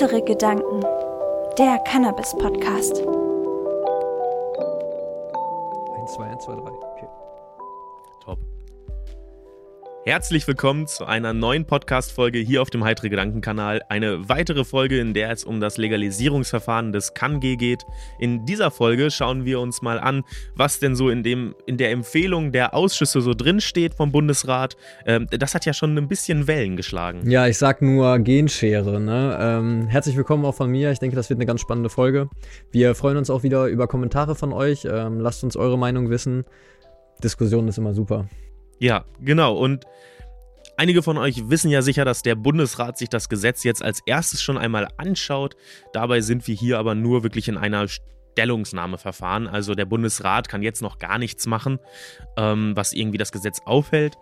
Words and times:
Heitere 0.00 0.22
Gedanken, 0.22 0.80
der 1.58 1.78
Cannabis-Podcast. 1.80 3.00
1, 5.94 6.12
2, 6.14 6.24
1, 6.24 6.44
2, 6.44 6.54
3. 6.54 6.62
Okay. 6.62 7.08
Top. 8.24 8.38
Herzlich 10.10 10.48
willkommen 10.48 10.88
zu 10.88 11.04
einer 11.04 11.32
neuen 11.32 11.66
Podcast-Folge 11.66 12.40
hier 12.40 12.62
auf 12.62 12.70
dem 12.70 12.82
Heitere 12.82 13.10
Gedanken-Kanal. 13.10 13.82
Eine 13.88 14.28
weitere 14.28 14.64
Folge, 14.64 14.98
in 14.98 15.14
der 15.14 15.30
es 15.30 15.44
um 15.44 15.60
das 15.60 15.78
Legalisierungsverfahren 15.78 16.90
des 16.90 17.14
KanG 17.14 17.56
geht. 17.56 17.86
In 18.18 18.44
dieser 18.44 18.72
Folge 18.72 19.12
schauen 19.12 19.44
wir 19.44 19.60
uns 19.60 19.82
mal 19.82 20.00
an, 20.00 20.24
was 20.56 20.80
denn 20.80 20.96
so 20.96 21.10
in, 21.10 21.22
dem, 21.22 21.54
in 21.64 21.76
der 21.76 21.92
Empfehlung 21.92 22.50
der 22.50 22.74
Ausschüsse 22.74 23.20
so 23.20 23.34
drinsteht 23.34 23.94
vom 23.94 24.10
Bundesrat. 24.10 24.76
Ähm, 25.06 25.28
das 25.30 25.54
hat 25.54 25.64
ja 25.64 25.72
schon 25.72 25.96
ein 25.96 26.08
bisschen 26.08 26.48
Wellen 26.48 26.76
geschlagen. 26.76 27.30
Ja, 27.30 27.46
ich 27.46 27.58
sag 27.58 27.80
nur 27.80 28.18
Genschere. 28.18 28.98
Ne? 28.98 29.38
Ähm, 29.40 29.86
herzlich 29.86 30.16
willkommen 30.16 30.44
auch 30.44 30.56
von 30.56 30.72
mir. 30.72 30.90
Ich 30.90 30.98
denke, 30.98 31.14
das 31.14 31.30
wird 31.30 31.38
eine 31.38 31.46
ganz 31.46 31.60
spannende 31.60 31.88
Folge. 31.88 32.28
Wir 32.72 32.96
freuen 32.96 33.16
uns 33.16 33.30
auch 33.30 33.44
wieder 33.44 33.66
über 33.66 33.86
Kommentare 33.86 34.34
von 34.34 34.52
euch. 34.52 34.88
Ähm, 34.90 35.20
lasst 35.20 35.44
uns 35.44 35.54
eure 35.54 35.78
Meinung 35.78 36.10
wissen. 36.10 36.46
Diskussion 37.22 37.68
ist 37.68 37.78
immer 37.78 37.94
super. 37.94 38.26
Ja, 38.80 39.04
genau. 39.20 39.56
Und 39.56 39.84
einige 40.78 41.02
von 41.02 41.18
euch 41.18 41.50
wissen 41.50 41.70
ja 41.70 41.82
sicher, 41.82 42.06
dass 42.06 42.22
der 42.22 42.34
Bundesrat 42.34 42.96
sich 42.96 43.10
das 43.10 43.28
Gesetz 43.28 43.62
jetzt 43.62 43.84
als 43.84 44.00
erstes 44.06 44.42
schon 44.42 44.56
einmal 44.56 44.88
anschaut. 44.96 45.54
Dabei 45.92 46.22
sind 46.22 46.48
wir 46.48 46.54
hier 46.54 46.78
aber 46.78 46.94
nur 46.94 47.22
wirklich 47.22 47.46
in 47.48 47.58
einer 47.58 47.86
Stellungnahmeverfahren. 47.88 49.46
Also 49.48 49.74
der 49.74 49.84
Bundesrat 49.84 50.48
kann 50.48 50.62
jetzt 50.62 50.80
noch 50.80 50.98
gar 50.98 51.18
nichts 51.18 51.46
machen, 51.46 51.78
ähm, 52.38 52.72
was 52.74 52.94
irgendwie 52.94 53.18
das 53.18 53.32
Gesetz 53.32 53.60
aufhält. 53.66 54.16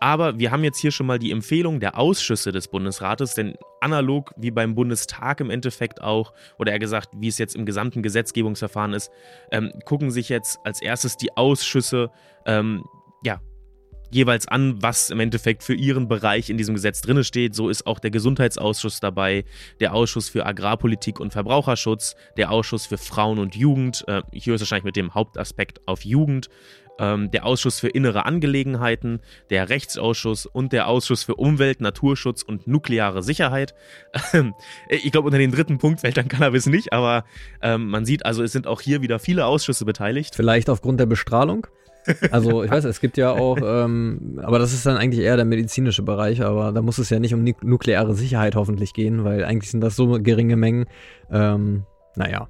Aber 0.00 0.38
wir 0.38 0.50
haben 0.50 0.64
jetzt 0.64 0.78
hier 0.78 0.90
schon 0.90 1.06
mal 1.06 1.18
die 1.18 1.30
Empfehlung 1.30 1.78
der 1.78 1.98
Ausschüsse 1.98 2.52
des 2.52 2.68
Bundesrates, 2.68 3.34
denn 3.34 3.54
analog 3.80 4.32
wie 4.36 4.50
beim 4.50 4.74
Bundestag 4.74 5.40
im 5.40 5.50
Endeffekt 5.50 6.02
auch, 6.02 6.32
oder 6.58 6.72
eher 6.72 6.78
gesagt, 6.78 7.10
wie 7.16 7.28
es 7.28 7.38
jetzt 7.38 7.54
im 7.54 7.64
gesamten 7.66 8.02
Gesetzgebungsverfahren 8.02 8.94
ist, 8.94 9.10
ähm, 9.50 9.72
gucken 9.84 10.10
sich 10.10 10.30
jetzt 10.30 10.58
als 10.64 10.80
erstes 10.80 11.16
die 11.16 11.36
Ausschüsse 11.36 12.10
ähm, 12.44 12.84
ja, 13.22 13.40
jeweils 14.14 14.48
an, 14.48 14.80
was 14.80 15.10
im 15.10 15.20
Endeffekt 15.20 15.62
für 15.62 15.74
ihren 15.74 16.08
Bereich 16.08 16.48
in 16.48 16.56
diesem 16.56 16.74
Gesetz 16.74 17.00
drin 17.02 17.22
steht. 17.24 17.54
So 17.54 17.68
ist 17.68 17.86
auch 17.86 17.98
der 17.98 18.10
Gesundheitsausschuss 18.10 19.00
dabei, 19.00 19.44
der 19.80 19.94
Ausschuss 19.94 20.28
für 20.28 20.46
Agrarpolitik 20.46 21.20
und 21.20 21.32
Verbraucherschutz, 21.32 22.16
der 22.36 22.50
Ausschuss 22.50 22.86
für 22.86 22.98
Frauen 22.98 23.38
und 23.38 23.56
Jugend, 23.56 24.04
äh, 24.06 24.22
hier 24.32 24.54
ist 24.54 24.60
wahrscheinlich 24.60 24.84
mit 24.84 24.96
dem 24.96 25.14
Hauptaspekt 25.14 25.80
auf 25.86 26.04
Jugend, 26.04 26.48
ähm, 26.98 27.30
der 27.30 27.44
Ausschuss 27.44 27.80
für 27.80 27.88
innere 27.88 28.24
Angelegenheiten, 28.24 29.20
der 29.50 29.68
Rechtsausschuss 29.68 30.46
und 30.46 30.72
der 30.72 30.88
Ausschuss 30.88 31.24
für 31.24 31.34
Umwelt, 31.34 31.80
Naturschutz 31.80 32.42
und 32.42 32.66
nukleare 32.66 33.22
Sicherheit. 33.22 33.74
ich 34.88 35.10
glaube, 35.12 35.26
unter 35.26 35.38
den 35.38 35.50
dritten 35.50 35.78
Punkt 35.78 36.00
fällt 36.00 36.16
dann 36.16 36.28
Cannabis 36.28 36.66
nicht, 36.66 36.92
aber 36.92 37.24
ähm, 37.62 37.88
man 37.88 38.04
sieht 38.04 38.24
also, 38.24 38.42
es 38.42 38.52
sind 38.52 38.66
auch 38.66 38.80
hier 38.80 39.02
wieder 39.02 39.18
viele 39.18 39.46
Ausschüsse 39.46 39.84
beteiligt. 39.84 40.34
Vielleicht 40.34 40.70
aufgrund 40.70 41.00
der 41.00 41.06
Bestrahlung? 41.06 41.66
Also 42.30 42.62
ich 42.64 42.70
weiß, 42.70 42.84
es 42.84 43.00
gibt 43.00 43.16
ja 43.16 43.32
auch, 43.32 43.58
ähm, 43.62 44.40
aber 44.42 44.58
das 44.58 44.72
ist 44.72 44.86
dann 44.86 44.96
eigentlich 44.96 45.24
eher 45.24 45.36
der 45.36 45.44
medizinische 45.44 46.02
Bereich, 46.02 46.42
aber 46.42 46.72
da 46.72 46.82
muss 46.82 46.98
es 46.98 47.10
ja 47.10 47.18
nicht 47.18 47.34
um 47.34 47.44
nukleare 47.62 48.14
Sicherheit 48.14 48.56
hoffentlich 48.56 48.92
gehen, 48.92 49.24
weil 49.24 49.44
eigentlich 49.44 49.70
sind 49.70 49.80
das 49.80 49.96
so 49.96 50.18
geringe 50.20 50.56
Mengen. 50.56 50.86
Ähm, 51.30 51.84
naja. 52.16 52.48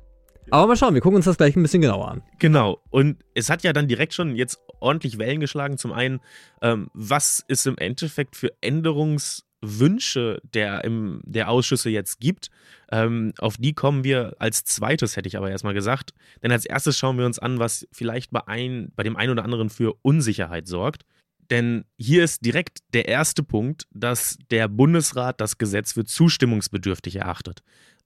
Aber 0.51 0.67
mal 0.67 0.77
schauen, 0.77 0.95
wir 0.95 1.01
gucken 1.01 1.17
uns 1.17 1.25
das 1.25 1.37
gleich 1.37 1.57
ein 1.57 1.63
bisschen 1.63 1.81
genauer 1.81 2.11
an. 2.11 2.23
Genau. 2.39 2.79
Und 2.91 3.17
es 3.35 3.49
hat 3.49 3.63
ja 3.63 3.73
dann 3.73 3.89
direkt 3.89 4.15
schon 4.15 4.37
jetzt 4.37 4.61
ordentlich 4.81 5.19
Wellen 5.19 5.41
geschlagen. 5.41 5.79
Zum 5.79 5.93
einen, 5.93 6.21
ähm, 6.61 6.89
was 6.93 7.43
ist 7.49 7.67
im 7.67 7.79
Endeffekt 7.79 8.37
für 8.37 8.53
Änderungs- 8.63 9.43
Wünsche 9.65 10.41
der, 10.55 10.85
im, 10.85 11.21
der 11.25 11.49
Ausschüsse 11.49 11.91
jetzt 11.91 12.21
gibt. 12.21 12.51
Ähm, 12.91 13.33
auf 13.39 13.57
die 13.57 13.73
kommen 13.73 14.05
wir 14.05 14.37
als 14.39 14.65
zweites, 14.65 15.17
hätte 15.17 15.29
ich 15.29 15.37
aber 15.37 15.51
erstmal 15.51 15.75
gesagt. 15.75 16.13
Denn 16.43 16.53
als 16.53 16.65
erstes 16.65 16.99
schauen 16.99 17.19
wir 17.19 17.27
uns 17.27 17.39
an, 17.39 17.59
was 17.59 17.87
vielleicht 17.93 18.31
bei, 18.31 18.47
ein, 18.47 18.93
bei 18.95 19.03
dem 19.03 19.17
einen 19.17 19.33
oder 19.33 19.45
anderen 19.45 19.71
für 19.71 19.95
Unsicherheit 20.03 20.67
sorgt. 20.69 21.05
Denn 21.51 21.85
hier 21.99 22.25
ist 22.25 22.45
direkt 22.45 22.79
der 22.95 23.09
erste 23.09 23.43
Punkt, 23.43 23.87
dass 23.93 24.39
der 24.51 24.69
Bundesrat 24.69 25.41
das 25.41 25.59
Gesetz 25.59 25.93
für 25.93 26.05
zustimmungsbedürftig 26.05 27.17
erachtet. 27.17 27.63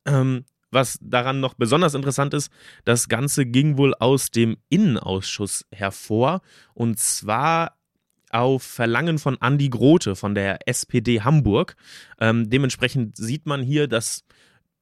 Ähm, 0.06 0.44
was 0.70 0.98
daran 1.00 1.40
noch 1.40 1.54
besonders 1.54 1.94
interessant 1.94 2.34
ist, 2.34 2.50
das 2.84 3.08
Ganze 3.08 3.46
ging 3.46 3.78
wohl 3.78 3.94
aus 3.94 4.30
dem 4.30 4.58
Innenausschuss 4.68 5.64
hervor. 5.72 6.42
Und 6.74 6.98
zwar 6.98 7.77
auf 8.30 8.62
Verlangen 8.62 9.18
von 9.18 9.36
Andi 9.40 9.68
Grote 9.68 10.16
von 10.16 10.34
der 10.34 10.66
SPD 10.68 11.22
Hamburg. 11.22 11.76
Ähm, 12.20 12.50
dementsprechend 12.50 13.16
sieht 13.16 13.46
man 13.46 13.62
hier, 13.62 13.88
dass 13.88 14.24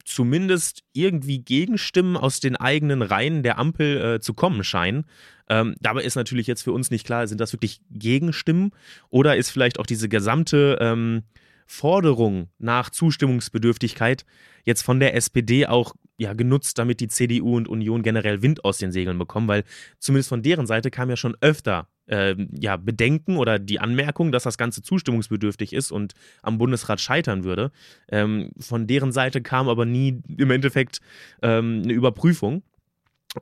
zumindest 0.07 0.83
irgendwie 0.93 1.39
Gegenstimmen 1.39 2.15
aus 2.15 2.39
den 2.39 2.55
eigenen 2.55 3.01
Reihen 3.01 3.43
der 3.43 3.59
Ampel 3.59 4.15
äh, 4.15 4.19
zu 4.21 4.33
kommen 4.33 4.63
scheinen. 4.63 5.05
Ähm, 5.49 5.75
dabei 5.81 6.03
ist 6.03 6.15
natürlich 6.15 6.47
jetzt 6.47 6.63
für 6.63 6.71
uns 6.71 6.91
nicht 6.91 7.05
klar, 7.05 7.27
sind 7.27 7.41
das 7.41 7.53
wirklich 7.53 7.81
Gegenstimmen 7.91 8.71
oder 9.09 9.35
ist 9.35 9.49
vielleicht 9.49 9.79
auch 9.79 9.85
diese 9.85 10.09
gesamte 10.09 10.77
ähm, 10.79 11.23
Forderung 11.65 12.47
nach 12.57 12.89
Zustimmungsbedürftigkeit 12.89 14.25
jetzt 14.63 14.81
von 14.81 14.99
der 14.99 15.15
SPD 15.15 15.67
auch 15.67 15.93
ja, 16.17 16.33
genutzt, 16.33 16.79
damit 16.79 16.99
die 17.01 17.09
CDU 17.09 17.55
und 17.55 17.67
Union 17.67 18.01
generell 18.01 18.41
Wind 18.41 18.65
aus 18.65 18.77
den 18.77 18.91
Segeln 18.91 19.19
bekommen, 19.19 19.47
weil 19.47 19.63
zumindest 19.99 20.29
von 20.29 20.41
deren 20.41 20.65
Seite 20.65 20.89
kam 20.89 21.09
ja 21.09 21.17
schon 21.17 21.37
öfter 21.41 21.87
äh, 22.07 22.35
ja, 22.59 22.77
Bedenken 22.77 23.37
oder 23.37 23.59
die 23.59 23.79
Anmerkung, 23.79 24.31
dass 24.31 24.43
das 24.43 24.57
Ganze 24.57 24.81
zustimmungsbedürftig 24.81 25.73
ist 25.73 25.91
und 25.91 26.13
am 26.41 26.57
Bundesrat 26.57 26.99
scheitern 26.99 27.43
würde. 27.43 27.71
Ähm, 28.09 28.51
von 28.59 28.87
deren 28.87 29.11
Seite 29.11 29.41
kam 29.41 29.69
aber 29.69 29.85
nie 29.85 30.21
im 30.37 30.51
Endeffekt 30.51 30.99
ähm, 31.41 31.81
eine 31.83 31.93
Überprüfung. 31.93 32.63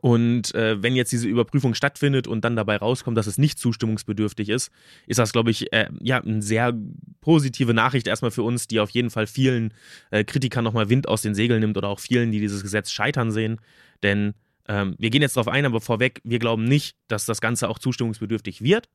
Und 0.01 0.53
äh, 0.55 0.81
wenn 0.81 0.95
jetzt 0.95 1.11
diese 1.11 1.27
Überprüfung 1.27 1.73
stattfindet 1.73 2.27
und 2.27 2.43
dann 2.43 2.55
dabei 2.55 2.77
rauskommt, 2.77 3.17
dass 3.17 3.27
es 3.27 3.37
nicht 3.37 3.59
zustimmungsbedürftig 3.59 4.49
ist, 4.49 4.71
ist 5.07 5.19
das, 5.19 5.31
glaube 5.31 5.51
ich, 5.51 5.71
äh, 5.71 5.87
ja, 6.01 6.21
eine 6.21 6.41
sehr 6.41 6.73
positive 7.21 7.73
Nachricht 7.73 8.07
erstmal 8.07 8.31
für 8.31 8.43
uns, 8.43 8.67
die 8.67 8.79
auf 8.79 8.89
jeden 8.89 9.09
Fall 9.09 9.27
vielen 9.27 9.73
äh, 10.11 10.23
Kritikern 10.23 10.63
nochmal 10.63 10.89
Wind 10.89 11.07
aus 11.07 11.21
den 11.21 11.35
Segeln 11.35 11.61
nimmt 11.61 11.77
oder 11.77 11.89
auch 11.89 11.99
vielen, 11.99 12.31
die 12.31 12.39
dieses 12.39 12.63
Gesetz 12.63 12.91
scheitern 12.91 13.31
sehen. 13.31 13.61
Denn 14.03 14.33
ähm, 14.67 14.95
wir 14.97 15.09
gehen 15.09 15.21
jetzt 15.21 15.37
darauf 15.37 15.47
ein, 15.47 15.65
aber 15.65 15.81
vorweg, 15.81 16.21
wir 16.23 16.39
glauben 16.39 16.63
nicht, 16.63 16.95
dass 17.07 17.25
das 17.25 17.41
Ganze 17.41 17.69
auch 17.69 17.79
zustimmungsbedürftig 17.79 18.61
wird. 18.61 18.89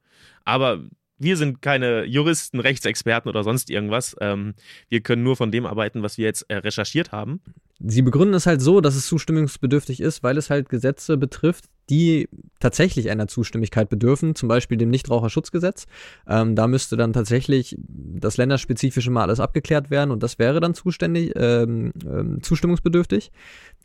Aber 0.44 0.80
wir 1.18 1.36
sind 1.36 1.60
keine 1.60 2.04
Juristen, 2.04 2.60
Rechtsexperten 2.60 3.28
oder 3.28 3.44
sonst 3.44 3.70
irgendwas. 3.70 4.16
Ähm, 4.20 4.54
wir 4.88 5.00
können 5.00 5.22
nur 5.22 5.36
von 5.36 5.52
dem 5.52 5.66
arbeiten, 5.66 6.02
was 6.02 6.18
wir 6.18 6.24
jetzt 6.24 6.42
äh, 6.48 6.56
recherchiert 6.56 7.12
haben. 7.12 7.40
Sie 7.78 8.02
begründen 8.02 8.34
es 8.34 8.46
halt 8.46 8.60
so, 8.60 8.80
dass 8.80 8.94
es 8.94 9.06
zustimmungsbedürftig 9.06 10.00
ist, 10.00 10.22
weil 10.22 10.36
es 10.38 10.50
halt 10.50 10.68
Gesetze 10.68 11.16
betrifft, 11.16 11.66
die 11.90 12.28
tatsächlich 12.60 13.10
einer 13.10 13.26
Zustimmigkeit 13.26 13.88
bedürfen, 13.88 14.34
zum 14.34 14.48
Beispiel 14.48 14.78
dem 14.78 14.90
Nichtraucherschutzgesetz. 14.90 15.86
Ähm, 16.28 16.54
da 16.54 16.68
müsste 16.68 16.96
dann 16.96 17.12
tatsächlich 17.12 17.76
das 17.78 18.36
länderspezifische 18.36 19.10
mal 19.10 19.22
alles 19.22 19.40
abgeklärt 19.40 19.90
werden 19.90 20.10
und 20.10 20.22
das 20.22 20.38
wäre 20.38 20.60
dann 20.60 20.74
zuständig, 20.74 21.32
ähm, 21.36 21.92
ähm, 22.06 22.42
zustimmungsbedürftig. 22.42 23.32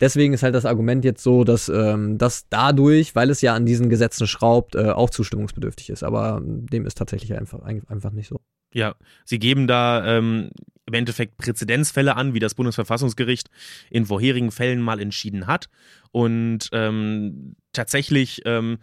Deswegen 0.00 0.34
ist 0.34 0.42
halt 0.42 0.54
das 0.54 0.66
Argument 0.66 1.04
jetzt 1.04 1.22
so, 1.22 1.44
dass 1.44 1.68
ähm, 1.68 2.16
das 2.16 2.46
dadurch, 2.48 3.14
weil 3.16 3.30
es 3.30 3.40
ja 3.40 3.54
an 3.54 3.66
diesen 3.66 3.88
Gesetzen 3.88 4.26
schraubt, 4.26 4.76
äh, 4.76 4.90
auch 4.90 5.10
zustimmungsbedürftig 5.10 5.90
ist. 5.90 6.04
Aber 6.04 6.40
dem 6.42 6.86
ist 6.86 6.96
tatsächlich 6.96 7.34
einfach, 7.34 7.60
einfach 7.62 8.12
nicht 8.12 8.28
so. 8.28 8.40
Ja, 8.72 8.94
sie 9.24 9.38
geben 9.38 9.66
da 9.66 10.18
ähm, 10.18 10.50
im 10.86 10.94
Endeffekt 10.94 11.36
Präzedenzfälle 11.36 12.16
an, 12.16 12.34
wie 12.34 12.38
das 12.38 12.54
Bundesverfassungsgericht 12.54 13.48
in 13.90 14.06
vorherigen 14.06 14.50
Fällen 14.50 14.80
mal 14.80 15.00
entschieden 15.00 15.46
hat. 15.46 15.68
Und 16.12 16.68
ähm, 16.72 17.56
tatsächlich 17.72 18.42
ähm, 18.44 18.78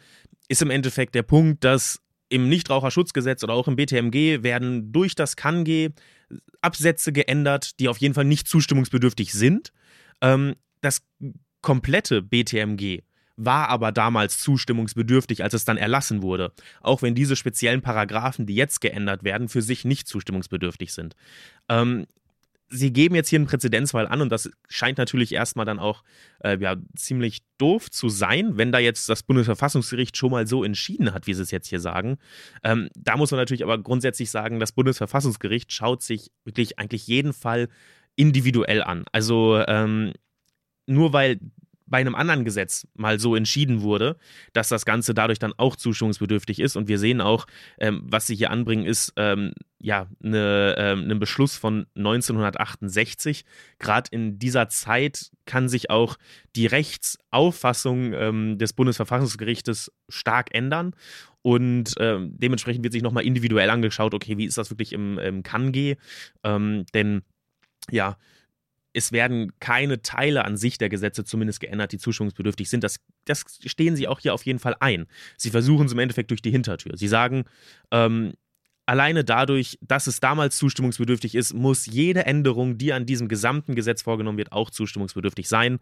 ist 0.49 0.61
im 0.61 0.69
Endeffekt 0.69 1.15
der 1.15 1.23
Punkt, 1.23 1.63
dass 1.63 2.01
im 2.29 2.49
Nichtraucherschutzgesetz 2.49 3.43
oder 3.43 3.53
auch 3.53 3.67
im 3.67 3.75
BTMG 3.75 4.43
werden 4.43 4.91
durch 4.91 5.15
das 5.15 5.35
KANG 5.35 5.93
Absätze 6.61 7.11
geändert, 7.11 7.79
die 7.79 7.87
auf 7.87 7.97
jeden 7.99 8.13
Fall 8.13 8.25
nicht 8.25 8.47
zustimmungsbedürftig 8.47 9.33
sind. 9.33 9.71
Ähm, 10.21 10.55
das 10.81 11.03
komplette 11.61 12.21
BTMG 12.21 13.01
war 13.35 13.69
aber 13.69 13.91
damals 13.91 14.39
zustimmungsbedürftig, 14.39 15.43
als 15.43 15.53
es 15.53 15.65
dann 15.65 15.77
erlassen 15.77 16.21
wurde, 16.21 16.51
auch 16.81 17.01
wenn 17.01 17.15
diese 17.15 17.35
speziellen 17.35 17.81
Paragraphen, 17.81 18.45
die 18.45 18.55
jetzt 18.55 18.81
geändert 18.81 19.23
werden, 19.23 19.49
für 19.49 19.61
sich 19.61 19.85
nicht 19.85 20.07
zustimmungsbedürftig 20.07 20.93
sind. 20.93 21.15
Ähm, 21.69 22.05
sie 22.73 22.91
geben 22.91 23.15
jetzt 23.15 23.29
hier 23.29 23.39
einen 23.39 23.47
Präzedenzfall 23.47 24.07
an 24.07 24.21
und 24.21 24.31
das 24.31 24.49
scheint 24.67 24.97
natürlich 24.97 25.31
erstmal 25.31 25.65
dann 25.65 25.79
auch 25.79 26.03
äh, 26.43 26.57
ja, 26.59 26.75
ziemlich 26.95 27.43
doof 27.57 27.89
zu 27.89 28.09
sein, 28.09 28.57
wenn 28.57 28.71
da 28.71 28.79
jetzt 28.79 29.07
das 29.09 29.23
Bundesverfassungsgericht 29.23 30.17
schon 30.17 30.31
mal 30.31 30.47
so 30.47 30.63
entschieden 30.63 31.13
hat, 31.13 31.27
wie 31.27 31.33
sie 31.33 31.43
es 31.43 31.51
jetzt 31.51 31.67
hier 31.67 31.79
sagen. 31.79 32.17
Ähm, 32.63 32.89
da 32.95 33.15
muss 33.15 33.31
man 33.31 33.39
natürlich 33.39 33.63
aber 33.63 33.77
grundsätzlich 33.77 34.31
sagen, 34.31 34.59
das 34.59 34.71
Bundesverfassungsgericht 34.71 35.71
schaut 35.71 36.01
sich 36.01 36.31
wirklich 36.45 36.79
eigentlich 36.79 37.07
jeden 37.07 37.33
Fall 37.33 37.69
individuell 38.15 38.81
an. 38.81 39.05
Also 39.11 39.63
ähm, 39.67 40.13
nur 40.85 41.13
weil 41.13 41.39
bei 41.85 41.99
einem 41.99 42.15
anderen 42.15 42.45
Gesetz 42.45 42.87
mal 42.95 43.19
so 43.19 43.35
entschieden 43.35 43.81
wurde, 43.81 44.17
dass 44.53 44.69
das 44.69 44.85
Ganze 44.85 45.13
dadurch 45.13 45.39
dann 45.39 45.53
auch 45.57 45.75
zustimmungsbedürftig 45.75 46.59
ist. 46.59 46.75
Und 46.75 46.87
wir 46.87 46.99
sehen 46.99 47.21
auch, 47.21 47.45
ähm, 47.79 48.01
was 48.05 48.27
sie 48.27 48.35
hier 48.35 48.51
anbringen, 48.51 48.85
ist 48.85 49.13
ähm, 49.15 49.53
ja 49.79 50.07
eine, 50.23 50.75
ähm, 50.77 51.09
ein 51.09 51.19
Beschluss 51.19 51.57
von 51.57 51.85
1968. 51.95 53.45
Gerade 53.79 54.09
in 54.11 54.39
dieser 54.39 54.69
Zeit 54.69 55.31
kann 55.45 55.67
sich 55.67 55.89
auch 55.89 56.17
die 56.55 56.67
Rechtsauffassung 56.67 58.13
ähm, 58.13 58.57
des 58.57 58.73
Bundesverfassungsgerichtes 58.73 59.91
stark 60.09 60.53
ändern. 60.53 60.95
Und 61.41 61.95
ähm, 61.99 62.35
dementsprechend 62.37 62.83
wird 62.83 62.93
sich 62.93 63.03
nochmal 63.03 63.25
individuell 63.25 63.69
angeschaut, 63.69 64.13
okay, 64.13 64.37
wie 64.37 64.45
ist 64.45 64.57
das 64.57 64.69
wirklich 64.69 64.93
im, 64.93 65.19
im 65.19 65.43
KANG? 65.43 65.97
Ähm, 66.43 66.85
denn 66.93 67.23
ja, 67.91 68.17
es 68.93 69.11
werden 69.11 69.51
keine 69.59 70.01
Teile 70.01 70.45
an 70.45 70.55
sich 70.55 70.77
der 70.77 70.89
Gesetze 70.89 71.23
zumindest 71.23 71.59
geändert, 71.59 71.91
die 71.91 71.97
zustimmungsbedürftig 71.97 72.69
sind. 72.69 72.83
Das, 72.83 72.99
das 73.25 73.43
stehen 73.65 73.95
sie 73.95 74.07
auch 74.07 74.19
hier 74.19 74.33
auf 74.33 74.45
jeden 74.45 74.59
Fall 74.59 74.75
ein. 74.79 75.07
Sie 75.37 75.49
versuchen 75.49 75.87
es 75.87 75.93
im 75.93 75.99
Endeffekt 75.99 76.29
durch 76.29 76.41
die 76.41 76.51
Hintertür. 76.51 76.95
Sie 76.95 77.07
sagen, 77.07 77.45
ähm, 77.91 78.33
alleine 78.85 79.23
dadurch, 79.23 79.79
dass 79.81 80.07
es 80.07 80.19
damals 80.19 80.57
zustimmungsbedürftig 80.57 81.35
ist, 81.35 81.53
muss 81.53 81.85
jede 81.85 82.25
Änderung, 82.25 82.77
die 82.77 82.93
an 82.93 83.05
diesem 83.05 83.27
gesamten 83.27 83.75
Gesetz 83.75 84.01
vorgenommen 84.03 84.37
wird, 84.37 84.51
auch 84.51 84.69
zustimmungsbedürftig 84.69 85.47
sein. 85.49 85.79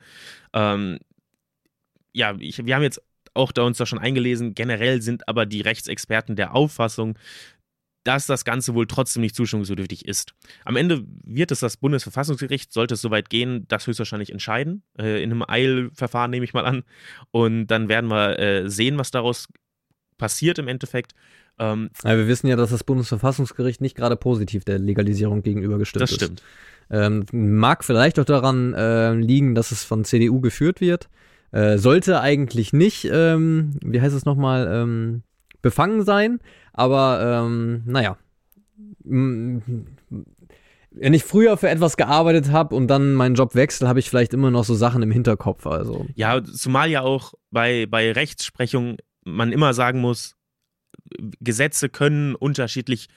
Ähm, 0.54 1.00
ja, 2.14 2.36
ich, 2.40 2.66
wir 2.66 2.76
haben 2.76 2.84
jetzt 2.84 3.02
auch 3.34 3.52
da 3.52 3.64
uns 3.64 3.78
da 3.78 3.86
schon 3.86 4.00
eingelesen. 4.00 4.56
Generell 4.56 5.02
sind 5.02 5.28
aber 5.28 5.46
die 5.46 5.62
Rechtsexperten 5.62 6.36
der 6.36 6.54
Auffassung, 6.54 7.18
dass 8.04 8.26
das 8.26 8.46
Ganze 8.46 8.74
wohl 8.74 8.88
trotzdem 8.88 9.22
nicht 9.22 9.36
zustimmungsbedürftig 9.36 10.08
ist. 10.08 10.34
Am 10.66 10.76
Ende 10.76 11.04
wird 11.24 11.52
es 11.52 11.60
das 11.60 11.78
Bundesverfassungsgericht, 11.78 12.74
sollte 12.74 12.96
es 12.96 13.02
soweit 13.02 13.30
gehen, 13.30 13.66
das 13.68 13.86
höchstwahrscheinlich 13.88 14.32
entscheiden. 14.32 14.84
Äh, 14.98 15.24
in 15.24 15.32
einem 15.32 15.44
Eilverfahren 15.48 16.32
nehme 16.32 16.44
ich 16.44 16.54
mal 16.54 16.66
an. 16.66 16.84
Und 17.32 17.68
dann 17.68 17.90
werden 17.90 18.10
wir 18.10 18.40
äh, 18.40 18.70
sehen, 18.70 18.98
was 18.98 19.12
daraus 19.12 19.48
passiert 20.18 20.60
im 20.60 20.68
Endeffekt. 20.68 21.14
Ähm, 21.60 21.90
ja, 22.04 22.18
wir 22.18 22.28
wissen 22.28 22.48
ja, 22.48 22.56
dass 22.56 22.72
das 22.72 22.84
Bundesverfassungsgericht 22.84 23.82
nicht 23.82 23.96
gerade 23.96 24.16
positiv 24.16 24.66
der 24.66 24.80
Legalisierung 24.80 25.44
gegenüber 25.44 25.78
gestimmt 25.78 26.04
ist. 26.04 26.12
Das 26.12 26.16
stimmt. 26.16 26.44
Ähm, 26.90 27.26
mag 27.32 27.84
vielleicht 27.84 28.20
auch 28.20 28.26
daran 28.26 28.74
äh, 28.74 29.14
liegen, 29.14 29.56
dass 29.56 29.72
es 29.72 29.84
von 29.84 30.04
CDU 30.04 30.42
geführt 30.42 30.82
wird. 30.82 31.10
Äh, 31.52 31.78
sollte 31.78 32.22
eigentlich 32.22 32.74
nicht, 32.74 33.08
ähm, 33.12 33.78
wie 33.84 34.02
heißt 34.02 34.16
es 34.16 34.26
nochmal, 34.26 34.70
ähm, 34.72 35.24
befangen 35.62 36.04
sein. 36.04 36.40
Aber 36.74 37.46
ähm, 37.46 37.84
naja. 37.86 38.18
Wenn 39.04 41.14
ich 41.14 41.24
früher 41.24 41.58
für 41.58 41.70
etwas 41.70 41.98
gearbeitet 41.98 42.52
habe 42.52 42.76
und 42.76 42.88
dann 42.88 43.14
meinen 43.14 43.36
Job 43.36 43.56
wechsle, 43.56 43.88
habe 43.88 44.00
ich 44.00 44.10
vielleicht 44.10 44.34
immer 44.34 44.52
noch 44.52 44.66
so 44.66 44.76
Sachen 44.76 45.02
im 45.02 45.12
Hinterkopf. 45.12 45.66
Also. 45.66 46.06
Ja, 46.16 46.44
zumal 46.44 46.90
ja 46.90 47.02
auch 47.02 47.34
bei, 47.50 47.86
bei 47.86 48.12
Rechtsprechung 48.12 48.98
man 49.24 49.52
immer 49.52 49.74
sagen 49.74 50.02
muss, 50.02 50.36
Gesetze 51.40 51.90
können 51.90 52.36
unterschiedlich 52.36 53.08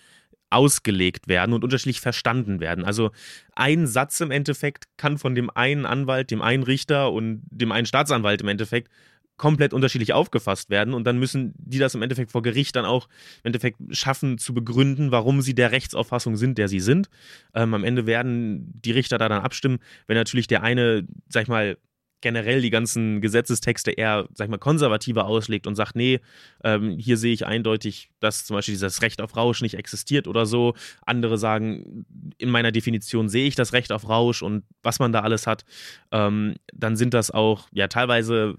ausgelegt 0.50 1.26
werden 1.26 1.52
und 1.52 1.64
unterschiedlich 1.64 2.00
verstanden 2.00 2.60
werden. 2.60 2.84
Also 2.84 3.10
ein 3.54 3.86
Satz 3.86 4.20
im 4.20 4.30
Endeffekt 4.30 4.84
kann 4.96 5.18
von 5.18 5.34
dem 5.34 5.50
einen 5.50 5.84
Anwalt, 5.84 6.30
dem 6.30 6.42
einen 6.42 6.62
Richter 6.62 7.12
und 7.12 7.42
dem 7.50 7.72
einen 7.72 7.86
Staatsanwalt 7.86 8.42
im 8.42 8.48
Endeffekt 8.48 8.90
komplett 9.36 9.72
unterschiedlich 9.72 10.12
aufgefasst 10.12 10.70
werden 10.70 10.94
und 10.94 11.04
dann 11.04 11.18
müssen 11.18 11.54
die 11.58 11.78
das 11.78 11.94
im 11.94 12.02
Endeffekt 12.02 12.30
vor 12.30 12.42
Gericht 12.42 12.76
dann 12.76 12.84
auch 12.84 13.08
im 13.42 13.48
Endeffekt 13.48 13.78
schaffen 13.90 14.38
zu 14.38 14.54
begründen, 14.54 15.10
warum 15.10 15.40
sie 15.40 15.54
der 15.54 15.72
Rechtsauffassung 15.72 16.36
sind, 16.36 16.58
der 16.58 16.68
sie 16.68 16.80
sind. 16.80 17.08
Ähm, 17.54 17.74
am 17.74 17.84
Ende 17.84 18.06
werden 18.06 18.80
die 18.80 18.92
Richter 18.92 19.18
da 19.18 19.28
dann 19.28 19.42
abstimmen, 19.42 19.78
wenn 20.06 20.16
natürlich 20.16 20.46
der 20.46 20.62
eine, 20.62 21.06
sag 21.28 21.42
ich 21.42 21.48
mal, 21.48 21.76
generell 22.24 22.62
die 22.62 22.70
ganzen 22.70 23.20
Gesetzestexte 23.20 23.90
eher, 23.90 24.26
sag 24.32 24.46
ich 24.46 24.50
mal, 24.50 24.56
konservativer 24.56 25.26
auslegt 25.26 25.66
und 25.66 25.74
sagt, 25.74 25.94
nee, 25.94 26.20
ähm, 26.64 26.96
hier 26.98 27.18
sehe 27.18 27.34
ich 27.34 27.44
eindeutig, 27.44 28.08
dass 28.18 28.46
zum 28.46 28.56
Beispiel 28.56 28.72
dieses 28.72 29.02
Recht 29.02 29.20
auf 29.20 29.36
Rausch 29.36 29.60
nicht 29.60 29.74
existiert 29.74 30.26
oder 30.26 30.46
so. 30.46 30.74
Andere 31.04 31.36
sagen, 31.36 32.06
in 32.38 32.48
meiner 32.48 32.72
Definition 32.72 33.28
sehe 33.28 33.46
ich 33.46 33.56
das 33.56 33.74
Recht 33.74 33.92
auf 33.92 34.08
Rausch 34.08 34.42
und 34.42 34.64
was 34.82 35.00
man 35.00 35.12
da 35.12 35.20
alles 35.20 35.46
hat. 35.46 35.64
Ähm, 36.12 36.54
dann 36.72 36.96
sind 36.96 37.12
das 37.12 37.30
auch, 37.30 37.68
ja, 37.72 37.88
teilweise 37.88 38.56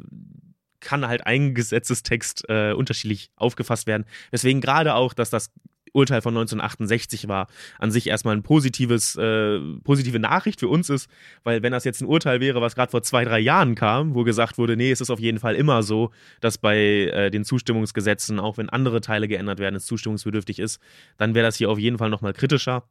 kann 0.86 1.06
halt 1.06 1.28
ein 1.28 1.54
Gesetzestext 1.54 2.46
äh, 2.48 2.72
unterschiedlich 2.72 3.32
aufgefasst 3.36 3.88
werden. 3.88 4.06
Deswegen 4.32 4.62
gerade 4.62 4.96
auch, 4.96 5.14
dass 5.14 5.30
das 5.30 5.52
Urteil 5.96 6.22
von 6.22 6.34
1968 6.34 7.28
war, 7.28 7.48
an 7.80 7.90
sich 7.90 8.08
erstmal 8.08 8.36
ein 8.36 8.44
positives, 8.44 9.16
äh, 9.16 9.60
positive 9.84 10.20
Nachricht 10.20 10.60
für 10.60 10.68
uns 10.68 10.90
ist, 10.90 11.10
weil 11.44 11.64
wenn 11.64 11.72
das 11.72 11.86
jetzt 11.86 12.02
ein 12.02 12.08
Urteil 12.08 12.42
wäre, 12.42 12.62
was 12.62 12.76
gerade 12.76 12.92
vor 12.92 13.02
zwei, 13.02 13.24
drei 13.24 13.40
Jahren 13.40 13.76
kam, 13.76 14.14
wo 14.14 14.24
gesagt 14.24 14.58
wurde, 14.58 14.76
nee, 14.76 14.92
es 14.92 15.02
ist 15.02 15.10
auf 15.10 15.20
jeden 15.20 15.40
Fall 15.40 15.56
immer 15.56 15.84
so, 15.84 16.12
dass 16.42 16.58
bei 16.58 16.78
äh, 16.78 17.32
den 17.32 17.46
Zustimmungsgesetzen, 17.46 18.40
auch 18.40 18.58
wenn 18.58 18.70
andere 18.70 19.02
Teile 19.02 19.28
geändert 19.28 19.60
werden, 19.60 19.76
es 19.76 19.86
zustimmungsbedürftig 19.86 20.60
ist, 20.60 20.80
dann 21.18 21.34
wäre 21.34 21.46
das 21.46 21.56
hier 21.56 21.70
auf 21.70 21.80
jeden 21.80 21.98
Fall 21.98 22.10
nochmal 22.10 22.34
kritischer. 22.34 22.84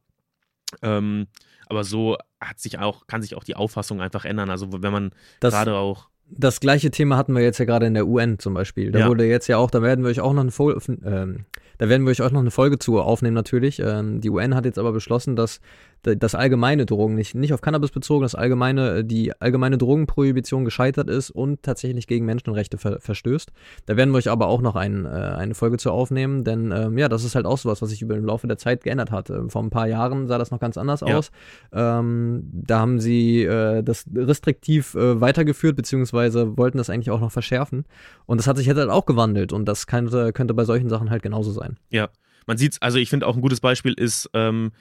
Ähm, 0.81 1.27
aber 1.67 1.83
so 1.83 2.17
hat 2.41 2.59
sich 2.59 2.79
auch, 2.79 3.07
kann 3.07 3.21
sich 3.21 3.35
auch 3.35 3.43
die 3.43 3.55
Auffassung 3.55 4.01
einfach 4.01 4.25
ändern. 4.25 4.49
Also 4.49 4.67
wenn 4.81 4.91
man 4.91 5.11
gerade 5.39 5.75
auch 5.75 6.09
das 6.29 6.59
gleiche 6.59 6.91
Thema 6.91 7.17
hatten 7.17 7.33
wir 7.33 7.41
jetzt 7.41 7.59
ja 7.59 7.65
gerade 7.65 7.85
in 7.85 7.93
der 7.93 8.07
UN 8.07 8.39
zum 8.39 8.53
Beispiel. 8.53 8.91
Da 8.91 8.99
ja. 8.99 9.07
wurde 9.07 9.25
jetzt 9.25 9.47
ja 9.47 9.57
auch, 9.57 9.69
da 9.69 9.81
werden 9.81 10.03
wir 10.03 10.09
euch 10.09 10.21
auch 10.21 10.33
noch 10.33 10.41
eine 10.41 10.51
Folge, 10.51 10.79
ähm, 11.05 11.45
da 11.77 11.89
werden 11.89 12.05
wir 12.05 12.11
euch 12.11 12.21
auch 12.21 12.31
noch 12.31 12.39
eine 12.39 12.51
Folge 12.51 12.79
zu 12.79 12.99
aufnehmen 12.99 13.35
natürlich. 13.35 13.79
Ähm, 13.79 14.21
die 14.21 14.29
UN 14.29 14.55
hat 14.55 14.65
jetzt 14.65 14.79
aber 14.79 14.91
beschlossen, 14.91 15.35
dass 15.35 15.61
das 16.05 16.35
allgemeine 16.35 16.85
Drogen, 16.85 17.15
nicht, 17.15 17.35
nicht 17.35 17.53
auf 17.53 17.61
Cannabis 17.61 17.91
bezogen, 17.91 18.21
das 18.23 18.35
allgemeine, 18.35 19.03
die 19.03 19.39
allgemeine 19.41 19.77
Drogenprohibition 19.77 20.65
gescheitert 20.65 21.09
ist 21.09 21.31
und 21.31 21.63
tatsächlich 21.63 22.07
gegen 22.07 22.25
Menschenrechte 22.25 22.77
ver 22.77 22.99
verstößt. 22.99 23.51
Da 23.85 23.97
werden 23.97 24.11
wir 24.11 24.17
euch 24.17 24.29
aber 24.29 24.47
auch 24.47 24.61
noch 24.61 24.75
ein, 24.75 25.05
äh, 25.05 25.09
eine 25.09 25.55
Folge 25.55 25.77
zu 25.77 25.91
aufnehmen, 25.91 26.43
denn 26.43 26.71
ähm, 26.71 26.97
ja, 26.97 27.09
das 27.09 27.23
ist 27.23 27.35
halt 27.35 27.45
auch 27.45 27.57
sowas, 27.57 27.81
was 27.81 27.89
sich 27.89 28.01
über 28.01 28.15
den 28.15 28.25
Laufe 28.25 28.47
der 28.47 28.57
Zeit 28.57 28.83
geändert 28.83 29.11
hat. 29.11 29.29
Ähm, 29.29 29.49
vor 29.49 29.63
ein 29.63 29.69
paar 29.69 29.87
Jahren 29.87 30.27
sah 30.27 30.37
das 30.37 30.51
noch 30.51 30.59
ganz 30.59 30.77
anders 30.77 31.01
ja. 31.01 31.17
aus. 31.17 31.31
Ähm, 31.73 32.49
da 32.53 32.79
haben 32.79 32.99
sie 32.99 33.43
äh, 33.43 33.81
das 33.83 34.05
restriktiv 34.15 34.95
äh, 34.95 35.19
weitergeführt, 35.19 35.75
beziehungsweise 35.75 36.57
wollten 36.57 36.77
das 36.77 36.89
eigentlich 36.89 37.11
auch 37.11 37.21
noch 37.21 37.31
verschärfen. 37.31 37.85
Und 38.25 38.39
das 38.39 38.47
hat 38.47 38.57
sich 38.57 38.67
jetzt 38.67 38.77
halt 38.77 38.89
auch 38.89 39.05
gewandelt 39.05 39.53
und 39.53 39.65
das 39.65 39.87
könnte, 39.87 40.33
könnte 40.33 40.53
bei 40.53 40.65
solchen 40.65 40.89
Sachen 40.89 41.09
halt 41.09 41.23
genauso 41.23 41.51
sein. 41.51 41.77
Ja. 41.89 42.09
Man 42.47 42.57
sieht 42.57 42.77
also 42.81 42.99
ich 42.99 43.09
finde 43.09 43.27
auch 43.27 43.35
ein 43.35 43.41
gutes 43.41 43.59
Beispiel 43.59 43.93
ist, 43.93 44.29
ähm, 44.33 44.71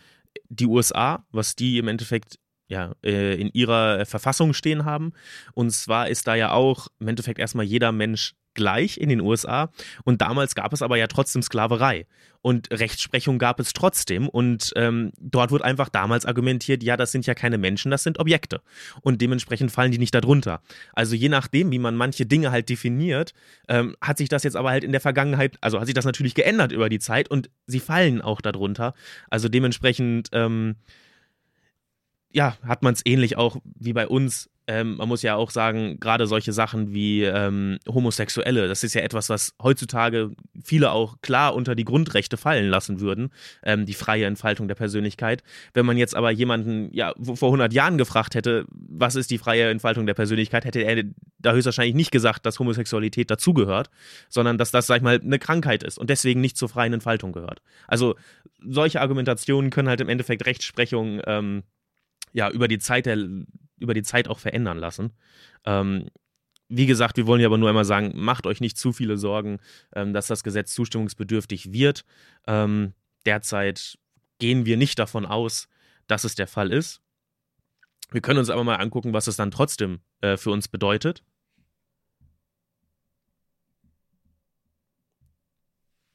die 0.48 0.66
USA, 0.66 1.26
was 1.30 1.56
die 1.56 1.78
im 1.78 1.88
Endeffekt 1.88 2.38
ja, 2.68 2.94
äh, 3.04 3.38
in 3.40 3.50
ihrer 3.52 4.06
Verfassung 4.06 4.54
stehen 4.54 4.84
haben. 4.84 5.12
Und 5.52 5.70
zwar 5.70 6.08
ist 6.08 6.26
da 6.26 6.34
ja 6.34 6.52
auch 6.52 6.88
im 6.98 7.08
Endeffekt 7.08 7.38
erstmal 7.38 7.66
jeder 7.66 7.92
Mensch 7.92 8.34
gleich 8.54 8.98
in 8.98 9.08
den 9.08 9.20
USA. 9.20 9.70
Und 10.04 10.20
damals 10.20 10.54
gab 10.54 10.72
es 10.72 10.82
aber 10.82 10.96
ja 10.96 11.06
trotzdem 11.06 11.42
Sklaverei. 11.42 12.06
Und 12.40 12.70
Rechtsprechung 12.70 13.38
gab 13.38 13.58
es 13.58 13.72
trotzdem. 13.72 14.28
Und 14.28 14.72
ähm, 14.76 15.12
dort 15.18 15.50
wird 15.50 15.62
einfach 15.62 15.88
damals 15.88 16.26
argumentiert, 16.26 16.82
ja, 16.82 16.96
das 16.96 17.10
sind 17.10 17.26
ja 17.26 17.34
keine 17.34 17.56
Menschen, 17.56 17.90
das 17.90 18.02
sind 18.02 18.18
Objekte. 18.18 18.60
Und 19.00 19.22
dementsprechend 19.22 19.72
fallen 19.72 19.92
die 19.92 19.98
nicht 19.98 20.14
darunter. 20.14 20.60
Also 20.92 21.14
je 21.14 21.30
nachdem, 21.30 21.70
wie 21.72 21.78
man 21.78 21.96
manche 21.96 22.26
Dinge 22.26 22.50
halt 22.50 22.68
definiert, 22.68 23.32
ähm, 23.68 23.96
hat 24.00 24.18
sich 24.18 24.28
das 24.28 24.42
jetzt 24.42 24.56
aber 24.56 24.70
halt 24.70 24.84
in 24.84 24.92
der 24.92 25.00
Vergangenheit, 25.00 25.56
also 25.62 25.80
hat 25.80 25.86
sich 25.86 25.94
das 25.94 26.04
natürlich 26.04 26.34
geändert 26.34 26.70
über 26.72 26.90
die 26.90 26.98
Zeit 26.98 27.30
und 27.30 27.48
sie 27.66 27.80
fallen 27.80 28.20
auch 28.20 28.42
darunter. 28.42 28.92
Also 29.30 29.48
dementsprechend, 29.48 30.28
ähm, 30.32 30.76
ja, 32.30 32.58
hat 32.62 32.82
man 32.82 32.92
es 32.92 33.00
ähnlich 33.06 33.38
auch 33.38 33.56
wie 33.64 33.92
bei 33.94 34.06
uns 34.06 34.50
ähm, 34.66 34.96
man 34.96 35.08
muss 35.08 35.22
ja 35.22 35.36
auch 35.36 35.50
sagen, 35.50 36.00
gerade 36.00 36.26
solche 36.26 36.52
Sachen 36.52 36.94
wie 36.94 37.22
ähm, 37.22 37.78
Homosexuelle, 37.86 38.66
das 38.66 38.82
ist 38.82 38.94
ja 38.94 39.02
etwas, 39.02 39.28
was 39.28 39.54
heutzutage 39.62 40.30
viele 40.62 40.90
auch 40.92 41.20
klar 41.20 41.54
unter 41.54 41.74
die 41.74 41.84
Grundrechte 41.84 42.36
fallen 42.36 42.68
lassen 42.68 43.00
würden, 43.00 43.30
ähm, 43.62 43.84
die 43.84 43.92
freie 43.92 44.24
Entfaltung 44.24 44.66
der 44.66 44.74
Persönlichkeit. 44.74 45.42
Wenn 45.74 45.84
man 45.84 45.98
jetzt 45.98 46.16
aber 46.16 46.30
jemanden, 46.30 46.88
ja, 46.92 47.14
vor 47.20 47.48
100 47.48 47.72
Jahren 47.74 47.98
gefragt 47.98 48.34
hätte, 48.34 48.64
was 48.70 49.16
ist 49.16 49.30
die 49.30 49.38
freie 49.38 49.68
Entfaltung 49.68 50.06
der 50.06 50.14
Persönlichkeit, 50.14 50.64
hätte 50.64 50.80
er 50.80 51.04
da 51.38 51.52
höchstwahrscheinlich 51.52 51.94
nicht 51.94 52.10
gesagt, 52.10 52.46
dass 52.46 52.58
Homosexualität 52.58 53.30
dazugehört, 53.30 53.90
sondern 54.30 54.56
dass 54.56 54.70
das, 54.70 54.86
sag 54.86 54.96
ich 54.96 55.02
mal, 55.02 55.20
eine 55.20 55.38
Krankheit 55.38 55.82
ist 55.82 55.98
und 55.98 56.08
deswegen 56.08 56.40
nicht 56.40 56.56
zur 56.56 56.70
freien 56.70 56.94
Entfaltung 56.94 57.32
gehört. 57.32 57.60
Also 57.86 58.14
solche 58.66 59.02
Argumentationen 59.02 59.70
können 59.70 59.88
halt 59.88 60.00
im 60.00 60.08
Endeffekt 60.08 60.46
Rechtsprechung 60.46 61.20
ähm, 61.26 61.64
ja, 62.32 62.50
über 62.50 62.66
die 62.66 62.78
Zeit 62.78 63.06
der 63.06 63.18
über 63.78 63.94
die 63.94 64.02
Zeit 64.02 64.28
auch 64.28 64.38
verändern 64.38 64.78
lassen. 64.78 65.12
Ähm, 65.64 66.08
wie 66.68 66.86
gesagt, 66.86 67.16
wir 67.16 67.26
wollen 67.26 67.40
ja 67.40 67.46
aber 67.46 67.58
nur 67.58 67.68
einmal 67.68 67.84
sagen, 67.84 68.12
macht 68.14 68.46
euch 68.46 68.60
nicht 68.60 68.78
zu 68.78 68.92
viele 68.92 69.16
Sorgen, 69.16 69.58
ähm, 69.94 70.12
dass 70.12 70.26
das 70.26 70.42
Gesetz 70.42 70.74
zustimmungsbedürftig 70.74 71.72
wird. 71.72 72.04
Ähm, 72.46 72.94
derzeit 73.26 73.98
gehen 74.38 74.66
wir 74.66 74.76
nicht 74.76 74.98
davon 74.98 75.26
aus, 75.26 75.68
dass 76.06 76.24
es 76.24 76.34
der 76.34 76.46
Fall 76.46 76.72
ist. 76.72 77.00
Wir 78.10 78.20
können 78.20 78.38
uns 78.38 78.50
aber 78.50 78.64
mal 78.64 78.76
angucken, 78.76 79.12
was 79.12 79.26
es 79.26 79.36
dann 79.36 79.50
trotzdem 79.50 80.00
äh, 80.20 80.36
für 80.36 80.50
uns 80.50 80.68
bedeutet. 80.68 81.22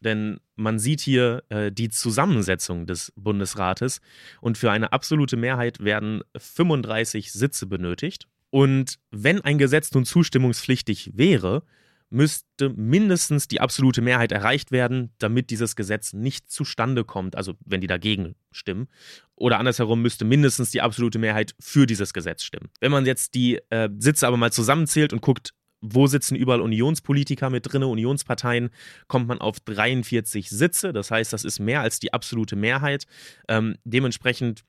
Denn 0.01 0.39
man 0.55 0.79
sieht 0.79 1.01
hier 1.01 1.43
äh, 1.49 1.71
die 1.71 1.89
Zusammensetzung 1.89 2.85
des 2.85 3.11
Bundesrates 3.15 4.01
und 4.41 4.57
für 4.57 4.71
eine 4.71 4.93
absolute 4.93 5.37
Mehrheit 5.37 5.83
werden 5.83 6.21
35 6.37 7.31
Sitze 7.31 7.65
benötigt. 7.65 8.27
Und 8.49 8.99
wenn 9.11 9.41
ein 9.41 9.57
Gesetz 9.57 9.91
nun 9.93 10.05
zustimmungspflichtig 10.05 11.11
wäre, 11.15 11.63
müsste 12.09 12.69
mindestens 12.69 13.47
die 13.47 13.61
absolute 13.61 14.01
Mehrheit 14.01 14.31
erreicht 14.31 14.71
werden, 14.71 15.11
damit 15.19 15.51
dieses 15.51 15.75
Gesetz 15.75 16.13
nicht 16.13 16.49
zustande 16.49 17.03
kommt, 17.03 17.35
also 17.35 17.53
wenn 17.65 17.81
die 17.81 17.87
dagegen 17.87 18.35
stimmen. 18.51 18.87
Oder 19.35 19.59
andersherum 19.59 20.01
müsste 20.01 20.25
mindestens 20.25 20.71
die 20.71 20.81
absolute 20.81 21.19
Mehrheit 21.19 21.53
für 21.59 21.85
dieses 21.85 22.13
Gesetz 22.13 22.43
stimmen. 22.43 22.69
Wenn 22.79 22.91
man 22.91 23.05
jetzt 23.05 23.35
die 23.35 23.59
äh, 23.69 23.89
Sitze 23.99 24.27
aber 24.27 24.37
mal 24.37 24.51
zusammenzählt 24.51 25.13
und 25.13 25.21
guckt, 25.21 25.53
wo 25.81 26.07
sitzen 26.07 26.35
überall 26.35 26.61
Unionspolitiker 26.61 27.49
mit 27.49 27.71
drin, 27.71 27.83
Unionsparteien, 27.83 28.69
kommt 29.07 29.27
man 29.27 29.39
auf 29.39 29.59
43 29.61 30.49
Sitze. 30.49 30.93
Das 30.93 31.11
heißt, 31.11 31.31
das 31.31 31.45
ist 31.45 31.59
mehr 31.59 31.81
als 31.81 31.99
die 31.99 32.13
absolute 32.13 32.55
Mehrheit. 32.55 33.05
Ähm, 33.47 33.77
dementsprechend 33.83 34.65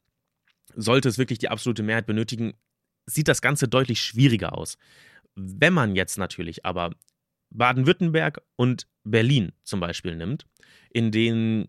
sollte 0.77 1.09
es 1.09 1.19
wirklich 1.19 1.39
die 1.39 1.49
absolute 1.49 1.83
Mehrheit 1.83 2.07
benötigen, 2.07 2.55
sieht 3.07 3.29
das 3.29 3.43
Ganze 3.43 3.67
deutlich 3.67 4.01
schwieriger 4.01 4.57
aus. 4.57 4.79
Wenn 5.35 5.73
man 5.73 5.97
jetzt 5.97 6.19
natürlich 6.19 6.65
aber 6.65 6.91
Baden-Württemberg 7.51 8.43
und 8.57 8.87
Berlin 9.03 9.53
zum 9.65 9.81
Beispiel 9.81 10.17
nimmt, 10.17 10.47
in 10.91 11.11
denen 11.11 11.69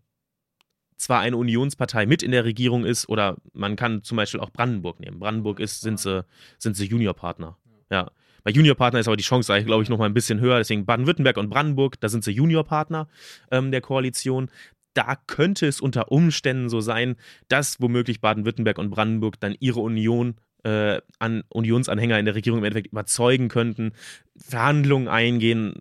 zwar 0.97 1.21
eine 1.21 1.37
Unionspartei 1.37 2.05
mit 2.05 2.21
in 2.21 2.31
der 2.31 2.45
Regierung 2.45 2.85
ist, 2.85 3.09
oder 3.09 3.37
man 3.53 3.75
kann 3.75 4.03
zum 4.03 4.17
Beispiel 4.17 4.39
auch 4.39 4.51
Brandenburg 4.51 4.99
nehmen. 4.99 5.19
Brandenburg 5.19 5.59
ist, 5.59 5.81
sind 5.81 5.99
sie, 5.99 6.25
sind 6.59 6.77
sie 6.77 6.85
Juniorpartner. 6.85 7.57
Ja. 7.89 8.11
Bei 8.43 8.51
Juniorpartner 8.51 8.99
ist 8.99 9.07
aber 9.07 9.17
die 9.17 9.23
Chance, 9.23 9.63
glaube 9.63 9.83
ich, 9.83 9.89
noch 9.89 9.97
mal 9.97 10.05
ein 10.05 10.13
bisschen 10.13 10.39
höher. 10.39 10.57
Deswegen 10.57 10.85
Baden-Württemberg 10.85 11.37
und 11.37 11.49
Brandenburg, 11.49 11.99
da 11.99 12.09
sind 12.09 12.23
sie 12.23 12.31
Juniorpartner 12.31 13.07
ähm, 13.51 13.71
der 13.71 13.81
Koalition. 13.81 14.49
Da 14.93 15.15
könnte 15.27 15.67
es 15.67 15.79
unter 15.79 16.11
Umständen 16.11 16.69
so 16.69 16.81
sein, 16.81 17.15
dass 17.47 17.79
womöglich 17.79 18.19
Baden-Württemberg 18.19 18.77
und 18.77 18.89
Brandenburg 18.89 19.39
dann 19.39 19.55
ihre 19.59 19.79
Union 19.79 20.35
äh, 20.63 21.01
an 21.19 21.43
Unionsanhänger 21.49 22.19
in 22.19 22.25
der 22.25 22.35
Regierung 22.35 22.59
im 22.59 22.65
Endeffekt 22.65 22.91
überzeugen 22.91 23.47
könnten, 23.47 23.93
Verhandlungen 24.37 25.07
eingehen, 25.07 25.75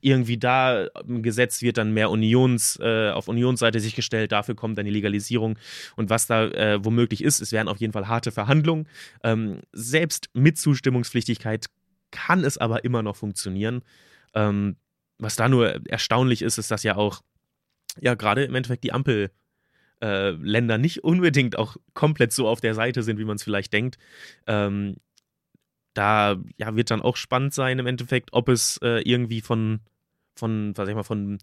irgendwie 0.00 0.36
da 0.36 0.86
im 1.06 1.22
Gesetz 1.22 1.62
wird 1.62 1.78
dann 1.78 1.92
mehr 1.92 2.10
Unions, 2.10 2.78
äh, 2.80 3.10
auf 3.10 3.28
Unionsseite 3.28 3.80
sich 3.80 3.96
gestellt, 3.96 4.30
dafür 4.30 4.54
kommt 4.54 4.78
dann 4.78 4.84
die 4.84 4.92
Legalisierung 4.92 5.58
und 5.96 6.10
was 6.10 6.26
da 6.26 6.46
äh, 6.48 6.84
womöglich 6.84 7.24
ist, 7.24 7.40
es 7.40 7.50
wären 7.50 7.68
auf 7.68 7.78
jeden 7.78 7.92
Fall 7.92 8.06
harte 8.08 8.30
Verhandlungen. 8.30 8.86
Ähm, 9.24 9.60
selbst 9.72 10.28
mit 10.34 10.58
Zustimmungspflichtigkeit 10.58 11.66
kann 12.10 12.44
es 12.44 12.58
aber 12.58 12.84
immer 12.84 13.02
noch 13.02 13.16
funktionieren. 13.16 13.82
Ähm, 14.34 14.76
was 15.18 15.36
da 15.36 15.48
nur 15.48 15.86
erstaunlich 15.86 16.42
ist, 16.42 16.58
ist, 16.58 16.70
dass 16.70 16.82
ja 16.82 16.96
auch 16.96 17.22
ja 18.00 18.14
gerade 18.14 18.44
im 18.44 18.54
Endeffekt 18.54 18.84
die 18.84 18.92
Ampel 18.92 19.30
äh, 20.02 20.30
Länder 20.30 20.78
nicht 20.78 21.04
unbedingt 21.04 21.58
auch 21.58 21.76
komplett 21.94 22.32
so 22.32 22.48
auf 22.48 22.60
der 22.60 22.74
Seite 22.74 23.02
sind, 23.02 23.18
wie 23.18 23.24
man 23.24 23.36
es 23.36 23.42
vielleicht 23.42 23.72
denkt. 23.72 23.96
Ähm, 24.46 24.96
da 25.94 26.36
ja, 26.58 26.76
wird 26.76 26.90
dann 26.90 27.00
auch 27.00 27.16
spannend 27.16 27.54
sein 27.54 27.78
im 27.78 27.86
Endeffekt, 27.86 28.30
ob 28.32 28.48
es 28.50 28.78
äh, 28.82 29.00
irgendwie 29.08 29.40
von, 29.40 29.80
von, 30.34 30.76
was 30.76 30.88
ich 30.88 30.94
mal, 30.94 31.02
von 31.02 31.38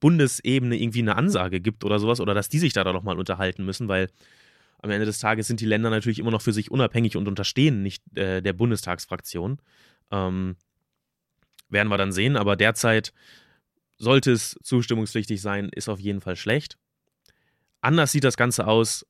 Bundesebene 0.00 0.76
irgendwie 0.76 1.00
eine 1.00 1.16
Ansage 1.16 1.60
gibt 1.60 1.84
oder 1.84 1.98
sowas 1.98 2.20
oder 2.20 2.34
dass 2.34 2.48
die 2.48 2.58
sich 2.58 2.72
da 2.72 2.84
doch 2.84 3.02
mal 3.02 3.18
unterhalten 3.18 3.64
müssen, 3.64 3.88
weil 3.88 4.08
am 4.78 4.90
Ende 4.90 5.06
des 5.06 5.20
Tages 5.20 5.46
sind 5.46 5.60
die 5.60 5.66
Länder 5.66 5.90
natürlich 5.90 6.18
immer 6.18 6.32
noch 6.32 6.42
für 6.42 6.52
sich 6.52 6.70
unabhängig 6.70 7.16
und 7.16 7.28
unterstehen 7.28 7.82
nicht 7.82 8.02
äh, 8.16 8.42
der 8.42 8.52
Bundestagsfraktion. 8.52 9.58
Ähm, 10.12 10.56
werden 11.68 11.88
wir 11.88 11.98
dann 11.98 12.12
sehen, 12.12 12.36
aber 12.36 12.54
derzeit 12.54 13.12
sollte 13.96 14.32
es 14.32 14.58
zustimmungspflichtig 14.62 15.40
sein, 15.40 15.70
ist 15.70 15.88
auf 15.88 15.98
jeden 15.98 16.20
Fall 16.20 16.36
schlecht. 16.36 16.76
Anders 17.80 18.12
sieht 18.12 18.24
das 18.24 18.36
Ganze 18.36 18.66
aus, 18.66 19.06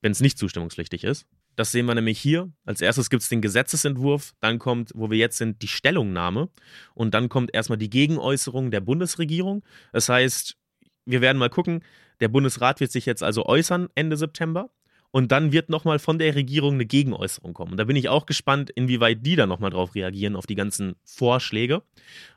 wenn 0.00 0.12
es 0.12 0.20
nicht 0.20 0.38
zustimmungspflichtig 0.38 1.04
ist. 1.04 1.26
Das 1.56 1.70
sehen 1.70 1.86
wir 1.86 1.94
nämlich 1.94 2.18
hier. 2.18 2.50
Als 2.64 2.80
erstes 2.80 3.10
gibt 3.10 3.22
es 3.22 3.28
den 3.28 3.40
Gesetzesentwurf, 3.40 4.34
dann 4.40 4.58
kommt, 4.58 4.90
wo 4.94 5.10
wir 5.10 5.18
jetzt 5.18 5.38
sind, 5.38 5.62
die 5.62 5.68
Stellungnahme 5.68 6.48
und 6.94 7.14
dann 7.14 7.28
kommt 7.28 7.54
erstmal 7.54 7.78
die 7.78 7.90
Gegenäußerung 7.90 8.70
der 8.70 8.80
Bundesregierung. 8.80 9.64
Das 9.92 10.08
heißt, 10.08 10.56
wir 11.04 11.20
werden 11.20 11.38
mal 11.38 11.50
gucken, 11.50 11.84
der 12.20 12.28
Bundesrat 12.28 12.80
wird 12.80 12.90
sich 12.90 13.06
jetzt 13.06 13.22
also 13.22 13.46
äußern 13.46 13.88
Ende 13.94 14.16
September 14.16 14.70
und 15.14 15.30
dann 15.30 15.52
wird 15.52 15.68
nochmal 15.68 16.00
von 16.00 16.18
der 16.18 16.34
Regierung 16.34 16.74
eine 16.74 16.86
Gegenäußerung 16.86 17.54
kommen. 17.54 17.70
Und 17.70 17.76
da 17.76 17.84
bin 17.84 17.94
ich 17.94 18.08
auch 18.08 18.26
gespannt, 18.26 18.70
inwieweit 18.70 19.24
die 19.24 19.36
dann 19.36 19.48
nochmal 19.48 19.70
drauf 19.70 19.94
reagieren, 19.94 20.34
auf 20.34 20.46
die 20.46 20.56
ganzen 20.56 20.96
Vorschläge, 21.04 21.82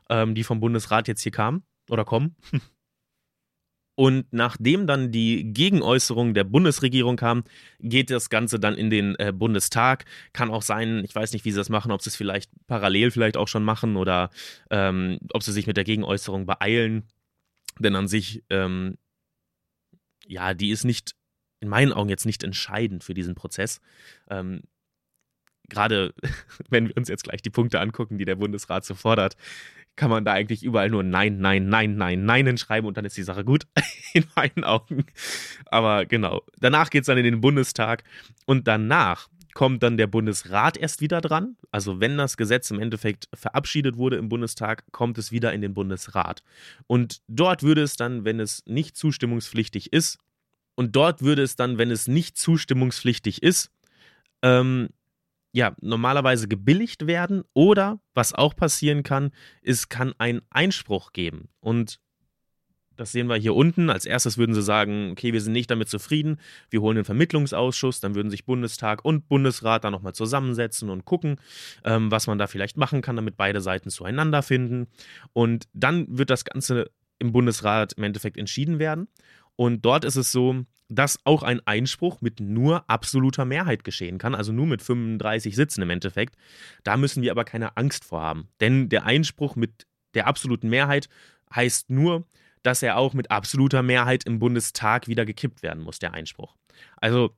ähm, 0.08 0.36
die 0.36 0.44
vom 0.44 0.60
Bundesrat 0.60 1.08
jetzt 1.08 1.22
hier 1.22 1.32
kamen 1.32 1.64
oder 1.90 2.04
kommen. 2.04 2.36
Und 3.96 4.26
nachdem 4.30 4.86
dann 4.86 5.10
die 5.10 5.52
Gegenäußerung 5.52 6.34
der 6.34 6.44
Bundesregierung 6.44 7.16
kam, 7.16 7.42
geht 7.80 8.10
das 8.10 8.30
Ganze 8.30 8.60
dann 8.60 8.76
in 8.76 8.90
den 8.90 9.16
äh, 9.16 9.32
Bundestag. 9.32 10.04
Kann 10.32 10.48
auch 10.48 10.62
sein, 10.62 11.02
ich 11.04 11.12
weiß 11.12 11.32
nicht, 11.32 11.44
wie 11.44 11.50
sie 11.50 11.58
das 11.58 11.70
machen, 11.70 11.90
ob 11.90 12.00
sie 12.00 12.10
es 12.10 12.16
vielleicht 12.16 12.48
parallel 12.68 13.10
vielleicht 13.10 13.36
auch 13.36 13.48
schon 13.48 13.64
machen 13.64 13.96
oder 13.96 14.30
ähm, 14.70 15.18
ob 15.32 15.42
sie 15.42 15.50
sich 15.50 15.66
mit 15.66 15.76
der 15.76 15.82
Gegenäußerung 15.82 16.46
beeilen. 16.46 17.08
Denn 17.80 17.96
an 17.96 18.06
sich, 18.06 18.44
ähm, 18.50 18.98
ja, 20.28 20.54
die 20.54 20.70
ist 20.70 20.84
nicht, 20.84 21.16
in 21.60 21.68
meinen 21.68 21.92
Augen 21.92 22.08
jetzt 22.08 22.26
nicht 22.26 22.44
entscheidend 22.44 23.04
für 23.04 23.14
diesen 23.14 23.34
Prozess. 23.34 23.80
Ähm, 24.30 24.62
Gerade 25.68 26.14
wenn 26.70 26.88
wir 26.88 26.96
uns 26.96 27.08
jetzt 27.08 27.24
gleich 27.24 27.42
die 27.42 27.50
Punkte 27.50 27.80
angucken, 27.80 28.18
die 28.18 28.24
der 28.24 28.36
Bundesrat 28.36 28.84
so 28.84 28.94
fordert, 28.94 29.36
kann 29.96 30.10
man 30.10 30.24
da 30.24 30.32
eigentlich 30.32 30.62
überall 30.62 30.88
nur 30.88 31.02
Nein, 31.02 31.40
Nein, 31.40 31.68
Nein, 31.68 31.96
Nein, 31.96 32.24
Nein 32.24 32.46
hinschreiben 32.46 32.86
und 32.86 32.96
dann 32.96 33.04
ist 33.04 33.16
die 33.16 33.22
Sache 33.22 33.44
gut, 33.44 33.66
in 34.14 34.24
meinen 34.36 34.64
Augen. 34.64 35.04
Aber 35.66 36.06
genau, 36.06 36.42
danach 36.60 36.88
geht 36.88 37.02
es 37.02 37.06
dann 37.06 37.18
in 37.18 37.24
den 37.24 37.40
Bundestag 37.40 38.04
und 38.46 38.66
danach 38.68 39.28
kommt 39.54 39.82
dann 39.82 39.96
der 39.96 40.06
Bundesrat 40.06 40.76
erst 40.76 41.00
wieder 41.00 41.20
dran. 41.20 41.56
Also 41.72 41.98
wenn 41.98 42.16
das 42.16 42.36
Gesetz 42.36 42.70
im 42.70 42.78
Endeffekt 42.78 43.28
verabschiedet 43.34 43.96
wurde 43.96 44.16
im 44.16 44.28
Bundestag, 44.28 44.84
kommt 44.92 45.18
es 45.18 45.32
wieder 45.32 45.52
in 45.52 45.62
den 45.62 45.74
Bundesrat. 45.74 46.44
Und 46.86 47.22
dort 47.26 47.64
würde 47.64 47.82
es 47.82 47.96
dann, 47.96 48.24
wenn 48.24 48.38
es 48.38 48.62
nicht 48.66 48.96
zustimmungspflichtig 48.96 49.92
ist, 49.92 50.18
und 50.78 50.94
dort 50.94 51.22
würde 51.22 51.42
es 51.42 51.56
dann, 51.56 51.76
wenn 51.76 51.90
es 51.90 52.06
nicht 52.06 52.38
zustimmungspflichtig 52.38 53.42
ist, 53.42 53.72
ähm, 54.42 54.90
ja, 55.50 55.74
normalerweise 55.80 56.46
gebilligt 56.46 57.08
werden 57.08 57.42
oder 57.52 57.98
was 58.14 58.32
auch 58.32 58.54
passieren 58.54 59.02
kann, 59.02 59.32
es 59.60 59.88
kann 59.88 60.14
einen 60.18 60.40
Einspruch 60.50 61.12
geben. 61.12 61.48
Und 61.58 61.98
das 62.94 63.10
sehen 63.10 63.26
wir 63.26 63.34
hier 63.34 63.56
unten. 63.56 63.90
Als 63.90 64.06
erstes 64.06 64.38
würden 64.38 64.54
sie 64.54 64.62
sagen, 64.62 65.10
okay, 65.10 65.32
wir 65.32 65.40
sind 65.40 65.52
nicht 65.52 65.68
damit 65.68 65.88
zufrieden, 65.88 66.38
wir 66.70 66.80
holen 66.80 66.94
den 66.94 67.04
Vermittlungsausschuss, 67.04 67.98
dann 67.98 68.14
würden 68.14 68.30
sich 68.30 68.44
Bundestag 68.44 69.04
und 69.04 69.26
Bundesrat 69.26 69.82
da 69.82 69.90
nochmal 69.90 70.14
zusammensetzen 70.14 70.90
und 70.90 71.04
gucken, 71.04 71.40
ähm, 71.82 72.12
was 72.12 72.28
man 72.28 72.38
da 72.38 72.46
vielleicht 72.46 72.76
machen 72.76 73.02
kann, 73.02 73.16
damit 73.16 73.36
beide 73.36 73.60
Seiten 73.60 73.90
zueinander 73.90 74.44
finden. 74.44 74.86
Und 75.32 75.66
dann 75.72 76.06
wird 76.08 76.30
das 76.30 76.44
Ganze 76.44 76.92
im 77.18 77.32
Bundesrat 77.32 77.94
im 77.94 78.04
Endeffekt 78.04 78.36
entschieden 78.36 78.78
werden. 78.78 79.08
Und 79.58 79.84
dort 79.84 80.04
ist 80.04 80.14
es 80.14 80.30
so, 80.30 80.64
dass 80.88 81.18
auch 81.24 81.42
ein 81.42 81.60
Einspruch 81.66 82.20
mit 82.20 82.38
nur 82.38 82.88
absoluter 82.88 83.44
Mehrheit 83.44 83.82
geschehen 83.82 84.16
kann, 84.16 84.36
also 84.36 84.52
nur 84.52 84.66
mit 84.66 84.82
35 84.82 85.56
Sitzen 85.56 85.82
im 85.82 85.90
Endeffekt. 85.90 86.36
Da 86.84 86.96
müssen 86.96 87.22
wir 87.24 87.32
aber 87.32 87.44
keine 87.44 87.76
Angst 87.76 88.04
vor 88.04 88.22
haben. 88.22 88.48
Denn 88.60 88.88
der 88.88 89.04
Einspruch 89.04 89.56
mit 89.56 89.86
der 90.14 90.28
absoluten 90.28 90.68
Mehrheit 90.68 91.08
heißt 91.52 91.90
nur, 91.90 92.24
dass 92.62 92.84
er 92.84 92.96
auch 92.96 93.14
mit 93.14 93.32
absoluter 93.32 93.82
Mehrheit 93.82 94.24
im 94.24 94.38
Bundestag 94.38 95.08
wieder 95.08 95.26
gekippt 95.26 95.62
werden 95.62 95.82
muss, 95.82 95.98
der 95.98 96.14
Einspruch. 96.14 96.54
Also 96.96 97.34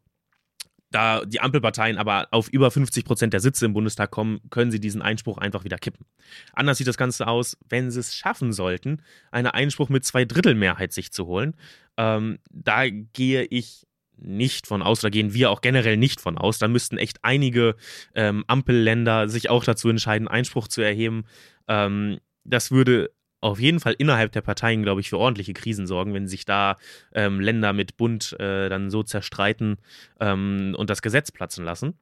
da 0.90 1.24
die 1.24 1.40
Ampelparteien 1.40 1.98
aber 1.98 2.28
auf 2.32 2.48
über 2.48 2.70
50 2.70 3.04
Prozent 3.04 3.32
der 3.32 3.40
Sitze 3.40 3.64
im 3.64 3.72
Bundestag 3.72 4.10
kommen, 4.10 4.40
können 4.50 4.70
sie 4.70 4.80
diesen 4.80 5.02
Einspruch 5.02 5.38
einfach 5.38 5.64
wieder 5.64 5.78
kippen. 5.78 6.04
Anders 6.52 6.78
sieht 6.78 6.88
das 6.88 6.96
Ganze 6.96 7.26
aus, 7.26 7.56
wenn 7.68 7.90
sie 7.90 8.00
es 8.00 8.14
schaffen 8.14 8.52
sollten, 8.52 9.02
einen 9.30 9.46
Einspruch 9.46 9.88
mit 9.88 10.04
zwei 10.04 10.24
Drittel 10.24 10.54
Mehrheit 10.54 10.92
sich 10.92 11.12
zu 11.12 11.26
holen. 11.26 11.54
Ähm, 12.00 12.38
da 12.50 12.88
gehe 12.88 13.44
ich 13.44 13.86
nicht 14.16 14.66
von 14.66 14.82
aus, 14.82 15.00
da 15.00 15.10
gehen 15.10 15.34
wir 15.34 15.50
auch 15.50 15.60
generell 15.60 15.98
nicht 15.98 16.20
von 16.20 16.38
aus. 16.38 16.58
Da 16.58 16.66
müssten 16.66 16.96
echt 16.96 17.18
einige 17.22 17.76
ähm, 18.14 18.42
Ampelländer 18.46 19.28
sich 19.28 19.50
auch 19.50 19.64
dazu 19.64 19.90
entscheiden, 19.90 20.26
Einspruch 20.26 20.66
zu 20.66 20.80
erheben. 20.80 21.24
Ähm, 21.68 22.18
das 22.44 22.70
würde 22.70 23.10
auf 23.42 23.60
jeden 23.60 23.80
Fall 23.80 23.94
innerhalb 23.98 24.32
der 24.32 24.40
Parteien, 24.40 24.82
glaube 24.82 25.02
ich, 25.02 25.10
für 25.10 25.18
ordentliche 25.18 25.52
Krisen 25.52 25.86
sorgen, 25.86 26.14
wenn 26.14 26.26
sich 26.26 26.46
da 26.46 26.78
ähm, 27.12 27.38
Länder 27.38 27.74
mit 27.74 27.98
Bund 27.98 28.34
äh, 28.40 28.70
dann 28.70 28.90
so 28.90 29.02
zerstreiten 29.02 29.76
ähm, 30.20 30.74
und 30.78 30.88
das 30.88 31.02
Gesetz 31.02 31.30
platzen 31.30 31.64
lassen. 31.64 31.98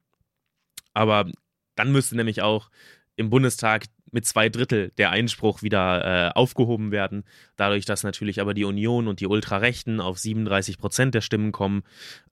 Aber 0.94 1.30
dann 1.74 1.90
müsste 1.90 2.16
nämlich 2.16 2.42
auch 2.42 2.70
im 3.16 3.30
Bundestag 3.30 3.84
mit 4.10 4.26
zwei 4.26 4.48
Drittel 4.48 4.92
der 4.98 5.10
Einspruch 5.10 5.62
wieder 5.62 6.28
äh, 6.28 6.30
aufgehoben 6.34 6.90
werden. 6.90 7.24
Dadurch, 7.56 7.84
dass 7.84 8.02
natürlich 8.02 8.40
aber 8.40 8.54
die 8.54 8.64
Union 8.64 9.08
und 9.08 9.20
die 9.20 9.26
Ultrarechten 9.26 10.00
auf 10.00 10.18
37 10.18 10.78
Prozent 10.78 11.14
der 11.14 11.20
Stimmen 11.20 11.52
kommen, 11.52 11.82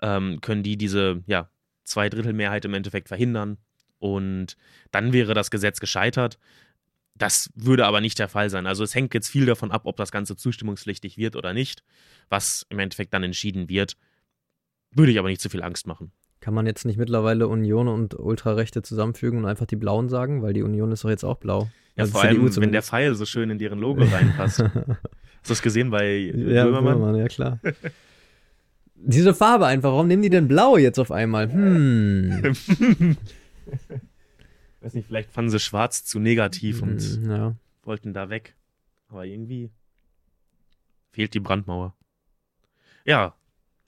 ähm, 0.03 0.41
können 0.41 0.63
die 0.63 0.77
diese 0.77 1.23
ja, 1.27 1.49
zwei 1.85 2.09
Drittel 2.09 2.33
Mehrheit 2.33 2.65
im 2.65 2.75
Endeffekt 2.75 3.09
verhindern. 3.09 3.59
Und 3.99 4.57
dann 4.91 5.13
wäre 5.13 5.35
das 5.35 5.51
Gesetz 5.51 5.81
gescheitert. 5.81 6.39
Das 7.15 7.51
würde 7.55 7.87
aber 7.87 8.01
nicht 8.01 8.19
der 8.19 8.29
Fall 8.29 8.51
sein. 8.51 8.67
Also 8.67 8.85
es 8.85 8.95
hängt 8.95 9.15
jetzt 9.15 9.29
viel 9.29 9.47
davon 9.47 9.73
ab, 9.73 9.83
ob 9.85 9.97
das 9.97 10.13
Ganze 10.13 10.37
zustimmungspflichtig 10.37 11.17
wird 11.17 11.35
oder 11.35 11.55
nicht, 11.55 11.83
was 12.29 12.67
im 12.69 12.79
Endeffekt 12.79 13.15
dann 13.15 13.23
entschieden 13.23 13.69
wird. 13.69 13.97
Würde 14.91 15.13
ich 15.13 15.19
aber 15.19 15.29
nicht 15.29 15.41
zu 15.41 15.49
viel 15.49 15.63
Angst 15.63 15.87
machen. 15.87 16.13
Kann 16.47 16.55
man 16.55 16.65
jetzt 16.65 16.85
nicht 16.85 16.97
mittlerweile 16.97 17.49
Union 17.49 17.89
und 17.89 18.15
Ultrarechte 18.17 18.81
zusammenfügen 18.81 19.41
und 19.41 19.47
einfach 19.47 19.67
die 19.67 19.75
Blauen 19.75 20.09
sagen? 20.09 20.43
Weil 20.43 20.53
die 20.53 20.63
Union 20.63 20.93
ist 20.93 21.03
doch 21.03 21.09
jetzt 21.11 21.25
auch 21.25 21.39
blau. 21.39 21.63
Ja, 21.97 22.03
Also 22.05 22.13
vor 22.13 22.23
allem, 22.23 22.41
wenn 22.45 22.53
zumindest. 22.53 22.73
der 22.75 22.83
Pfeil 22.85 23.15
so 23.17 23.25
schön 23.27 23.51
in 23.51 23.59
deren 23.59 23.81
Logo 23.81 24.05
reinpasst. 24.05 24.61
Hast 24.63 24.77
du 24.77 24.95
das 25.49 25.61
gesehen 25.61 25.91
bei 25.91 26.19
Ja, 26.19 26.63
Böhmermann? 26.67 26.95
Böhmermann, 26.99 27.17
ja 27.17 27.27
klar. 27.27 27.59
Diese 28.95 29.35
Farbe 29.35 29.67
einfach, 29.67 29.91
warum 29.91 30.07
nehmen 30.07 30.23
die 30.23 30.31
denn 30.31 30.47
blau 30.47 30.77
jetzt 30.77 31.01
auf 31.01 31.11
einmal? 31.11 31.53
Hm. 31.53 33.17
Weiß 34.83 34.95
nicht, 34.95 35.09
vielleicht 35.09 35.33
fanden 35.33 35.51
sie 35.51 35.59
schwarz 35.59 36.05
zu 36.05 36.21
negativ 36.21 36.81
und 36.81 37.01
Hm, 37.03 37.29
ja. 37.29 37.57
wollten 37.83 38.13
da 38.15 38.31
weg. 38.31 38.55
Aber 39.09 39.25
irgendwie 39.25 39.71
fehlt 41.11 41.35
die 41.35 41.41
Brandmauer. 41.41 41.93
Ja, 43.05 43.35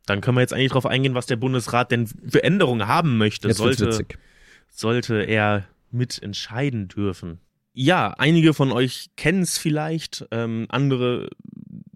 dann 0.08 0.20
können 0.20 0.36
wir 0.36 0.40
jetzt 0.40 0.52
eigentlich 0.52 0.70
darauf 0.70 0.86
eingehen, 0.86 1.14
was 1.14 1.26
der 1.26 1.36
Bundesrat 1.36 1.90
denn 1.90 2.06
für 2.06 2.42
Änderungen 2.42 2.86
haben 2.88 3.18
möchte. 3.18 3.48
Jetzt 3.48 3.58
sollte, 3.58 4.06
sollte 4.68 5.22
er 5.22 5.68
mitentscheiden 5.90 6.88
dürfen. 6.88 7.40
Ja, 7.72 8.14
einige 8.18 8.54
von 8.54 8.72
euch 8.72 9.10
kennen 9.16 9.42
es 9.42 9.58
vielleicht, 9.58 10.26
ähm, 10.30 10.66
andere 10.68 11.28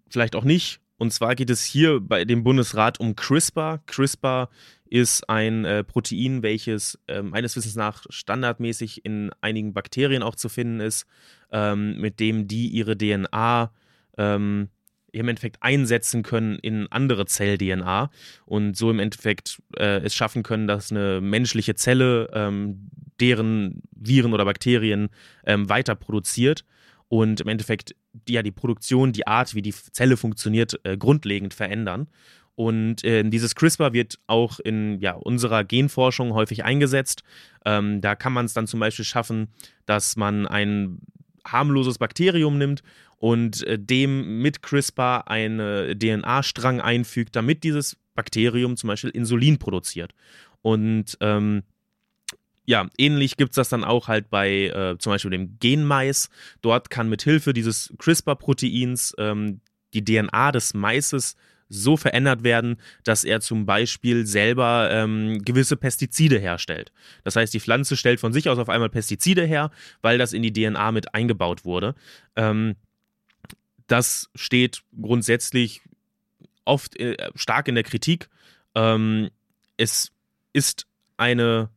vielleicht 0.08 0.36
auch 0.36 0.44
nicht. 0.44 0.80
Und 0.96 1.12
zwar 1.12 1.34
geht 1.34 1.50
es 1.50 1.64
hier 1.64 2.00
bei 2.00 2.24
dem 2.24 2.44
Bundesrat 2.44 3.00
um 3.00 3.16
CRISPR. 3.16 3.82
CRISPR 3.86 4.48
ist 4.84 5.28
ein 5.28 5.64
äh, 5.64 5.82
Protein, 5.82 6.42
welches 6.42 7.00
äh, 7.08 7.22
meines 7.22 7.56
Wissens 7.56 7.74
nach 7.74 8.04
standardmäßig 8.10 9.04
in 9.04 9.32
einigen 9.40 9.72
Bakterien 9.72 10.22
auch 10.22 10.36
zu 10.36 10.48
finden 10.48 10.80
ist, 10.80 11.06
ähm, 11.50 11.98
mit 11.98 12.20
dem 12.20 12.46
die 12.46 12.68
ihre 12.68 12.96
DNA 12.96 13.72
ähm, 14.18 14.68
im 15.12 15.28
Endeffekt 15.28 15.62
einsetzen 15.62 16.22
können 16.22 16.58
in 16.58 16.86
andere 16.90 17.26
Zell-DNA 17.26 18.10
und 18.46 18.76
so 18.76 18.90
im 18.90 18.98
Endeffekt 18.98 19.62
äh, 19.76 20.00
es 20.00 20.14
schaffen 20.14 20.42
können, 20.42 20.66
dass 20.66 20.90
eine 20.90 21.20
menschliche 21.20 21.74
Zelle 21.74 22.30
ähm, 22.32 22.90
deren 23.20 23.82
Viren 23.92 24.32
oder 24.32 24.44
Bakterien 24.44 25.10
ähm, 25.46 25.68
weiter 25.68 25.94
produziert 25.94 26.64
und 27.08 27.40
im 27.42 27.48
Endeffekt 27.48 27.94
die, 28.12 28.32
ja, 28.32 28.42
die 28.42 28.50
Produktion, 28.52 29.12
die 29.12 29.26
Art, 29.26 29.54
wie 29.54 29.62
die 29.62 29.72
Zelle 29.72 30.16
funktioniert, 30.16 30.80
äh, 30.84 30.96
grundlegend 30.96 31.54
verändern. 31.54 32.08
Und 32.54 33.02
äh, 33.04 33.22
dieses 33.24 33.54
CRISPR 33.54 33.92
wird 33.92 34.18
auch 34.26 34.60
in 34.60 35.00
ja, 35.00 35.12
unserer 35.12 35.64
Genforschung 35.64 36.34
häufig 36.34 36.64
eingesetzt. 36.64 37.22
Ähm, 37.64 38.00
da 38.00 38.14
kann 38.14 38.32
man 38.32 38.44
es 38.46 38.52
dann 38.52 38.66
zum 38.66 38.80
Beispiel 38.80 39.04
schaffen, 39.04 39.48
dass 39.86 40.16
man 40.16 40.46
ein 40.46 40.98
harmloses 41.46 41.98
Bakterium 41.98 42.58
nimmt 42.58 42.82
und 43.18 43.66
äh, 43.66 43.78
dem 43.78 44.40
mit 44.42 44.62
CRISPR 44.62 45.28
einen 45.28 45.98
DNA-Strang 45.98 46.80
einfügt, 46.80 47.36
damit 47.36 47.64
dieses 47.64 47.96
Bakterium 48.14 48.76
zum 48.76 48.88
Beispiel 48.88 49.10
Insulin 49.10 49.58
produziert. 49.58 50.14
Und 50.60 51.16
ähm, 51.20 51.62
ja, 52.64 52.88
ähnlich 52.96 53.36
gibt 53.36 53.50
es 53.50 53.56
das 53.56 53.68
dann 53.68 53.84
auch 53.84 54.08
halt 54.08 54.30
bei 54.30 54.66
äh, 54.66 54.96
zum 54.98 55.12
Beispiel 55.12 55.32
dem 55.32 55.58
Genmais. 55.58 56.30
Dort 56.60 56.90
kann 56.90 57.08
mit 57.08 57.22
Hilfe 57.22 57.52
dieses 57.52 57.92
CRISPR-Proteins 57.98 59.14
ähm, 59.18 59.60
die 59.94 60.04
DNA 60.04 60.52
des 60.52 60.74
Maises 60.74 61.36
so 61.72 61.96
verändert 61.96 62.42
werden, 62.44 62.76
dass 63.02 63.24
er 63.24 63.40
zum 63.40 63.66
Beispiel 63.66 64.26
selber 64.26 64.88
ähm, 64.90 65.42
gewisse 65.42 65.76
Pestizide 65.76 66.38
herstellt. 66.38 66.92
Das 67.24 67.36
heißt, 67.36 67.52
die 67.54 67.60
Pflanze 67.60 67.96
stellt 67.96 68.20
von 68.20 68.32
sich 68.32 68.48
aus 68.48 68.58
auf 68.58 68.68
einmal 68.68 68.90
Pestizide 68.90 69.44
her, 69.44 69.70
weil 70.02 70.18
das 70.18 70.32
in 70.32 70.42
die 70.42 70.52
DNA 70.52 70.92
mit 70.92 71.14
eingebaut 71.14 71.64
wurde. 71.64 71.94
Ähm, 72.36 72.76
das 73.86 74.30
steht 74.34 74.82
grundsätzlich 75.00 75.80
oft 76.64 76.98
äh, 77.00 77.16
stark 77.34 77.68
in 77.68 77.74
der 77.74 77.84
Kritik. 77.84 78.28
Ähm, 78.74 79.30
es 79.76 80.12
ist 80.52 80.86
eine, 81.16 81.70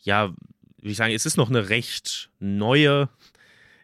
ja, 0.00 0.32
wie 0.80 0.90
ich 0.90 0.96
sagen, 0.96 1.14
es 1.14 1.26
ist 1.26 1.36
noch 1.36 1.50
eine 1.50 1.68
recht 1.68 2.30
neue 2.38 3.08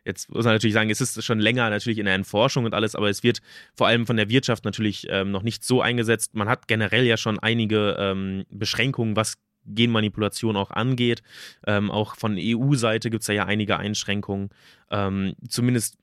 Jetzt 0.05 0.31
muss 0.31 0.45
man 0.45 0.55
natürlich 0.55 0.75
sagen, 0.75 0.91
es 0.91 1.01
ist 1.01 1.23
schon 1.25 1.39
länger 1.39 1.71
natürlich 1.71 1.99
in 1.99 2.07
der 2.07 2.15
Erforschung 2.15 2.65
und 2.65 2.75
alles, 2.75 2.95
aber 2.95 3.09
es 3.09 3.23
wird 3.23 3.41
vor 3.75 3.87
allem 3.87 4.07
von 4.07 4.17
der 4.17 4.29
Wirtschaft 4.29 4.65
natürlich 4.65 5.07
ähm, 5.09 5.31
noch 5.31 5.43
nicht 5.43 5.65
so 5.65 5.81
eingesetzt. 5.81 6.35
Man 6.35 6.49
hat 6.49 6.67
generell 6.67 7.05
ja 7.05 7.17
schon 7.17 7.39
einige 7.39 7.97
ähm, 7.99 8.45
Beschränkungen, 8.51 9.17
was 9.17 9.37
Genmanipulation 9.65 10.57
auch 10.57 10.71
angeht. 10.71 11.23
Ähm, 11.67 11.91
auch 11.91 12.17
von 12.17 12.37
EU-Seite 12.39 13.11
gibt 13.11 13.23
es 13.23 13.29
ja 13.29 13.47
einige 13.47 13.79
Einschränkungen. 13.79 14.51
Ähm, 14.91 15.35
zumindest 15.49 15.99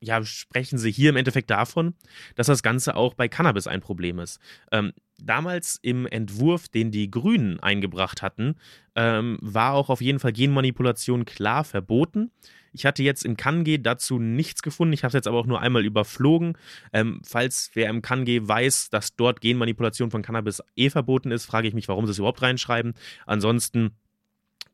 ja, 0.00 0.24
sprechen 0.24 0.78
sie 0.78 0.92
hier 0.92 1.10
im 1.10 1.16
Endeffekt 1.16 1.50
davon, 1.50 1.94
dass 2.36 2.46
das 2.46 2.62
Ganze 2.62 2.94
auch 2.94 3.14
bei 3.14 3.28
Cannabis 3.28 3.66
ein 3.66 3.80
Problem 3.80 4.18
ist. 4.18 4.38
Ähm, 4.70 4.92
damals 5.20 5.78
im 5.82 6.06
Entwurf, 6.06 6.68
den 6.68 6.90
die 6.90 7.10
Grünen 7.10 7.58
eingebracht 7.60 8.22
hatten, 8.22 8.56
ähm, 8.94 9.38
war 9.40 9.74
auch 9.74 9.90
auf 9.90 10.00
jeden 10.00 10.20
Fall 10.20 10.32
Genmanipulation 10.32 11.24
klar 11.24 11.64
verboten. 11.64 12.30
Ich 12.72 12.86
hatte 12.86 13.02
jetzt 13.02 13.24
im 13.24 13.36
Kange 13.36 13.80
dazu 13.80 14.18
nichts 14.20 14.62
gefunden. 14.62 14.92
Ich 14.92 15.02
habe 15.02 15.08
es 15.08 15.14
jetzt 15.14 15.26
aber 15.26 15.38
auch 15.38 15.46
nur 15.46 15.60
einmal 15.60 15.84
überflogen. 15.84 16.56
Ähm, 16.92 17.20
falls 17.24 17.70
wer 17.74 17.90
im 17.90 18.02
Kange 18.02 18.46
weiß, 18.46 18.90
dass 18.90 19.16
dort 19.16 19.40
Genmanipulation 19.40 20.10
von 20.10 20.22
Cannabis 20.22 20.62
eh 20.76 20.90
verboten 20.90 21.32
ist, 21.32 21.46
frage 21.46 21.66
ich 21.66 21.74
mich, 21.74 21.88
warum 21.88 22.06
sie 22.06 22.12
es 22.12 22.18
überhaupt 22.18 22.42
reinschreiben. 22.42 22.94
Ansonsten 23.26 23.96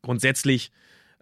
grundsätzlich 0.02 0.70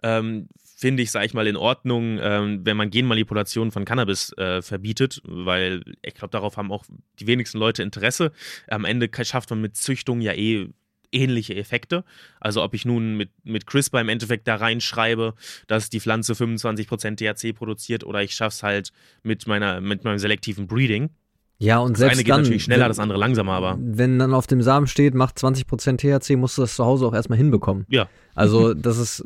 ähm, 0.01 0.49
finde 0.75 1.03
ich, 1.03 1.11
sage 1.11 1.25
ich 1.25 1.33
mal, 1.33 1.47
in 1.47 1.55
Ordnung, 1.55 2.19
ähm, 2.21 2.61
wenn 2.63 2.77
man 2.77 2.89
Genmanipulation 2.89 3.71
von 3.71 3.85
Cannabis 3.85 4.33
äh, 4.37 4.61
verbietet, 4.61 5.21
weil 5.23 5.83
ich 6.01 6.13
glaube, 6.13 6.31
darauf 6.31 6.57
haben 6.57 6.71
auch 6.71 6.85
die 7.19 7.27
wenigsten 7.27 7.57
Leute 7.57 7.83
Interesse. 7.83 8.31
Am 8.67 8.85
Ende 8.85 9.09
schafft 9.23 9.49
man 9.49 9.61
mit 9.61 9.77
Züchtung 9.77 10.21
ja 10.21 10.33
eh 10.33 10.69
ähnliche 11.13 11.55
Effekte. 11.55 12.03
Also 12.39 12.63
ob 12.63 12.73
ich 12.73 12.85
nun 12.85 13.15
mit, 13.15 13.29
mit 13.43 13.67
CRISPR 13.67 14.01
im 14.01 14.09
Endeffekt 14.09 14.47
da 14.47 14.55
reinschreibe, 14.55 15.35
dass 15.67 15.89
die 15.89 15.99
Pflanze 15.99 16.33
25% 16.33 17.17
THC 17.17 17.53
produziert 17.53 18.03
oder 18.03 18.21
ich 18.23 18.33
schaffe 18.33 18.55
es 18.55 18.63
halt 18.63 18.91
mit, 19.21 19.47
meiner, 19.47 19.79
mit 19.79 20.03
meinem 20.03 20.17
selektiven 20.17 20.67
Breeding. 20.67 21.11
Ja, 21.59 21.77
und 21.77 21.93
Das 21.93 21.99
selbst 21.99 22.15
eine 22.15 22.23
geht 22.23 22.33
dann, 22.33 22.41
natürlich 22.41 22.63
schneller, 22.63 22.85
wenn, 22.85 22.89
das 22.89 22.99
andere 22.99 23.19
langsamer, 23.19 23.53
aber 23.53 23.77
wenn 23.79 24.19
dann 24.19 24.33
auf 24.33 24.47
dem 24.47 24.61
Samen 24.61 24.87
steht, 24.87 25.13
macht 25.13 25.37
20% 25.37 25.97
THC, 25.97 26.35
musst 26.35 26.57
du 26.57 26.63
das 26.63 26.75
zu 26.75 26.83
Hause 26.83 27.05
auch 27.05 27.13
erstmal 27.13 27.37
hinbekommen. 27.37 27.85
ja. 27.89 28.09
Also, 28.35 28.73
das 28.73 28.97
ist. 28.97 29.23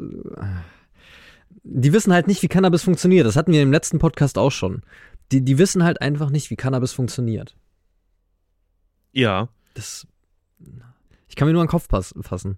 Die 1.63 1.93
wissen 1.93 2.13
halt 2.13 2.27
nicht, 2.27 2.41
wie 2.41 2.47
Cannabis 2.47 2.83
funktioniert. 2.83 3.25
Das 3.25 3.35
hatten 3.35 3.51
wir 3.51 3.61
im 3.61 3.71
letzten 3.71 3.99
Podcast 3.99 4.37
auch 4.37 4.51
schon. 4.51 4.83
Die, 5.31 5.43
die 5.43 5.57
wissen 5.57 5.83
halt 5.83 6.01
einfach 6.01 6.29
nicht, 6.29 6.49
wie 6.49 6.55
Cannabis 6.55 6.93
funktioniert. 6.93 7.55
Ja. 9.11 9.49
Das. 9.73 10.07
Ich 11.27 11.35
kann 11.35 11.47
mir 11.47 11.53
nur 11.53 11.61
an 11.61 11.67
den 11.67 11.71
Kopf 11.71 11.87
fassen. 11.89 12.57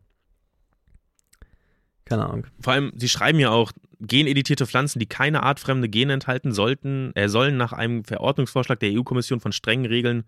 Keine 2.06 2.26
Ahnung. 2.26 2.48
Vor 2.60 2.74
allem, 2.74 2.92
sie 2.96 3.10
schreiben 3.10 3.40
ja 3.40 3.52
auch, 3.52 3.72
geneditierte 4.00 4.66
Pflanzen, 4.66 5.00
die 5.00 5.06
keine 5.06 5.44
artfremde 5.44 5.90
Gene 5.90 6.14
enthalten, 6.14 6.52
sollten, 6.52 7.14
äh, 7.16 7.28
sollen 7.30 7.58
nach 7.58 7.74
einem 7.74 8.04
Verordnungsvorschlag 8.06 8.80
der 8.80 8.92
EU-Kommission 8.94 9.40
von 9.40 9.52
strengen 9.52 9.86
Regeln 9.86 10.24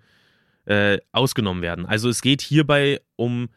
äh, 0.65 0.99
ausgenommen 1.11 1.61
werden. 1.61 1.85
Also 1.85 2.09
es 2.09 2.21
geht 2.21 2.41
hierbei 2.41 3.01
um 3.15 3.49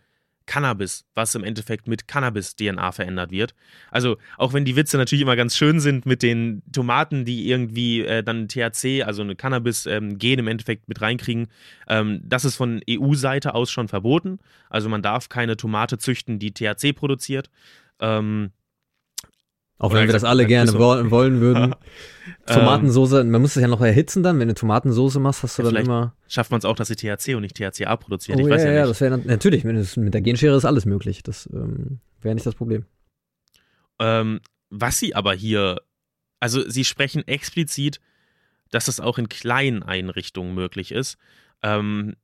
Cannabis, 0.47 1.05
was 1.15 1.35
im 1.35 1.45
Endeffekt 1.45 1.89
mit 1.89 2.07
Cannabis-DNA 2.07 2.93
verändert 2.93 3.31
wird. 3.31 3.55
Also 3.91 4.17
auch 4.37 4.53
wenn 4.53 4.65
die 4.65 4.77
Witze 4.77 4.97
natürlich 4.97 5.23
immer 5.23 5.37
ganz 5.37 5.57
schön 5.57 5.81
sind 5.81 6.07
mit 6.07 6.23
den 6.23 6.63
Tomaten, 6.73 7.25
die 7.25 7.49
irgendwie 7.49 8.03
äh, 8.03 8.23
dann 8.23 8.49
THC, 8.49 9.03
also 9.05 9.23
eine 9.23 9.37
Cannabis-Gen 9.37 10.39
im 10.39 10.49
Endeffekt 10.49 10.89
mit 10.89 11.01
reinkriegen, 11.01 11.49
ähm, 11.89 12.21
das 12.25 12.45
ist 12.45 12.57
von 12.57 12.81
EU-Seite 12.89 13.55
aus 13.55 13.71
schon 13.71 13.89
verboten. 13.89 14.39
Also 14.69 14.89
man 14.89 15.03
darf 15.03 15.29
keine 15.29 15.57
Tomate 15.57 15.99
züchten, 15.99 16.39
die 16.39 16.53
THC 16.53 16.93
produziert. 16.95 17.51
Ähm, 18.01 18.51
Auch 19.79 19.91
Oder 19.91 20.01
wenn 20.01 20.09
wir 20.09 20.13
das 20.13 20.25
alle 20.25 20.47
gerne 20.47 20.73
wo- 20.75 21.11
wollen 21.11 21.41
würden. 21.41 21.75
Ähm, 22.47 22.57
Tomatensoße, 22.57 23.25
man 23.25 23.41
muss 23.41 23.55
das 23.55 23.63
ja 23.63 23.69
noch 23.69 23.81
erhitzen 23.81 24.23
dann. 24.23 24.39
Wenn 24.39 24.49
du 24.49 24.55
Tomatensoße 24.55 25.19
machst, 25.19 25.43
hast 25.43 25.59
du 25.59 25.63
Ja, 25.63 25.71
dann 25.71 25.85
immer. 25.85 26.15
schafft 26.29 26.51
man 26.51 26.59
es 26.59 26.67
auch, 26.67 26.77
dass 26.77 26.89
sie 26.89 26.97
THC 26.97 27.35
und 27.37 27.41
nicht 27.43 27.57
THCA 27.57 27.97
produziert. 27.97 28.37
Oh, 28.37 28.41
ich 28.41 28.47
ja, 28.47 28.53
weiß 28.55 28.65
ja, 28.65 28.73
ja, 28.73 28.81
nicht. 28.83 28.91
das 28.91 29.01
wäre 29.01 29.17
natürlich, 29.19 29.65
es- 29.65 29.97
mit 29.97 30.13
der 30.13 30.21
Genschere 30.21 30.55
ist 30.57 30.67
alles 30.67 30.85
möglich. 30.85 31.23
Das 31.23 31.49
ähm, 31.53 32.01
wäre 32.21 32.35
nicht 32.35 32.47
das 32.47 32.55
Problem. 32.55 32.85
Ähm, 33.99 34.41
was 34.71 34.99
sie 34.99 35.15
aber 35.15 35.33
hier, 35.35 35.81
also 36.41 36.69
sie 36.69 36.85
sprechen 36.85 37.27
explizit, 37.27 38.01
dass 38.71 38.89
es 38.89 39.01
auch 39.01 39.17
in 39.19 39.29
kleinen 39.31 39.83
Einrichtungen 39.83 40.55
möglich 40.55 40.93
ist. 40.93 41.17
Ähm, 41.63 42.15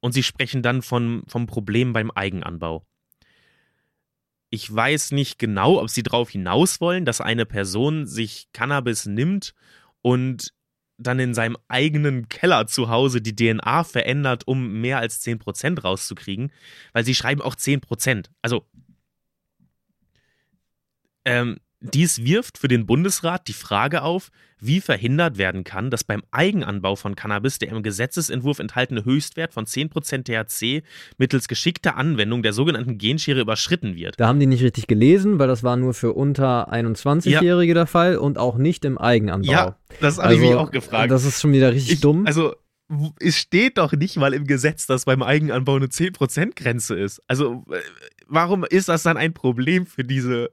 und 0.00 0.12
sie 0.12 0.22
sprechen 0.22 0.62
dann 0.62 0.82
von, 0.82 1.22
vom 1.26 1.46
Problem 1.46 1.92
beim 1.92 2.10
Eigenanbau. 2.12 2.86
Ich 4.50 4.72
weiß 4.74 5.12
nicht 5.12 5.38
genau, 5.38 5.80
ob 5.80 5.90
sie 5.90 6.02
darauf 6.02 6.30
hinaus 6.30 6.80
wollen, 6.80 7.04
dass 7.04 7.20
eine 7.20 7.46
Person 7.46 8.06
sich 8.06 8.48
Cannabis 8.52 9.06
nimmt 9.06 9.54
und 10.02 10.52
dann 10.98 11.18
in 11.18 11.34
seinem 11.34 11.56
eigenen 11.68 12.28
Keller 12.28 12.66
zu 12.66 12.90
Hause 12.90 13.22
die 13.22 13.34
DNA 13.34 13.84
verändert, 13.84 14.46
um 14.46 14.80
mehr 14.80 14.98
als 14.98 15.24
10% 15.24 15.80
rauszukriegen, 15.80 16.52
weil 16.92 17.04
sie 17.04 17.14
schreiben 17.14 17.40
auch 17.40 17.54
10%. 17.54 18.26
Also 18.42 18.66
ähm, 21.24 21.58
dies 21.80 22.24
wirft 22.24 22.58
für 22.58 22.68
den 22.68 22.86
Bundesrat 22.86 23.48
die 23.48 23.54
Frage 23.54 24.02
auf, 24.02 24.30
wie 24.60 24.80
verhindert 24.80 25.38
werden 25.38 25.64
kann, 25.64 25.90
dass 25.90 26.04
beim 26.04 26.22
Eigenanbau 26.30 26.94
von 26.94 27.16
Cannabis 27.16 27.58
der 27.58 27.70
im 27.70 27.82
Gesetzesentwurf 27.82 28.58
enthaltene 28.58 29.04
Höchstwert 29.06 29.54
von 29.54 29.64
10% 29.64 30.24
THC 30.24 30.82
mittels 31.16 31.48
geschickter 31.48 31.96
Anwendung 31.96 32.42
der 32.42 32.52
sogenannten 32.52 32.98
Genschere 32.98 33.40
überschritten 33.40 33.96
wird. 33.96 34.20
Da 34.20 34.28
haben 34.28 34.38
die 34.38 34.46
nicht 34.46 34.62
richtig 34.62 34.86
gelesen, 34.86 35.38
weil 35.38 35.48
das 35.48 35.62
war 35.62 35.76
nur 35.76 35.94
für 35.94 36.12
unter 36.12 36.70
21-Jährige 36.70 37.70
ja. 37.70 37.74
der 37.74 37.86
Fall 37.86 38.18
und 38.18 38.36
auch 38.36 38.58
nicht 38.58 38.84
im 38.84 38.98
Eigenanbau. 38.98 39.50
Ja, 39.50 39.76
das 40.00 40.18
habe 40.18 40.28
also, 40.28 40.36
ich 40.36 40.40
mich 40.42 40.50
also, 40.50 40.60
auch 40.60 40.70
gefragt. 40.70 41.10
Das 41.10 41.24
ist 41.24 41.40
schon 41.40 41.52
wieder 41.52 41.72
richtig 41.72 41.94
ich, 41.94 42.00
dumm. 42.00 42.26
Also 42.26 42.54
es 43.20 43.38
steht 43.38 43.78
doch 43.78 43.92
nicht 43.92 44.16
mal 44.16 44.34
im 44.34 44.46
Gesetz, 44.46 44.86
dass 44.86 45.04
beim 45.04 45.22
Eigenanbau 45.22 45.76
eine 45.76 45.86
10%-Grenze 45.86 46.98
ist. 46.98 47.22
Also 47.28 47.64
warum 48.26 48.64
ist 48.64 48.88
das 48.88 49.04
dann 49.04 49.16
ein 49.16 49.32
Problem 49.32 49.86
für 49.86 50.04
diese 50.04 50.50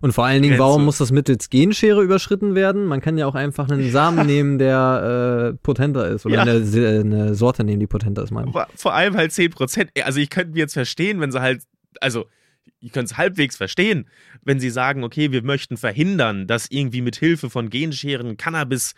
und 0.00 0.12
vor 0.12 0.24
allen 0.24 0.42
Dingen, 0.42 0.58
warum 0.58 0.84
muss 0.84 0.98
das 0.98 1.12
mittels 1.12 1.50
Genschere 1.50 2.02
überschritten 2.02 2.54
werden? 2.54 2.86
Man 2.86 3.00
kann 3.00 3.18
ja 3.18 3.26
auch 3.26 3.34
einfach 3.34 3.68
einen 3.68 3.90
Samen 3.90 4.26
nehmen, 4.26 4.58
der 4.58 5.52
äh, 5.54 5.56
potenter 5.62 6.08
ist. 6.08 6.26
Oder 6.26 6.34
ja. 6.36 6.42
eine, 6.42 7.00
eine, 7.00 7.34
Sorte 7.34 7.64
nehmen, 7.64 7.80
die 7.80 7.86
potenter 7.86 8.22
ist, 8.22 8.30
meine 8.30 8.50
ich. 8.50 8.80
Vor 8.80 8.94
allem 8.94 9.16
halt 9.16 9.32
10%. 9.32 9.88
Also 10.02 10.20
ich 10.20 10.30
könnte 10.30 10.52
mir 10.52 10.60
jetzt 10.60 10.74
verstehen, 10.74 11.20
wenn 11.20 11.32
sie 11.32 11.40
halt, 11.40 11.62
also 12.00 12.26
ich 12.80 12.92
könnte 12.92 13.12
es 13.12 13.16
halbwegs 13.16 13.56
verstehen, 13.56 14.08
wenn 14.42 14.60
sie 14.60 14.70
sagen, 14.70 15.04
okay, 15.04 15.32
wir 15.32 15.42
möchten 15.42 15.76
verhindern, 15.76 16.46
dass 16.46 16.70
irgendwie 16.70 17.02
mit 17.02 17.16
Hilfe 17.16 17.50
von 17.50 17.70
Genscheren 17.70 18.36
Cannabis 18.36 18.94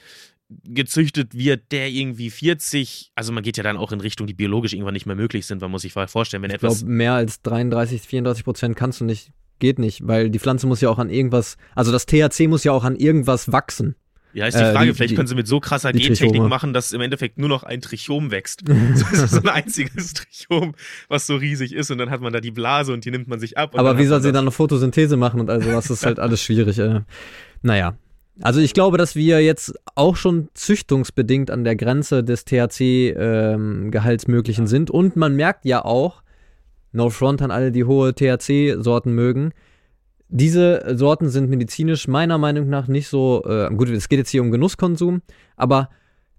gezüchtet 0.65 1.35
wird, 1.35 1.73
der 1.73 1.89
irgendwie 1.91 2.31
40, 2.31 3.13
also 3.15 3.33
man 3.33 3.43
geht 3.43 3.57
ja 3.57 3.63
dann 3.63 3.77
auch 3.77 3.93
in 3.93 4.01
Richtung, 4.01 4.27
die 4.27 4.35
biologisch 4.35 4.73
irgendwann 4.73 4.95
nicht 4.95 5.07
mehr 5.07 5.17
möglich 5.17 5.47
sind. 5.47 5.61
Man 5.61 5.71
muss 5.71 5.83
sich 5.83 5.93
vorstellen, 5.93 6.43
wenn 6.43 6.51
ich 6.51 6.57
etwas. 6.57 6.77
Ich 6.77 6.81
glaube, 6.81 6.93
mehr 6.93 7.13
als 7.13 7.43
33, 7.43 8.01
34 8.03 8.45
Prozent 8.45 8.77
kannst 8.77 9.01
du 9.01 9.05
nicht 9.05 9.33
geht 9.59 9.79
nicht, 9.79 10.07
weil 10.07 10.31
die 10.31 10.39
Pflanze 10.39 10.67
muss 10.67 10.81
ja 10.81 10.89
auch 10.89 10.99
an 10.99 11.11
irgendwas, 11.11 11.57
also 11.75 11.93
das 11.93 12.07
THC 12.07 12.47
muss 12.49 12.65
ja 12.65 12.73
auch 12.73 12.85
an 12.85 12.97
irgendwas 12.97 13.51
wachsen. 13.53 13.97
Ja, 14.35 14.47
ist 14.47 14.55
die 14.55 14.63
Frage, 14.63 14.77
äh, 14.77 14.87
die, 14.87 14.95
vielleicht 14.95 15.11
die, 15.13 15.15
können 15.17 15.27
sie 15.27 15.35
mit 15.35 15.49
so 15.49 15.59
krasser 15.59 15.93
Gentechnik 15.93 16.43
machen, 16.43 16.73
dass 16.73 16.93
im 16.93 17.01
Endeffekt 17.01 17.39
nur 17.39 17.49
noch 17.49 17.63
ein 17.63 17.81
Trichom 17.81 18.31
wächst. 18.31 18.63
so 18.95 19.39
ein 19.39 19.49
einziges 19.49 20.15
Trichom, 20.15 20.75
was 21.09 21.27
so 21.27 21.37
riesig 21.37 21.75
ist 21.75 21.91
und 21.91 21.99
dann 21.99 22.11
hat 22.11 22.21
man 22.21 22.33
da 22.33 22.41
die 22.41 22.51
Blase 22.51 22.93
und 22.93 23.05
die 23.05 23.11
nimmt 23.11 23.27
man 23.27 23.41
sich 23.41 23.57
ab. 23.57 23.77
Aber 23.77 23.99
wie 23.99 24.07
soll 24.07 24.21
sie 24.21 24.31
dann 24.31 24.45
eine 24.45 24.51
Photosynthese 24.51 25.17
machen 25.17 25.41
und 25.41 25.51
also 25.51 25.71
das 25.71 25.91
ist 25.91 26.05
halt 26.05 26.19
alles 26.21 26.43
schwierig. 26.43 26.79
Äh. 26.79 27.01
Naja. 27.63 27.97
Also 28.41 28.61
ich 28.61 28.73
glaube, 28.73 28.99
dass 28.99 29.17
wir 29.17 29.43
jetzt 29.43 29.75
auch 29.95 30.17
schon 30.17 30.49
züchtungsbedingt 30.55 31.51
an 31.51 31.65
der 31.65 31.77
Grenze 31.77 32.23
des 32.23 32.45
THC-Gehalts 32.45 34.25
ähm, 34.29 34.33
möglichen 34.33 34.65
ja. 34.65 34.69
sind 34.69 34.91
und 34.91 35.17
man 35.17 35.35
merkt 35.35 35.65
ja 35.65 35.85
auch, 35.85 36.23
No 36.93 37.11
Front 37.11 37.43
an 37.43 37.51
alle, 37.51 37.73
die 37.73 37.85
hohe 37.85 38.15
THC-Sorten 38.15 39.13
mögen. 39.13 39.53
Diese 40.29 40.97
Sorten 40.97 41.29
sind 41.29 41.51
medizinisch 41.51 42.07
meiner 42.07 42.39
Meinung 42.39 42.69
nach 42.69 42.87
nicht 42.87 43.09
so, 43.09 43.45
äh, 43.45 43.71
gut, 43.75 43.89
es 43.89 44.09
geht 44.09 44.19
jetzt 44.19 44.31
hier 44.31 44.43
um 44.43 44.51
Genusskonsum, 44.51 45.23
aber 45.57 45.91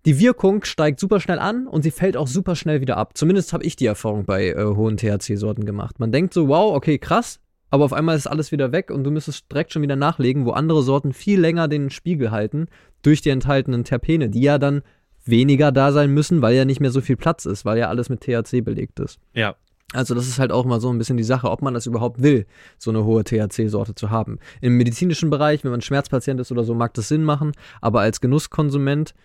die 0.05 0.19
Wirkung 0.19 0.63
steigt 0.63 0.99
super 0.99 1.19
schnell 1.19 1.39
an 1.39 1.67
und 1.67 1.81
sie 1.81 1.91
fällt 1.91 2.15
auch 2.15 2.27
super 2.27 2.55
schnell 2.55 2.81
wieder 2.81 2.97
ab. 2.97 3.17
Zumindest 3.17 3.51
habe 3.51 3.63
ich 3.65 3.75
die 3.75 3.87
Erfahrung 3.87 4.25
bei 4.25 4.49
äh, 4.49 4.63
hohen 4.63 4.97
THC-Sorten 4.97 5.65
gemacht. 5.65 5.99
Man 5.99 6.11
denkt 6.11 6.33
so, 6.33 6.47
wow, 6.47 6.73
okay, 6.73 6.97
krass, 6.97 7.39
aber 7.69 7.85
auf 7.85 7.93
einmal 7.93 8.15
ist 8.15 8.27
alles 8.27 8.51
wieder 8.51 8.71
weg 8.71 8.91
und 8.91 9.03
du 9.03 9.11
müsstest 9.11 9.51
direkt 9.51 9.73
schon 9.73 9.81
wieder 9.81 9.95
nachlegen, 9.95 10.45
wo 10.45 10.51
andere 10.51 10.83
Sorten 10.83 11.13
viel 11.13 11.39
länger 11.39 11.67
den 11.67 11.89
Spiegel 11.89 12.31
halten 12.31 12.67
durch 13.01 13.21
die 13.21 13.29
enthaltenen 13.29 13.83
Terpene, 13.83 14.29
die 14.29 14.41
ja 14.41 14.57
dann 14.57 14.81
weniger 15.25 15.71
da 15.71 15.91
sein 15.91 16.11
müssen, 16.11 16.41
weil 16.41 16.55
ja 16.55 16.65
nicht 16.65 16.79
mehr 16.79 16.91
so 16.91 17.01
viel 17.01 17.17
Platz 17.17 17.45
ist, 17.45 17.65
weil 17.65 17.77
ja 17.77 17.89
alles 17.89 18.09
mit 18.09 18.21
THC 18.21 18.61
belegt 18.61 18.99
ist. 18.99 19.19
Ja, 19.33 19.55
also 19.93 20.13
das 20.13 20.27
ist 20.27 20.37
halt 20.37 20.51
auch 20.51 20.65
mal 20.65 20.79
so 20.79 20.91
ein 20.91 20.97
bisschen 20.97 21.17
die 21.17 21.23
Sache, 21.23 21.49
ob 21.49 21.61
man 21.61 21.73
das 21.73 21.87
überhaupt 21.87 22.21
will, 22.21 22.45
so 22.77 22.91
eine 22.91 23.05
hohe 23.05 23.23
THC-Sorte 23.23 23.95
zu 23.95 24.11
haben. 24.11 24.37
Im 24.61 24.77
medizinischen 24.77 25.29
Bereich, 25.29 25.63
wenn 25.63 25.71
man 25.71 25.81
Schmerzpatient 25.81 26.39
ist 26.39 26.51
oder 26.51 26.63
so, 26.63 26.75
mag 26.75 26.93
das 26.93 27.07
Sinn 27.07 27.23
machen, 27.23 27.53
aber 27.81 28.01
als 28.01 28.21
Genusskonsument, 28.21 29.15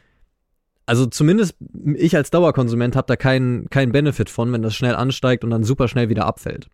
also 0.86 1.06
zumindest 1.06 1.56
ich 1.96 2.16
als 2.16 2.30
Dauerkonsument 2.30 2.96
habe 2.96 3.06
da 3.06 3.16
keinen 3.16 3.68
keinen 3.68 3.92
Benefit 3.92 4.30
von, 4.30 4.52
wenn 4.52 4.62
das 4.62 4.74
schnell 4.74 4.94
ansteigt 4.94 5.44
und 5.44 5.50
dann 5.50 5.64
super 5.64 5.88
schnell 5.88 6.08
wieder 6.08 6.26
abfällt. 6.26 6.68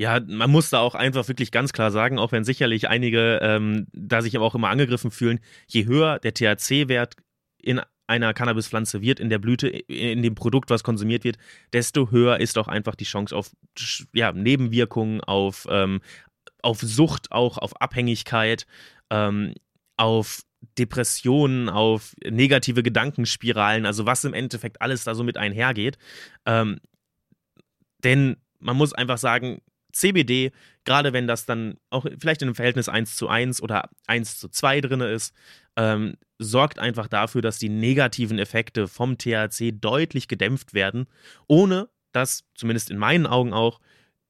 Ja, 0.00 0.18
man 0.26 0.50
muss 0.50 0.70
da 0.70 0.78
auch 0.78 0.94
einfach 0.94 1.28
wirklich 1.28 1.52
ganz 1.52 1.74
klar 1.74 1.90
sagen, 1.90 2.18
auch 2.18 2.32
wenn 2.32 2.42
sicherlich 2.42 2.88
einige 2.88 3.38
ähm, 3.42 3.86
da 3.92 4.22
sich 4.22 4.34
aber 4.34 4.46
auch 4.46 4.54
immer 4.54 4.70
angegriffen 4.70 5.10
fühlen, 5.10 5.40
je 5.66 5.84
höher 5.84 6.18
der 6.18 6.32
THC-Wert 6.32 7.16
in 7.60 7.82
einer 8.06 8.32
Cannabispflanze 8.32 9.02
wird 9.02 9.20
in 9.20 9.28
der 9.28 9.38
Blüte, 9.38 9.68
in 9.68 10.22
dem 10.22 10.34
Produkt, 10.34 10.70
was 10.70 10.84
konsumiert 10.84 11.24
wird, 11.24 11.36
desto 11.74 12.10
höher 12.10 12.40
ist 12.40 12.56
auch 12.56 12.66
einfach 12.66 12.94
die 12.94 13.04
Chance 13.04 13.36
auf 13.36 13.50
ja, 14.14 14.32
Nebenwirkungen, 14.32 15.20
auf, 15.20 15.66
ähm, 15.68 16.00
auf 16.62 16.80
Sucht, 16.80 17.30
auch 17.30 17.58
auf 17.58 17.78
Abhängigkeit, 17.82 18.64
ähm, 19.10 19.52
auf 19.98 20.40
Depressionen, 20.78 21.68
auf 21.68 22.14
negative 22.24 22.82
Gedankenspiralen, 22.82 23.84
also 23.84 24.06
was 24.06 24.24
im 24.24 24.32
Endeffekt 24.32 24.80
alles 24.80 25.04
da 25.04 25.14
so 25.14 25.24
mit 25.24 25.36
einhergeht. 25.36 25.98
Ähm, 26.46 26.80
denn 28.02 28.38
man 28.60 28.78
muss 28.78 28.94
einfach 28.94 29.18
sagen, 29.18 29.60
CBD, 29.92 30.52
gerade 30.84 31.12
wenn 31.12 31.26
das 31.26 31.46
dann 31.46 31.76
auch 31.90 32.06
vielleicht 32.18 32.42
in 32.42 32.48
einem 32.48 32.54
Verhältnis 32.54 32.88
1 32.88 33.16
zu 33.16 33.28
1 33.28 33.62
oder 33.62 33.90
1 34.06 34.38
zu 34.38 34.48
2 34.48 34.80
drin 34.80 35.00
ist, 35.00 35.34
ähm, 35.76 36.16
sorgt 36.38 36.78
einfach 36.78 37.06
dafür, 37.06 37.42
dass 37.42 37.58
die 37.58 37.68
negativen 37.68 38.38
Effekte 38.38 38.88
vom 38.88 39.18
THC 39.18 39.72
deutlich 39.72 40.28
gedämpft 40.28 40.74
werden, 40.74 41.06
ohne 41.46 41.88
dass, 42.12 42.44
zumindest 42.54 42.90
in 42.90 42.98
meinen 42.98 43.26
Augen 43.26 43.52
auch, 43.52 43.80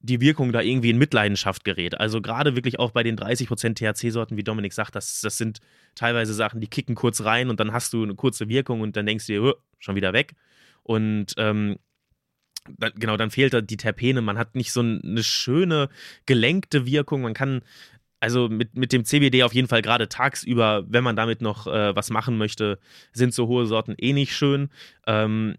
die 0.03 0.19
Wirkung 0.19 0.51
da 0.51 0.61
irgendwie 0.61 0.89
in 0.89 0.97
Mitleidenschaft 0.97 1.63
gerät. 1.63 1.99
Also 1.99 2.21
gerade 2.21 2.55
wirklich 2.55 2.79
auch 2.79 2.91
bei 2.91 3.03
den 3.03 3.17
30% 3.17 3.75
THC-Sorten, 3.75 4.35
wie 4.35 4.43
Dominik 4.43 4.73
sagt, 4.73 4.95
das, 4.95 5.21
das 5.21 5.37
sind 5.37 5.59
teilweise 5.93 6.33
Sachen, 6.33 6.59
die 6.59 6.67
kicken 6.67 6.95
kurz 6.95 7.21
rein 7.21 7.49
und 7.49 7.59
dann 7.59 7.71
hast 7.71 7.93
du 7.93 8.03
eine 8.03 8.15
kurze 8.15 8.49
Wirkung 8.49 8.81
und 8.81 8.97
dann 8.97 9.05
denkst 9.05 9.27
du 9.27 9.33
dir, 9.33 9.55
schon 9.77 9.95
wieder 9.95 10.13
weg. 10.13 10.33
Und 10.83 11.33
ähm, 11.37 11.77
genau, 12.95 13.17
dann 13.17 13.31
fehlt 13.31 13.53
da 13.53 13.61
die 13.61 13.77
Terpene. 13.77 14.21
Man 14.21 14.37
hat 14.37 14.55
nicht 14.55 14.71
so 14.71 14.81
eine 14.81 15.23
schöne, 15.23 15.89
gelenkte 16.25 16.85
Wirkung. 16.85 17.21
Man 17.21 17.33
kann 17.33 17.61
also 18.19 18.49
mit, 18.49 18.77
mit 18.77 18.93
dem 18.93 19.03
CBD 19.03 19.43
auf 19.43 19.53
jeden 19.53 19.67
Fall 19.67 19.81
gerade 19.81 20.07
tagsüber, 20.07 20.85
wenn 20.87 21.03
man 21.03 21.15
damit 21.15 21.41
noch 21.41 21.65
äh, 21.67 21.95
was 21.95 22.11
machen 22.11 22.37
möchte, 22.37 22.79
sind 23.13 23.33
so 23.33 23.47
hohe 23.47 23.65
Sorten 23.65 23.95
eh 23.97 24.13
nicht 24.13 24.35
schön. 24.35 24.69
Ähm, 25.07 25.55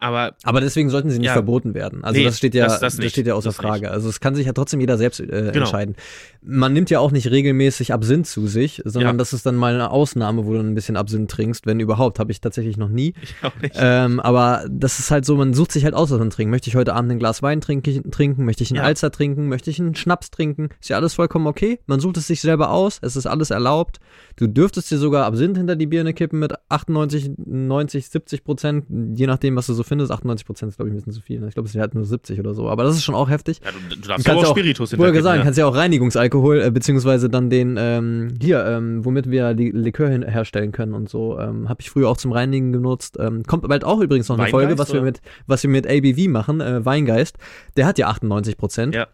aber, 0.00 0.36
aber 0.44 0.60
deswegen 0.60 0.90
sollten 0.90 1.10
sie 1.10 1.18
nicht 1.18 1.26
ja, 1.26 1.32
verboten 1.32 1.74
werden. 1.74 2.04
Also 2.04 2.18
nee, 2.18 2.24
das 2.24 2.38
steht 2.38 2.54
ja, 2.54 2.66
das, 2.66 2.78
das, 2.78 2.96
das 2.98 3.10
steht 3.10 3.26
ja 3.26 3.34
außer 3.34 3.52
Frage. 3.52 3.86
Nicht. 3.86 3.90
Also 3.90 4.08
es 4.08 4.20
kann 4.20 4.36
sich 4.36 4.46
ja 4.46 4.52
trotzdem 4.52 4.78
jeder 4.78 4.96
selbst 4.96 5.18
äh, 5.18 5.26
genau. 5.26 5.50
entscheiden. 5.50 5.96
Man 6.40 6.72
nimmt 6.72 6.88
ja 6.90 7.00
auch 7.00 7.10
nicht 7.10 7.28
regelmäßig 7.32 7.92
Absinth 7.92 8.28
zu 8.28 8.46
sich, 8.46 8.80
sondern 8.84 9.16
ja. 9.16 9.18
das 9.18 9.32
ist 9.32 9.44
dann 9.44 9.56
mal 9.56 9.74
eine 9.74 9.90
Ausnahme, 9.90 10.46
wo 10.46 10.52
du 10.52 10.60
ein 10.60 10.76
bisschen 10.76 10.96
Absinth 10.96 11.32
trinkst, 11.32 11.66
wenn 11.66 11.80
überhaupt. 11.80 12.20
Habe 12.20 12.30
ich 12.30 12.40
tatsächlich 12.40 12.76
noch 12.76 12.88
nie. 12.88 13.14
Ich 13.20 13.34
auch 13.42 13.60
nicht. 13.60 13.74
Ähm, 13.76 14.20
aber 14.20 14.64
das 14.70 15.00
ist 15.00 15.10
halt 15.10 15.24
so, 15.24 15.36
man 15.36 15.52
sucht 15.52 15.72
sich 15.72 15.84
halt 15.84 15.94
aus, 15.94 16.12
was 16.12 16.18
man 16.20 16.30
trinkt. 16.30 16.52
Möchte 16.52 16.70
ich 16.70 16.76
heute 16.76 16.94
Abend 16.94 17.10
ein 17.10 17.18
Glas 17.18 17.42
Wein 17.42 17.60
trinken? 17.60 18.10
trinken? 18.12 18.44
Möchte 18.44 18.62
ich 18.62 18.70
einen 18.70 18.78
ja. 18.78 18.84
Alzer 18.84 19.10
trinken? 19.10 19.48
Möchte 19.48 19.70
ich 19.70 19.80
einen 19.80 19.96
Schnaps 19.96 20.30
trinken? 20.30 20.68
Ist 20.80 20.90
ja 20.90 20.96
alles 20.96 21.14
vollkommen 21.14 21.48
okay. 21.48 21.80
Man 21.86 21.98
sucht 21.98 22.18
es 22.18 22.28
sich 22.28 22.40
selber 22.40 22.70
aus. 22.70 23.00
Es 23.02 23.16
ist 23.16 23.26
alles 23.26 23.50
erlaubt. 23.50 23.98
Du 24.36 24.46
dürftest 24.46 24.92
dir 24.92 24.98
sogar 24.98 25.26
Absinth 25.26 25.56
hinter 25.56 25.74
die 25.74 25.86
Birne 25.86 26.14
kippen 26.14 26.38
mit 26.38 26.52
98, 26.68 27.32
90, 27.44 28.08
70 28.08 28.44
Prozent, 28.44 28.84
je 28.88 29.26
nachdem, 29.26 29.56
was 29.56 29.66
du 29.66 29.74
so 29.74 29.82
findest. 29.88 30.12
98 30.12 30.46
Prozent 30.46 30.70
ist, 30.70 30.76
glaube 30.76 30.88
ich, 30.88 30.94
ein 30.94 30.96
bisschen 30.96 31.12
zu 31.12 31.20
viel. 31.20 31.40
Ne? 31.40 31.48
Ich 31.48 31.54
glaube, 31.54 31.68
es 31.68 31.74
ist 31.74 31.80
halt 31.80 31.94
nur 31.94 32.04
70 32.04 32.38
oder 32.40 32.54
so. 32.54 32.68
Aber 32.68 32.84
das 32.84 32.96
ist 32.96 33.04
schon 33.04 33.14
auch 33.14 33.28
heftig. 33.28 33.60
Ja, 33.64 33.70
du, 33.72 33.96
du 33.96 34.08
darfst 34.08 34.26
du 34.26 34.30
ja 34.30 34.36
auch 34.36 34.50
Spiritus 34.50 34.90
hinterher. 34.90 35.12
gesagt, 35.12 35.36
ja. 35.38 35.42
kannst 35.42 35.58
ja 35.58 35.66
auch 35.66 35.74
Reinigungsalkohol, 35.74 36.60
äh, 36.60 36.70
beziehungsweise 36.70 37.28
dann 37.28 37.50
den, 37.50 37.76
ähm, 37.78 38.34
hier, 38.40 38.64
ähm, 38.64 39.04
womit 39.04 39.30
wir 39.30 39.54
die 39.54 39.70
Likör 39.70 40.08
herstellen 40.08 40.72
können 40.72 40.94
und 40.94 41.08
so. 41.08 41.38
Ähm, 41.38 41.68
Habe 41.68 41.80
ich 41.80 41.90
früher 41.90 42.08
auch 42.08 42.16
zum 42.16 42.32
Reinigen 42.32 42.72
genutzt. 42.72 43.16
Ähm, 43.18 43.42
kommt 43.44 43.66
bald 43.66 43.84
auch 43.84 44.00
übrigens 44.00 44.28
noch 44.28 44.36
eine 44.36 44.44
Weingeist, 44.44 44.66
Folge, 44.66 44.78
was 44.78 44.92
wir, 44.92 45.02
mit, 45.02 45.20
was 45.46 45.62
wir 45.62 45.70
mit 45.70 45.86
ABV 45.86 46.28
machen, 46.28 46.60
äh, 46.60 46.84
Weingeist. 46.84 47.38
Der 47.76 47.86
hat 47.86 47.98
ja 47.98 48.08
98 48.08 48.56
Prozent. 48.56 48.94
Ja. 48.94 49.08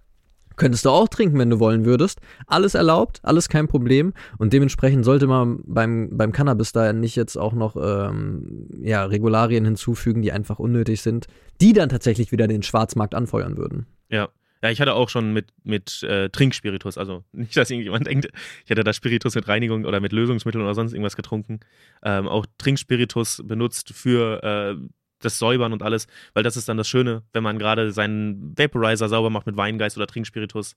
Könntest 0.56 0.84
du 0.84 0.90
auch 0.90 1.08
trinken, 1.08 1.38
wenn 1.38 1.50
du 1.50 1.58
wollen 1.58 1.84
würdest. 1.84 2.20
Alles 2.46 2.74
erlaubt, 2.74 3.20
alles 3.22 3.48
kein 3.48 3.68
Problem. 3.68 4.12
Und 4.38 4.52
dementsprechend 4.52 5.04
sollte 5.04 5.26
man 5.26 5.60
beim, 5.66 6.16
beim 6.16 6.32
Cannabis 6.32 6.72
da 6.72 6.92
nicht 6.92 7.16
jetzt 7.16 7.36
auch 7.36 7.52
noch 7.52 7.76
ähm, 7.76 8.68
ja, 8.80 9.04
Regularien 9.04 9.64
hinzufügen, 9.64 10.22
die 10.22 10.32
einfach 10.32 10.58
unnötig 10.58 11.02
sind, 11.02 11.26
die 11.60 11.72
dann 11.72 11.88
tatsächlich 11.88 12.32
wieder 12.32 12.46
den 12.46 12.62
Schwarzmarkt 12.62 13.14
anfeuern 13.14 13.56
würden. 13.56 13.86
Ja. 14.08 14.28
Ja, 14.62 14.70
ich 14.70 14.80
hatte 14.80 14.94
auch 14.94 15.10
schon 15.10 15.34
mit, 15.34 15.48
mit 15.62 16.02
äh, 16.04 16.30
Trinkspiritus, 16.30 16.96
also 16.96 17.22
nicht, 17.32 17.54
dass 17.54 17.70
irgendjemand 17.70 18.06
denkt, 18.06 18.30
ich 18.64 18.70
hätte 18.70 18.82
da 18.82 18.94
Spiritus 18.94 19.34
mit 19.34 19.46
Reinigung 19.46 19.84
oder 19.84 20.00
mit 20.00 20.12
Lösungsmitteln 20.12 20.64
oder 20.64 20.74
sonst 20.74 20.94
irgendwas 20.94 21.16
getrunken. 21.16 21.60
Ähm, 22.02 22.26
auch 22.26 22.46
Trinkspiritus 22.56 23.42
benutzt 23.44 23.92
für 23.92 24.42
äh, 24.42 24.88
das 25.24 25.38
Säubern 25.38 25.72
und 25.72 25.82
alles, 25.82 26.06
weil 26.32 26.42
das 26.42 26.56
ist 26.56 26.68
dann 26.68 26.76
das 26.76 26.88
Schöne, 26.88 27.22
wenn 27.32 27.42
man 27.42 27.58
gerade 27.58 27.92
seinen 27.92 28.56
Vaporizer 28.56 29.08
sauber 29.08 29.30
macht 29.30 29.46
mit 29.46 29.56
Weingeist 29.56 29.96
oder 29.96 30.06
Trinkspiritus, 30.06 30.76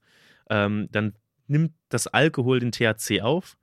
ähm, 0.50 0.88
dann 0.92 1.14
nimmt 1.48 1.74
das 1.90 2.08
Alkohol 2.08 2.60
den 2.60 2.72
THC 2.72 3.22
auf. 3.22 3.58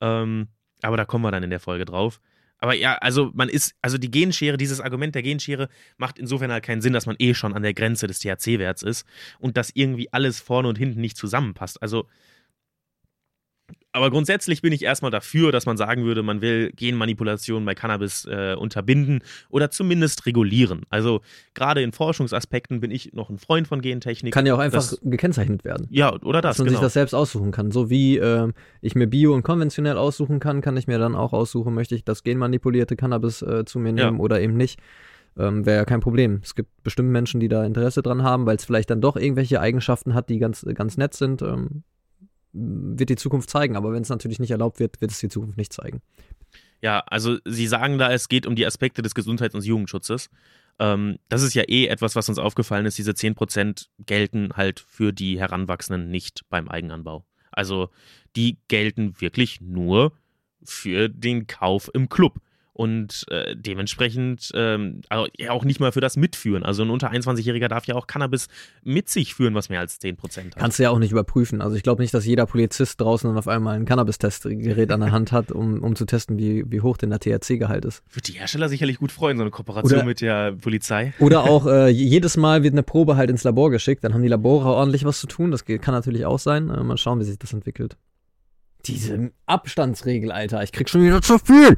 Ähm, 0.00 0.48
aber 0.82 0.96
da 0.96 1.04
kommen 1.04 1.24
wir 1.24 1.30
dann 1.30 1.42
in 1.42 1.50
der 1.50 1.60
Folge 1.60 1.84
drauf. 1.84 2.20
Aber 2.58 2.74
ja, 2.74 2.96
also 2.96 3.30
man 3.34 3.48
ist, 3.48 3.74
also 3.80 3.96
die 3.96 4.10
Genschere, 4.10 4.58
dieses 4.58 4.80
Argument 4.80 5.14
der 5.14 5.22
Genschere 5.22 5.68
macht 5.96 6.18
insofern 6.18 6.52
halt 6.52 6.64
keinen 6.64 6.82
Sinn, 6.82 6.92
dass 6.92 7.06
man 7.06 7.16
eh 7.18 7.32
schon 7.32 7.54
an 7.54 7.62
der 7.62 7.72
Grenze 7.72 8.06
des 8.06 8.18
THC-Werts 8.18 8.82
ist 8.82 9.06
und 9.38 9.56
dass 9.56 9.70
irgendwie 9.72 10.12
alles 10.12 10.40
vorne 10.40 10.68
und 10.68 10.76
hinten 10.76 11.00
nicht 11.00 11.16
zusammenpasst. 11.16 11.82
Also 11.82 12.06
aber 13.92 14.10
grundsätzlich 14.10 14.62
bin 14.62 14.72
ich 14.72 14.84
erstmal 14.84 15.10
dafür, 15.10 15.50
dass 15.50 15.66
man 15.66 15.76
sagen 15.76 16.04
würde, 16.04 16.22
man 16.22 16.40
will 16.40 16.70
Genmanipulation 16.76 17.64
bei 17.64 17.74
Cannabis 17.74 18.24
äh, 18.24 18.54
unterbinden 18.54 19.20
oder 19.48 19.70
zumindest 19.70 20.26
regulieren. 20.26 20.82
Also 20.90 21.22
gerade 21.54 21.82
in 21.82 21.92
Forschungsaspekten 21.92 22.80
bin 22.80 22.92
ich 22.92 23.12
noch 23.14 23.30
ein 23.30 23.38
Freund 23.38 23.66
von 23.66 23.80
Gentechnik. 23.80 24.32
Kann 24.32 24.46
ja 24.46 24.54
auch 24.54 24.60
einfach 24.60 24.78
das, 24.78 25.00
gekennzeichnet 25.02 25.64
werden. 25.64 25.88
Ja, 25.90 26.14
oder 26.22 26.40
das. 26.40 26.56
Dass 26.56 26.58
man 26.58 26.68
genau. 26.68 26.78
sich 26.78 26.86
das 26.86 26.92
selbst 26.92 27.14
aussuchen 27.14 27.50
kann. 27.50 27.72
So 27.72 27.90
wie 27.90 28.18
äh, 28.18 28.52
ich 28.80 28.94
mir 28.94 29.08
Bio 29.08 29.34
und 29.34 29.42
konventionell 29.42 29.96
aussuchen 29.96 30.38
kann, 30.38 30.60
kann 30.60 30.76
ich 30.76 30.86
mir 30.86 30.98
dann 30.98 31.16
auch 31.16 31.32
aussuchen, 31.32 31.74
möchte 31.74 31.96
ich 31.96 32.04
das 32.04 32.22
genmanipulierte 32.22 32.94
Cannabis 32.94 33.42
äh, 33.42 33.64
zu 33.64 33.80
mir 33.80 33.92
nehmen 33.92 34.18
ja. 34.18 34.22
oder 34.22 34.40
eben 34.40 34.56
nicht. 34.56 34.78
Ähm, 35.36 35.66
Wäre 35.66 35.78
ja 35.78 35.84
kein 35.84 36.00
Problem. 36.00 36.40
Es 36.44 36.54
gibt 36.54 36.82
bestimmt 36.82 37.10
Menschen, 37.10 37.40
die 37.40 37.48
da 37.48 37.64
Interesse 37.64 38.02
dran 38.02 38.22
haben, 38.22 38.46
weil 38.46 38.56
es 38.56 38.64
vielleicht 38.64 38.90
dann 38.90 39.00
doch 39.00 39.16
irgendwelche 39.16 39.60
Eigenschaften 39.60 40.14
hat, 40.14 40.28
die 40.28 40.38
ganz, 40.38 40.64
ganz 40.74 40.96
nett 40.96 41.14
sind. 41.14 41.42
Ähm, 41.42 41.82
wird 42.52 43.10
die 43.10 43.16
Zukunft 43.16 43.50
zeigen. 43.50 43.76
Aber 43.76 43.92
wenn 43.92 44.02
es 44.02 44.08
natürlich 44.08 44.38
nicht 44.38 44.50
erlaubt 44.50 44.80
wird, 44.80 45.00
wird 45.00 45.10
es 45.10 45.18
die 45.18 45.28
Zukunft 45.28 45.56
nicht 45.56 45.72
zeigen. 45.72 46.02
Ja, 46.82 47.00
also 47.06 47.38
Sie 47.44 47.66
sagen 47.66 47.98
da, 47.98 48.10
es 48.12 48.28
geht 48.28 48.46
um 48.46 48.56
die 48.56 48.66
Aspekte 48.66 49.02
des 49.02 49.14
Gesundheits- 49.14 49.54
und 49.54 49.64
Jugendschutzes. 49.64 50.30
Ähm, 50.78 51.18
das 51.28 51.42
ist 51.42 51.54
ja 51.54 51.64
eh 51.68 51.86
etwas, 51.86 52.16
was 52.16 52.28
uns 52.28 52.38
aufgefallen 52.38 52.86
ist. 52.86 52.98
Diese 52.98 53.12
10% 53.12 53.88
gelten 54.06 54.54
halt 54.56 54.80
für 54.80 55.12
die 55.12 55.38
Heranwachsenden 55.38 56.10
nicht 56.10 56.42
beim 56.48 56.68
Eigenanbau. 56.68 57.24
Also 57.52 57.90
die 58.36 58.58
gelten 58.68 59.20
wirklich 59.20 59.60
nur 59.60 60.12
für 60.62 61.08
den 61.08 61.46
Kauf 61.46 61.90
im 61.92 62.08
Club 62.08 62.40
und 62.72 63.26
äh, 63.28 63.56
dementsprechend 63.56 64.50
ähm, 64.54 65.00
auch 65.10 65.64
nicht 65.64 65.80
mal 65.80 65.92
für 65.92 66.00
das 66.00 66.16
Mitführen. 66.16 66.62
Also 66.62 66.82
ein 66.82 66.90
unter 66.90 67.10
21-Jähriger 67.10 67.68
darf 67.68 67.86
ja 67.86 67.94
auch 67.94 68.06
Cannabis 68.06 68.48
mit 68.82 69.08
sich 69.08 69.34
führen, 69.34 69.54
was 69.54 69.68
mehr 69.68 69.80
als 69.80 70.00
10% 70.00 70.16
hat. 70.16 70.56
Kannst 70.56 70.78
du 70.78 70.84
ja 70.84 70.90
auch 70.90 70.98
nicht 70.98 71.10
überprüfen. 71.10 71.60
Also 71.60 71.76
ich 71.76 71.82
glaube 71.82 72.00
nicht, 72.02 72.14
dass 72.14 72.24
jeder 72.24 72.46
Polizist 72.46 73.00
draußen 73.00 73.28
dann 73.28 73.36
auf 73.36 73.48
einmal 73.48 73.76
ein 73.76 73.84
Cannabis-Testgerät 73.84 74.92
an 74.92 75.00
der 75.00 75.10
Hand 75.10 75.32
hat, 75.32 75.52
um, 75.52 75.82
um 75.82 75.96
zu 75.96 76.06
testen, 76.06 76.38
wie, 76.38 76.64
wie 76.70 76.80
hoch 76.80 76.96
denn 76.96 77.10
der 77.10 77.18
THC-Gehalt 77.18 77.84
ist. 77.84 78.02
Würde 78.10 78.32
die 78.32 78.38
Hersteller 78.38 78.68
sicherlich 78.68 78.98
gut 78.98 79.12
freuen, 79.12 79.36
so 79.36 79.42
eine 79.42 79.50
Kooperation 79.50 79.98
oder, 79.98 80.06
mit 80.06 80.20
der 80.20 80.52
Polizei. 80.52 81.12
Oder 81.18 81.44
auch 81.44 81.66
äh, 81.66 81.88
jedes 81.88 82.36
Mal 82.36 82.62
wird 82.62 82.74
eine 82.74 82.82
Probe 82.82 83.16
halt 83.16 83.30
ins 83.30 83.44
Labor 83.44 83.70
geschickt, 83.70 84.04
dann 84.04 84.14
haben 84.14 84.22
die 84.22 84.28
Labore 84.28 84.68
ordentlich 84.68 85.04
was 85.04 85.20
zu 85.20 85.26
tun. 85.26 85.50
Das 85.50 85.64
kann 85.64 85.94
natürlich 85.94 86.24
auch 86.24 86.38
sein. 86.38 86.70
Äh, 86.70 86.82
mal 86.82 86.96
schauen, 86.96 87.20
wie 87.20 87.24
sich 87.24 87.38
das 87.38 87.52
entwickelt. 87.52 87.96
Diese 88.86 89.32
Abstandsregel, 89.46 90.32
Alter. 90.32 90.62
Ich 90.62 90.72
krieg 90.72 90.88
schon 90.88 91.02
wieder 91.02 91.20
zu 91.20 91.38
viel. 91.38 91.76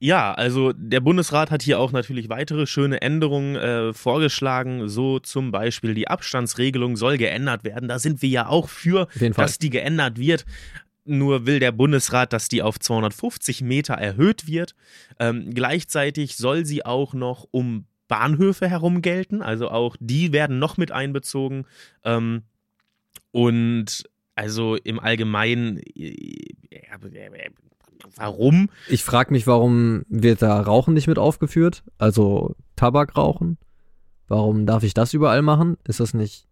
Ja, 0.00 0.32
also 0.32 0.72
der 0.72 1.00
Bundesrat 1.00 1.50
hat 1.50 1.62
hier 1.62 1.80
auch 1.80 1.90
natürlich 1.90 2.28
weitere 2.28 2.66
schöne 2.66 3.02
Änderungen 3.02 3.56
äh, 3.56 3.92
vorgeschlagen. 3.92 4.88
So 4.88 5.18
zum 5.18 5.50
Beispiel 5.50 5.94
die 5.94 6.08
Abstandsregelung 6.08 6.96
soll 6.96 7.18
geändert 7.18 7.64
werden. 7.64 7.88
Da 7.88 7.98
sind 7.98 8.22
wir 8.22 8.28
ja 8.28 8.46
auch 8.46 8.68
für, 8.68 9.08
dass 9.34 9.58
die 9.58 9.70
geändert 9.70 10.18
wird. 10.18 10.44
Nur 11.04 11.46
will 11.46 11.58
der 11.58 11.72
Bundesrat, 11.72 12.32
dass 12.32 12.48
die 12.48 12.62
auf 12.62 12.78
250 12.78 13.62
Meter 13.62 13.94
erhöht 13.94 14.46
wird. 14.46 14.74
Ähm, 15.18 15.52
gleichzeitig 15.52 16.36
soll 16.36 16.64
sie 16.64 16.84
auch 16.84 17.14
noch 17.14 17.48
um 17.50 17.86
Bahnhöfe 18.08 18.68
herum 18.68 19.02
gelten. 19.02 19.42
Also 19.42 19.68
auch 19.68 19.96
die 19.98 20.32
werden 20.32 20.58
noch 20.58 20.76
mit 20.76 20.92
einbezogen. 20.92 21.66
Ähm, 22.04 22.42
und 23.32 24.04
also 24.34 24.76
im 24.76 25.00
Allgemeinen, 25.00 25.78
äh, 25.96 26.44
warum? 28.16 28.70
Ich 28.88 29.04
frage 29.04 29.32
mich, 29.32 29.46
warum 29.46 30.04
wird 30.08 30.42
da 30.42 30.60
Rauchen 30.60 30.94
nicht 30.94 31.06
mit 31.06 31.18
aufgeführt? 31.18 31.82
Also 31.98 32.54
Tabakrauchen? 32.76 33.58
Warum 34.28 34.66
darf 34.66 34.82
ich 34.82 34.94
das 34.94 35.14
überall 35.14 35.42
machen? 35.42 35.78
Ist 35.84 36.00
das 36.00 36.14
nicht 36.14 36.46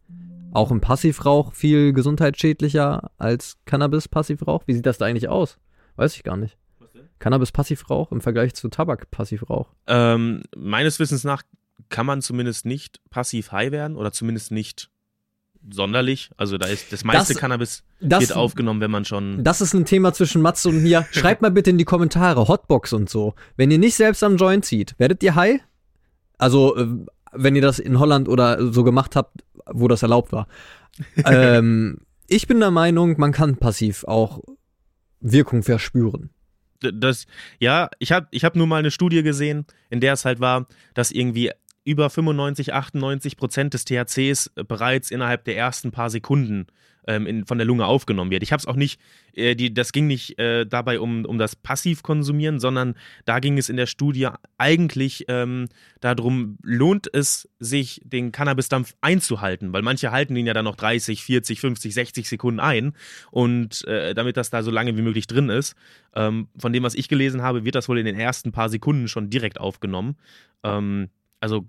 auch 0.53 0.71
im 0.71 0.81
Passivrauch 0.81 1.53
viel 1.53 1.93
gesundheitsschädlicher 1.93 3.11
als 3.19 3.59
Cannabis-Passivrauch? 3.67 4.63
Wie 4.67 4.73
sieht 4.73 4.87
das 4.87 4.99
da 4.99 5.05
eigentlich 5.05 5.29
aus? 5.29 5.59
Weiß 5.97 6.17
ich 6.17 6.25
gar 6.25 6.37
nicht. 6.37 6.57
Cannabis-Passivrauch 7.19 8.13
im 8.13 8.21
Vergleich 8.21 8.55
zu 8.55 8.69
Tabak-Passivrauch? 8.69 9.69
Ähm, 9.87 10.43
meines 10.57 10.99
Wissens 10.99 11.25
nach 11.25 11.43
kann 11.89 12.07
man 12.07 12.23
zumindest 12.23 12.67
nicht 12.67 13.01
passiv 13.11 13.53
high 13.53 13.71
werden 13.71 13.97
oder 13.97 14.13
zumindest 14.13 14.51
nicht 14.51 14.91
sonderlich. 15.71 16.31
Also 16.37 16.59
da 16.59 16.67
ist 16.67 16.93
das 16.93 17.05
meiste 17.05 17.33
das, 17.33 17.41
Cannabis 17.41 17.85
das, 18.01 18.21
wird 18.21 18.33
aufgenommen, 18.35 18.81
wenn 18.81 18.91
man 18.91 19.05
schon. 19.05 19.43
Das 19.45 19.61
ist 19.61 19.75
ein 19.75 19.85
Thema 19.85 20.13
zwischen 20.13 20.43
Matze 20.43 20.69
und 20.69 20.83
mir. 20.83 21.07
Schreibt 21.13 21.43
mal 21.43 21.51
bitte 21.51 21.71
in 21.71 21.79
die 21.79 21.85
Kommentare, 21.85 22.49
Hotbox 22.49 22.93
und 22.93 23.09
so. 23.09 23.35
Wenn 23.57 23.71
ihr 23.71 23.79
nicht 23.79 23.95
selbst 23.95 24.23
am 24.23 24.37
Joint 24.37 24.65
zieht, 24.65 24.95
werdet 24.99 25.23
ihr 25.23 25.35
high? 25.35 25.61
Also, 26.39 26.77
äh, 26.77 26.87
wenn 27.33 27.57
ihr 27.57 27.63
das 27.63 27.79
in 27.79 27.99
Holland 27.99 28.29
oder 28.29 28.73
so 28.73 28.85
gemacht 28.85 29.17
habt, 29.17 29.43
wo 29.67 29.89
das 29.89 30.03
erlaubt 30.03 30.33
war. 30.33 30.49
ähm, 31.25 31.99
ich 32.29 32.47
bin 32.47 32.61
der 32.61 32.71
Meinung, 32.71 33.17
man 33.19 33.33
kann 33.33 33.57
passiv 33.57 34.05
auch 34.05 34.43
Wirkung 35.21 35.63
verspüren. 35.63 36.31
Das, 36.81 37.27
ja, 37.59 37.89
ich 37.99 38.13
habe 38.13 38.29
ich 38.31 38.45
hab 38.45 38.55
nur 38.55 38.67
mal 38.67 38.79
eine 38.79 38.91
Studie 38.91 39.23
gesehen, 39.23 39.67
in 39.91 40.01
der 40.01 40.13
es 40.13 40.25
halt 40.25 40.41
war, 40.41 40.67
dass 40.95 41.11
irgendwie 41.11 41.51
über 41.87 42.11
95, 42.11 42.75
98 42.75 43.37
Prozent 43.37 43.73
des 43.73 43.85
THCs 43.85 44.51
bereits 44.67 45.11
innerhalb 45.11 45.45
der 45.45 45.57
ersten 45.57 45.93
paar 45.93 46.11
Sekunden 46.11 46.67
ähm, 47.07 47.27
in, 47.27 47.47
von 47.47 47.59
der 47.59 47.67
Lunge 47.67 47.87
aufgenommen 47.87 48.31
wird. 48.31 48.43
Ich 48.43 48.53
habe 48.53 48.61
es 48.61 48.67
auch 48.67 48.77
nicht, 48.77 49.01
äh, 49.35 49.55
die, 49.55 49.73
das 49.73 49.93
ging 49.93 50.07
nicht 50.07 50.39
äh, 50.39 50.67
dabei 50.67 51.01
um, 51.01 51.25
um 51.25 51.39
das 51.39 51.57
Passivkonsumieren, 51.57 52.59
sondern 52.59 52.95
da 53.25 53.39
ging 53.39 53.59
es 53.59 53.69
in 53.69 53.77
der 53.77 53.87
Studie 53.87 54.29
eigentlich 54.59 55.27
ähm, 55.29 55.69
darum, 56.01 56.59
lohnt 56.63 57.09
es 57.13 57.49
sich, 57.59 58.01
den 58.05 58.33
Cannabisdampf 58.33 58.95
einzuhalten, 59.01 59.73
weil 59.73 59.83
manche 59.83 60.11
halten 60.11 60.35
den 60.35 60.47
ja 60.47 60.55
dann 60.55 60.65
noch 60.65 60.77
30, 60.77 61.23
40, 61.23 61.61
50, 61.61 61.95
60 61.95 62.29
Sekunden 62.29 62.61
ein 62.61 62.95
und 63.31 63.87
äh, 63.87 64.15
damit 64.15 64.37
das 64.37 64.51
da 64.51 64.63
so 64.63 64.71
lange 64.71 64.97
wie 64.97 65.03
möglich 65.03 65.27
drin 65.27 65.49
ist. 65.49 65.77
Ähm, 66.15 66.49
von 66.59 66.73
dem, 66.73 66.83
was 66.83 66.95
ich 66.95 67.09
gelesen 67.09 67.43
habe, 67.43 67.65
wird 67.65 67.75
das 67.75 67.89
wohl 67.89 67.99
in 67.99 68.07
den 68.07 68.19
ersten 68.19 68.53
paar 68.53 68.69
Sekunden 68.69 69.07
schon 69.09 69.31
direkt 69.31 69.61
aufgenommen. 69.61 70.17
Ähm, 70.65 71.11
also 71.41 71.65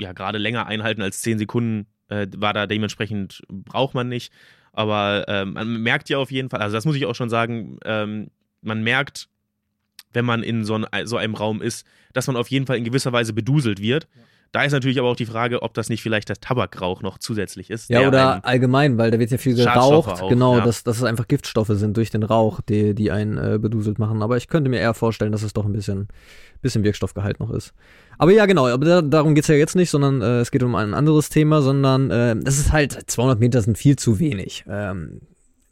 ja, 0.00 0.12
gerade 0.12 0.38
länger 0.38 0.66
einhalten 0.66 1.02
als 1.02 1.22
10 1.22 1.38
Sekunden 1.38 1.86
äh, 2.08 2.26
war 2.36 2.52
da 2.52 2.66
dementsprechend, 2.66 3.42
braucht 3.48 3.94
man 3.94 4.08
nicht. 4.08 4.32
Aber 4.72 5.24
ähm, 5.28 5.54
man 5.54 5.82
merkt 5.82 6.08
ja 6.08 6.18
auf 6.18 6.30
jeden 6.30 6.50
Fall, 6.50 6.60
also 6.60 6.74
das 6.74 6.84
muss 6.84 6.96
ich 6.96 7.06
auch 7.06 7.14
schon 7.14 7.30
sagen, 7.30 7.78
ähm, 7.84 8.30
man 8.60 8.82
merkt, 8.82 9.28
wenn 10.12 10.24
man 10.24 10.42
in 10.42 10.64
so, 10.64 10.74
ein, 10.74 11.06
so, 11.06 11.16
einem 11.16 11.34
Raum 11.34 11.60
ist, 11.60 11.86
dass 12.12 12.26
man 12.26 12.36
auf 12.36 12.48
jeden 12.48 12.66
Fall 12.66 12.76
in 12.76 12.84
gewisser 12.84 13.12
Weise 13.12 13.32
beduselt 13.32 13.80
wird. 13.80 14.08
Ja. 14.14 14.22
Da 14.52 14.64
ist 14.64 14.72
natürlich 14.72 14.98
aber 14.98 15.08
auch 15.08 15.16
die 15.16 15.26
Frage, 15.26 15.62
ob 15.62 15.74
das 15.74 15.90
nicht 15.90 16.02
vielleicht 16.02 16.30
das 16.30 16.40
Tabakrauch 16.40 17.02
noch 17.02 17.18
zusätzlich 17.18 17.68
ist. 17.68 17.90
Ja, 17.90 18.08
oder 18.08 18.44
allgemein, 18.46 18.96
weil 18.96 19.10
da 19.10 19.18
wird 19.18 19.30
ja 19.30 19.36
viel 19.36 19.54
geraucht. 19.54 20.22
Auch, 20.22 20.28
genau, 20.30 20.58
ja. 20.58 20.64
dass, 20.64 20.84
dass 20.84 20.96
es 20.96 21.04
einfach 21.04 21.28
Giftstoffe 21.28 21.70
sind 21.72 21.96
durch 21.96 22.08
den 22.10 22.22
Rauch, 22.22 22.60
die, 22.62 22.94
die 22.94 23.10
einen 23.10 23.36
äh, 23.36 23.58
beduselt 23.58 23.98
machen. 23.98 24.22
Aber 24.22 24.38
ich 24.38 24.48
könnte 24.48 24.70
mir 24.70 24.80
eher 24.80 24.94
vorstellen, 24.94 25.32
dass 25.32 25.42
es 25.42 25.52
doch 25.52 25.66
ein 25.66 25.72
bisschen, 25.72 26.08
bisschen 26.62 26.82
Wirkstoffgehalt 26.82 27.40
noch 27.40 27.50
ist. 27.50 27.74
Aber 28.16 28.32
ja, 28.32 28.46
genau, 28.46 28.66
aber 28.68 28.84
da, 28.84 29.02
darum 29.02 29.34
geht's 29.34 29.48
ja 29.48 29.54
jetzt 29.54 29.76
nicht, 29.76 29.90
sondern 29.90 30.22
äh, 30.22 30.40
es 30.40 30.50
geht 30.50 30.62
um 30.62 30.74
ein 30.74 30.94
anderes 30.94 31.28
Thema, 31.28 31.60
sondern 31.60 32.10
äh, 32.10 32.34
es 32.46 32.58
ist 32.58 32.72
halt, 32.72 32.98
200 33.06 33.38
Meter 33.38 33.60
sind 33.60 33.76
viel 33.76 33.96
zu 33.96 34.18
wenig. 34.18 34.64
Ähm, 34.66 35.20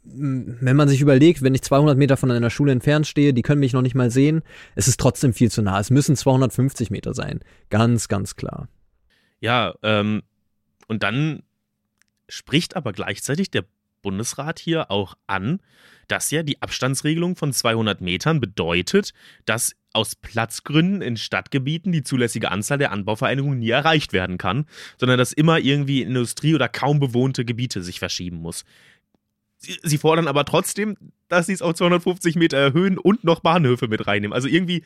wenn 0.09 0.75
man 0.75 0.87
sich 0.87 1.01
überlegt, 1.01 1.41
wenn 1.41 1.53
ich 1.53 1.61
200 1.61 1.97
Meter 1.97 2.17
von 2.17 2.31
einer 2.31 2.49
Schule 2.49 2.71
entfernt 2.71 3.07
stehe, 3.07 3.33
die 3.33 3.41
können 3.41 3.59
mich 3.59 3.73
noch 3.73 3.81
nicht 3.81 3.95
mal 3.95 4.09
sehen, 4.09 4.41
es 4.75 4.87
ist 4.87 4.99
trotzdem 4.99 5.33
viel 5.33 5.51
zu 5.51 5.61
nah. 5.61 5.79
Es 5.79 5.89
müssen 5.89 6.15
250 6.15 6.89
Meter 6.89 7.13
sein. 7.13 7.41
Ganz, 7.69 8.07
ganz 8.07 8.35
klar. 8.35 8.69
Ja, 9.39 9.75
ähm, 9.83 10.23
und 10.87 11.03
dann 11.03 11.43
spricht 12.29 12.75
aber 12.75 12.93
gleichzeitig 12.93 13.51
der 13.51 13.65
Bundesrat 14.01 14.59
hier 14.59 14.89
auch 14.91 15.15
an, 15.27 15.59
dass 16.07 16.31
ja 16.31 16.43
die 16.43 16.61
Abstandsregelung 16.61 17.35
von 17.35 17.51
200 17.51 18.01
Metern 18.01 18.39
bedeutet, 18.39 19.13
dass 19.45 19.73
aus 19.93 20.15
Platzgründen 20.15 21.01
in 21.01 21.17
Stadtgebieten 21.17 21.91
die 21.91 22.03
zulässige 22.03 22.51
Anzahl 22.51 22.77
der 22.77 22.91
Anbauvereinigungen 22.91 23.59
nie 23.59 23.71
erreicht 23.71 24.13
werden 24.13 24.37
kann, 24.37 24.65
sondern 24.97 25.17
dass 25.17 25.33
immer 25.33 25.59
irgendwie 25.59 26.03
Industrie- 26.03 26.55
oder 26.55 26.69
kaum 26.69 26.99
bewohnte 26.99 27.45
Gebiete 27.45 27.81
sich 27.81 27.99
verschieben 27.99 28.37
muss. 28.37 28.63
Sie, 29.59 29.97
fordern 29.97 30.27
aber 30.27 30.45
trotzdem, 30.45 30.97
dass 31.29 31.47
sie 31.47 31.53
es 31.53 31.61
auf 31.61 31.73
250 31.73 32.35
Meter 32.35 32.57
erhöhen 32.57 32.97
und 32.97 33.23
noch 33.23 33.39
Bahnhöfe 33.39 33.87
mit 33.87 34.05
reinnehmen. 34.05 34.33
Also 34.33 34.47
irgendwie 34.47 34.83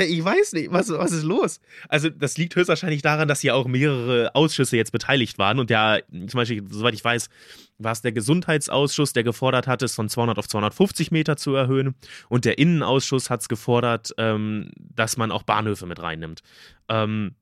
ich 0.00 0.24
weiß 0.24 0.52
nicht, 0.52 0.72
was, 0.72 0.88
was 0.90 1.12
ist 1.12 1.24
los? 1.24 1.60
Also, 1.88 2.08
das 2.08 2.36
liegt 2.36 2.54
höchstwahrscheinlich 2.56 3.02
daran, 3.02 3.28
dass 3.28 3.40
hier 3.40 3.54
auch 3.54 3.66
mehrere 3.66 4.34
Ausschüsse 4.34 4.76
jetzt 4.76 4.92
beteiligt 4.92 5.38
waren. 5.38 5.58
Und 5.58 5.70
der, 5.70 6.02
zum 6.10 6.38
Beispiel, 6.38 6.62
soweit 6.70 6.94
ich 6.94 7.04
weiß, 7.04 7.28
war 7.78 7.92
es 7.92 8.02
der 8.02 8.12
Gesundheitsausschuss, 8.12 9.12
der 9.12 9.24
gefordert 9.24 9.66
hat, 9.66 9.82
es 9.82 9.94
von 9.94 10.08
200 10.08 10.38
auf 10.38 10.48
250 10.48 11.10
Meter 11.10 11.36
zu 11.36 11.54
erhöhen. 11.54 11.94
Und 12.28 12.44
der 12.44 12.58
Innenausschuss 12.58 13.30
hat 13.30 13.40
es 13.40 13.48
gefordert, 13.48 14.14
ähm, 14.16 14.70
dass 14.76 15.16
man 15.16 15.32
auch 15.32 15.42
Bahnhöfe 15.42 15.86
mit 15.86 16.00
reinnimmt. 16.00 16.42
Ähm, 16.88 17.34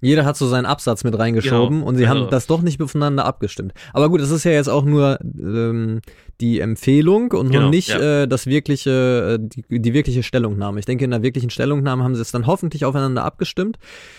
jeder 0.00 0.24
hat 0.24 0.36
so 0.36 0.46
seinen 0.46 0.66
Absatz 0.66 1.04
mit 1.04 1.18
reingeschoben 1.18 1.78
genau. 1.78 1.88
und 1.88 1.96
sie 1.96 2.06
also. 2.06 2.20
haben 2.20 2.30
das 2.30 2.46
doch 2.46 2.60
nicht 2.60 2.78
miteinander 2.78 3.24
abgestimmt. 3.24 3.72
Aber 3.92 4.08
gut, 4.08 4.20
das 4.20 4.30
ist 4.30 4.44
ja 4.44 4.52
jetzt 4.52 4.68
auch 4.68 4.84
nur 4.84 5.18
ähm, 5.22 6.00
die 6.40 6.60
Empfehlung 6.60 7.32
und 7.32 7.50
genau, 7.50 7.70
nicht 7.70 7.88
ja. 7.88 8.22
äh, 8.22 8.28
das 8.28 8.46
wirkliche, 8.46 9.38
äh, 9.38 9.38
die, 9.40 9.80
die 9.80 9.94
wirkliche 9.94 10.22
Stellungnahme. 10.22 10.78
Ich 10.78 10.86
denke, 10.86 11.04
in 11.04 11.10
der 11.10 11.22
wirklichen 11.22 11.50
Stellungnahme 11.50 12.04
haben 12.04 12.14
sie 12.14 12.20
es 12.20 12.30
dann 12.30 12.46
hoffentlich 12.46 12.84
aufeinander 12.84 13.24
abgestimmt. 13.24 13.78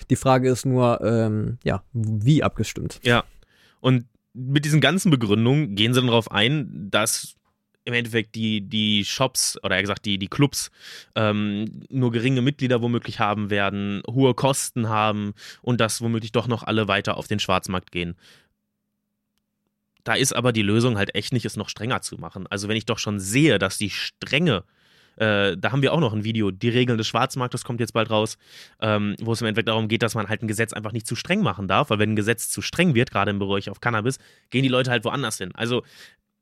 Die 0.10 0.16
Frage 0.16 0.50
ist 0.50 0.66
nur, 0.66 1.02
ähm, 1.04 1.60
ja, 1.64 1.84
wie 1.94 2.44
abgestimmt. 2.44 3.00
Ja. 3.04 3.24
Und 3.80 4.06
mit 4.34 4.66
diesen 4.66 4.82
ganzen 4.82 5.12
Begründungen 5.12 5.76
gehen 5.76 5.94
sie 5.94 6.00
dann 6.00 6.08
darauf 6.08 6.32
ein, 6.32 6.88
dass 6.92 7.36
im 7.88 7.94
Endeffekt 7.94 8.36
die, 8.36 8.60
die 8.62 9.06
Shops 9.06 9.58
oder 9.64 9.76
eher 9.76 9.82
gesagt 9.82 10.06
die, 10.06 10.18
die 10.18 10.28
Clubs 10.28 10.72
ähm, 11.16 11.86
nur 11.90 12.12
geringe 12.12 12.42
Mitglieder 12.42 12.82
womöglich 12.82 13.22
haben 13.22 13.50
werden, 13.50 14.04
hohe 14.12 14.34
Kosten 14.34 14.90
haben 14.90 15.34
und 15.62 15.80
dass 15.80 16.02
womöglich 16.02 16.34
doch 16.34 16.48
noch 16.48 16.64
alle 16.64 16.90
weiter 16.90 17.16
auf 17.16 17.28
den 17.28 17.40
Schwarzmarkt 17.40 17.94
gehen. 17.94 18.16
Da 20.04 20.16
ist 20.16 20.34
aber 20.34 20.52
die 20.52 20.64
Lösung 20.64 20.98
halt 20.98 21.16
echt 21.16 21.32
nicht, 21.32 21.46
es 21.46 21.56
noch 21.56 21.70
strenger 21.70 22.02
zu 22.02 22.18
machen. 22.18 22.46
Also 22.50 22.68
wenn 22.68 22.76
ich 22.76 22.86
doch 22.86 23.00
schon 23.00 23.20
sehe, 23.22 23.58
dass 23.58 23.78
die 23.78 23.90
Strenge 23.90 24.66
äh, 25.18 25.58
da 25.58 25.72
haben 25.72 25.82
wir 25.82 25.94
auch 25.94 26.00
noch 26.00 26.14
ein 26.14 26.24
Video, 26.24 26.52
die 26.52 26.70
Regeln 26.70 26.98
des 26.98 27.08
Schwarzmarktes 27.08 27.64
kommt 27.64 27.80
jetzt 27.80 27.94
bald 27.94 28.10
raus, 28.10 28.38
ähm, 28.80 29.16
wo 29.20 29.34
es 29.34 29.42
im 29.42 29.48
Endeffekt 29.48 29.68
darum 29.68 29.88
geht, 29.88 30.04
dass 30.04 30.16
man 30.16 30.30
halt 30.30 30.44
ein 30.44 30.48
Gesetz 30.48 30.74
einfach 30.74 30.92
nicht 30.92 31.08
zu 31.08 31.16
streng 31.16 31.42
machen 31.42 31.68
darf, 31.68 31.90
weil 31.90 32.00
wenn 32.00 32.12
ein 32.12 32.16
Gesetz 32.16 32.50
zu 32.50 32.62
streng 32.62 32.94
wird, 32.94 33.12
gerade 33.12 33.32
im 33.32 33.40
Bereich 33.40 33.70
auf 33.70 33.82
Cannabis, 33.82 34.20
gehen 34.52 34.64
die 34.64 34.70
Leute 34.70 34.92
halt 34.92 35.04
woanders 35.06 35.40
hin. 35.40 35.52
Also 35.56 35.84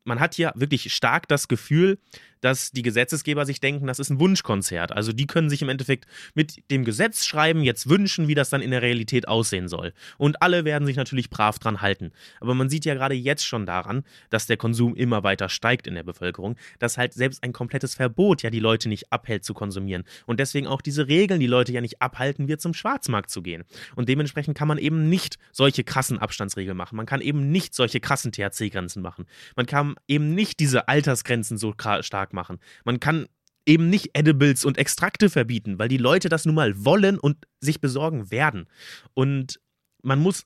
man 0.06 0.20
hat 0.20 0.36
hier 0.36 0.52
wirklich 0.56 0.94
stark 0.94 1.28
das 1.28 1.48
Gefühl, 1.48 1.98
dass 2.46 2.72
die 2.72 2.84
Gesetzesgeber 2.84 3.44
sich 3.44 3.60
denken, 3.60 3.88
das 3.88 3.98
ist 3.98 4.12
ein 4.12 4.20
Wunschkonzert. 4.20 4.92
Also 4.92 5.12
die 5.12 5.26
können 5.26 5.50
sich 5.50 5.64
im 5.64 5.70
Endeffekt 5.70 6.06
mit 6.36 6.70
dem 6.70 6.86
Gesetz 6.86 7.26
schreiben, 7.26 7.64
jetzt 7.64 7.90
wünschen, 7.90 8.28
wie 8.28 8.36
das 8.36 8.52
dann 8.52 8.62
in 8.62 8.70
der 8.70 8.84
Realität 8.84 9.28
aussehen 9.28 9.68
soll. 9.68 9.94
Und 10.20 10.44
alle 10.44 10.64
werden 10.64 10.86
sich 10.86 10.96
natürlich 10.96 11.32
brav 11.32 11.58
dran 11.58 11.82
halten. 11.82 12.12
Aber 12.40 12.54
man 12.54 12.70
sieht 12.70 12.86
ja 12.86 12.94
gerade 12.94 13.16
jetzt 13.16 13.44
schon 13.44 13.66
daran, 13.66 14.04
dass 14.30 14.46
der 14.46 14.58
Konsum 14.58 14.96
immer 14.96 15.24
weiter 15.24 15.50
steigt 15.50 15.88
in 15.88 15.96
der 15.96 16.04
Bevölkerung, 16.04 16.56
dass 16.78 17.00
halt 17.00 17.14
selbst 17.14 17.42
ein 17.42 17.52
komplettes 17.52 17.96
Verbot 17.96 18.44
ja 18.44 18.52
die 18.52 18.60
Leute 18.60 18.90
nicht 18.90 19.12
abhält 19.12 19.44
zu 19.44 19.56
konsumieren. 19.56 20.04
Und 20.28 20.40
deswegen 20.40 20.68
auch 20.68 20.82
diese 20.82 21.08
Regeln 21.08 21.40
die 21.40 21.48
Leute 21.48 21.72
ja 21.72 21.82
nicht 21.82 22.00
abhalten 22.00 22.48
wird, 22.48 22.62
zum 22.62 22.76
Schwarzmarkt 22.76 23.32
zu 23.32 23.42
gehen. 23.42 23.64
Und 23.96 24.08
dementsprechend 24.08 24.56
kann 24.56 24.68
man 24.68 24.78
eben 24.78 25.10
nicht 25.10 25.40
solche 25.52 25.84
krassen 25.84 26.20
Abstandsregeln 26.20 26.78
machen. 26.78 26.96
Man 26.96 27.08
kann 27.08 27.22
eben 27.22 27.50
nicht 27.50 27.74
solche 27.74 28.00
krassen 28.00 28.32
THC-Grenzen 28.32 29.02
machen. 29.02 29.26
Man 29.56 29.66
kann 29.66 29.96
eben 30.08 30.36
nicht 30.36 30.60
diese 30.60 30.88
Altersgrenzen 30.88 31.58
so 31.58 31.74
stark 31.74 32.34
machen. 32.34 32.35
Man 32.84 33.00
kann 33.00 33.28
eben 33.66 33.90
nicht 33.90 34.12
Edibles 34.14 34.64
und 34.66 34.78
Extrakte 34.78 35.30
verbieten, 35.30 35.80
weil 35.80 35.88
die 35.88 35.98
Leute 35.98 36.30
das 36.30 36.46
nun 36.46 36.56
mal 36.56 36.86
wollen 36.86 37.18
und 37.18 37.48
sich 37.60 37.82
besorgen 37.82 38.30
werden. 38.32 38.68
Und 39.14 39.60
man 40.04 40.20
muss 40.20 40.46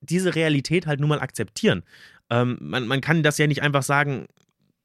diese 0.00 0.34
Realität 0.34 0.86
halt 0.86 1.00
nun 1.00 1.08
mal 1.08 1.20
akzeptieren. 1.20 1.84
Ähm, 2.28 2.58
man, 2.60 2.86
man 2.86 3.00
kann 3.00 3.22
das 3.22 3.38
ja 3.38 3.46
nicht 3.46 3.62
einfach 3.62 3.82
sagen, 3.82 4.26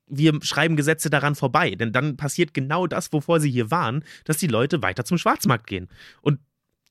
wir 0.08 0.40
schreiben 0.42 0.76
Gesetze 0.76 1.10
daran 1.10 1.36
vorbei, 1.36 1.72
denn 1.72 1.92
dann 1.92 2.16
passiert 2.18 2.54
genau 2.54 2.88
das, 2.88 3.12
wovor 3.12 3.40
sie 3.40 3.50
hier 3.50 3.72
waren, 3.72 4.04
dass 4.24 4.38
die 4.38 4.48
Leute 4.48 4.82
weiter 4.82 5.04
zum 5.04 5.18
Schwarzmarkt 5.18 5.68
gehen. 5.68 5.90
Und 6.22 6.40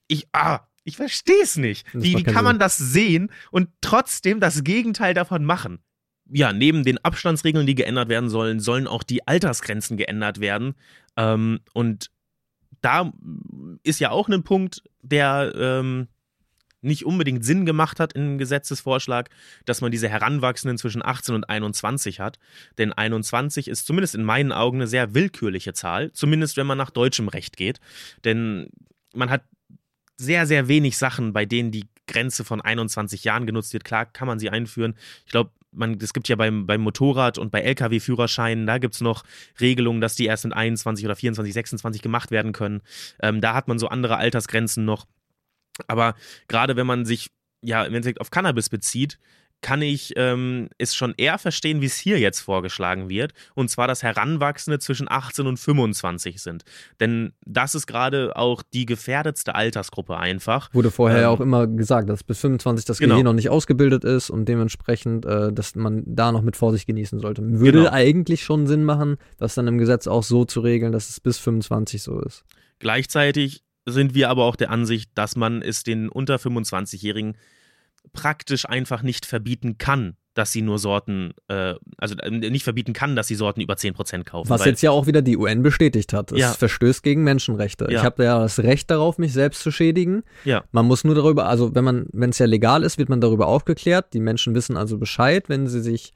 ich, 0.09 0.27
ah, 0.33 0.61
ich 0.85 0.97
verstehe 0.97 1.43
es 1.43 1.57
nicht. 1.57 1.87
Wie, 1.95 2.17
wie 2.17 2.23
kann 2.25 2.45
man 2.45 2.59
das 2.59 2.77
sehen 2.77 3.31
und 3.51 3.71
trotzdem 3.81 4.41
das 4.41 4.65
Gegenteil 4.65 5.15
davon 5.15 5.45
machen? 5.45 5.79
Ja, 6.31 6.53
neben 6.53 6.85
den 6.85 6.99
Abstandsregeln, 7.05 7.67
die 7.67 7.75
geändert 7.75 8.09
werden 8.09 8.31
sollen, 8.31 8.61
sollen 8.61 8.87
auch 8.87 9.03
die 9.03 9.27
Altersgrenzen 9.27 9.97
geändert 9.97 10.41
werden. 10.41 10.75
Ähm, 11.17 11.61
und 11.73 12.11
da 12.81 13.13
ist 13.83 14.01
ja 14.01 14.11
auch 14.11 14.29
ein 14.29 14.43
Punkt, 14.43 14.83
der 15.03 15.53
ähm, 15.57 16.09
nicht 16.85 17.07
unbedingt 17.07 17.45
Sinn 17.45 17.65
gemacht 17.65 17.99
hat 17.99 18.13
im 18.13 18.37
Gesetzesvorschlag, 18.37 19.31
dass 19.65 19.81
man 19.81 19.91
diese 19.91 20.09
Heranwachsenden 20.09 20.77
zwischen 20.77 21.05
18 21.05 21.35
und 21.35 21.49
21 21.49 22.21
hat. 22.21 22.39
Denn 22.77 22.93
21 22.93 23.69
ist 23.69 23.87
zumindest 23.87 24.15
in 24.15 24.23
meinen 24.23 24.53
Augen 24.53 24.79
eine 24.79 24.87
sehr 24.87 25.15
willkürliche 25.15 25.73
Zahl, 25.73 26.13
zumindest 26.13 26.57
wenn 26.57 26.67
man 26.67 26.79
nach 26.79 26.91
deutschem 26.91 27.29
Recht 27.29 27.57
geht. 27.57 27.81
Denn 28.25 28.69
man 29.15 29.31
hat 29.31 29.43
sehr, 30.17 30.47
sehr 30.47 30.69
wenig 30.69 30.99
Sachen, 30.99 31.33
bei 31.33 31.47
denen 31.47 31.71
die 31.71 31.87
Grenze 32.07 32.45
von 32.45 32.61
21 32.61 33.25
Jahren 33.25 33.47
genutzt 33.47 33.73
wird. 33.73 33.85
Klar 33.85 34.05
kann 34.05 34.29
man 34.29 34.39
sie 34.39 34.51
einführen. 34.51 34.95
Ich 35.25 35.33
glaube, 35.33 35.51
man, 35.75 35.99
es 36.01 36.13
gibt 36.13 36.29
ja 36.29 36.37
beim, 36.37 36.67
beim 36.67 36.81
Motorrad 36.81 37.39
und 37.39 37.51
bei 37.51 37.61
Lkw-Führerscheinen, 37.63 38.67
da 38.67 38.79
gibt 38.79 38.95
es 38.95 39.01
noch 39.01 39.25
Regelungen, 39.61 40.01
dass 40.01 40.15
die 40.15 40.27
erst 40.27 40.45
in 40.45 40.53
21 40.53 41.05
oder 41.05 41.17
24, 41.17 41.53
26 41.53 42.03
gemacht 42.03 42.31
werden 42.31 42.53
können. 42.53 42.83
Ähm, 43.21 43.41
da 43.41 43.55
hat 43.55 43.69
man 43.69 43.79
so 43.79 43.89
andere 43.89 44.17
Altersgrenzen 44.17 44.85
noch. 44.85 45.07
Aber 45.87 46.15
gerade 46.49 46.77
wenn 46.77 46.87
man 46.87 47.05
sich 47.05 47.31
ja 47.63 47.85
im 47.85 47.95
Endeffekt 47.95 48.21
auf 48.21 48.31
Cannabis 48.31 48.69
bezieht, 48.69 49.19
kann 49.65 49.81
ich 49.81 50.13
ähm, 50.17 50.69
es 50.77 50.95
schon 50.95 51.15
eher 51.17 51.39
verstehen, 51.39 51.81
wie 51.81 51.87
es 51.87 51.97
hier 51.97 52.19
jetzt 52.19 52.41
vorgeschlagen 52.41 53.09
wird. 53.09 53.33
Und 53.55 53.71
zwar, 53.71 53.89
dass 53.89 54.03
Heranwachsende 54.03 54.79
zwischen 54.79 55.11
18 55.11 55.47
und 55.47 55.57
25 55.57 56.43
sind. 56.43 56.65
Denn 57.01 57.33
das 57.47 57.75
ist 57.75 57.87
gerade 57.87 58.37
auch 58.37 58.63
die 58.75 58.85
gefährdetste 58.85 59.55
Altersgruppe 59.55 60.19
einfach. 60.19 60.69
Wurde 60.75 60.91
vorher 60.91 61.23
ja 61.23 61.29
ähm, 61.29 61.35
auch 61.35 61.41
immer 61.41 61.67
gesagt, 61.67 62.11
dass 62.11 62.23
bis 62.23 62.41
25 62.41 62.85
das 62.85 62.99
genau. 62.99 63.15
Gehirn 63.15 63.25
noch 63.25 63.33
nicht 63.33 63.49
ausgebildet 63.49 64.05
ist 64.05 64.29
und 64.29 64.45
dementsprechend, 64.51 65.25
äh, 65.25 65.51
dass 65.51 65.75
man 65.75 66.03
da 66.05 66.31
noch 66.31 66.43
mit 66.43 66.57
Vorsicht 66.57 66.87
genießen 66.87 67.19
sollte. 67.19 67.41
Würde 67.43 67.79
genau. 67.79 67.91
eigentlich 67.91 68.45
schon 68.45 68.67
Sinn 68.67 68.85
machen, 68.85 69.17
das 69.39 69.55
dann 69.55 69.67
im 69.67 69.79
Gesetz 69.79 70.07
auch 70.07 70.25
so 70.25 70.45
zu 70.45 70.61
regeln, 70.61 70.93
dass 70.93 71.09
es 71.09 71.21
bis 71.21 71.39
25 71.39 72.03
so 72.03 72.21
ist. 72.21 72.45
Gleichzeitig 72.81 73.63
sind 73.87 74.15
wir 74.15 74.29
aber 74.29 74.45
auch 74.45 74.57
der 74.57 74.71
Ansicht, 74.71 75.11
dass 75.15 75.37
man 75.37 75.63
es 75.63 75.85
den 75.85 76.11
unter 76.11 76.37
25-Jährigen 76.37 77.39
praktisch 78.13 78.69
einfach 78.69 79.03
nicht 79.03 79.27
verbieten 79.27 79.79
kann, 79.79 80.17
dass 80.35 80.53
sie 80.53 80.63
nur 80.63 80.79
Sorten, 80.79 81.33
äh, 81.49 81.75
also 81.97 82.17
äh, 82.17 82.31
nicht 82.31 82.65
verbieten 82.65 82.93
kann, 82.93 83.17
dass 83.17 83.29
sie 83.29 83.35
Sorten 83.37 83.61
über 83.61 83.75
10% 83.75 84.25
kaufen. 84.25 84.51
Was 84.51 84.65
jetzt 84.65 84.83
ja 84.83 84.91
auch 84.91 85.07
wieder 85.07 85.23
die 85.23 85.37
UN 85.37 85.63
bestätigt 85.63 86.13
hat. 86.13 86.33
Es 86.33 86.39
ja. 86.39 86.53
verstößt 86.53 87.03
gegen 87.03 87.23
Menschenrechte. 87.23 87.87
Ja. 87.89 87.99
Ich 87.99 88.05
habe 88.05 88.25
ja 88.25 88.41
das 88.41 88.59
Recht 88.59 88.91
darauf, 88.91 89.19
mich 89.19 89.33
selbst 89.33 89.63
zu 89.63 89.71
schädigen. 89.71 90.25
Ja. 90.45 90.65
Man 90.73 90.87
muss 90.87 91.05
nur 91.05 91.15
darüber, 91.15 91.47
also 91.47 91.75
wenn 91.75 91.85
man, 91.85 92.07
wenn 92.13 92.31
es 92.31 92.39
ja 92.39 92.47
legal 92.47 92.83
ist, 92.83 92.99
wird 92.99 93.09
man 93.09 93.21
darüber 93.21 93.47
aufgeklärt. 93.47 94.13
Die 94.13 94.21
Menschen 94.21 94.55
wissen 94.55 94.77
also 94.77 94.99
Bescheid, 94.99 95.49
wenn 95.49 95.67
sie 95.69 95.81
sich 95.81 96.13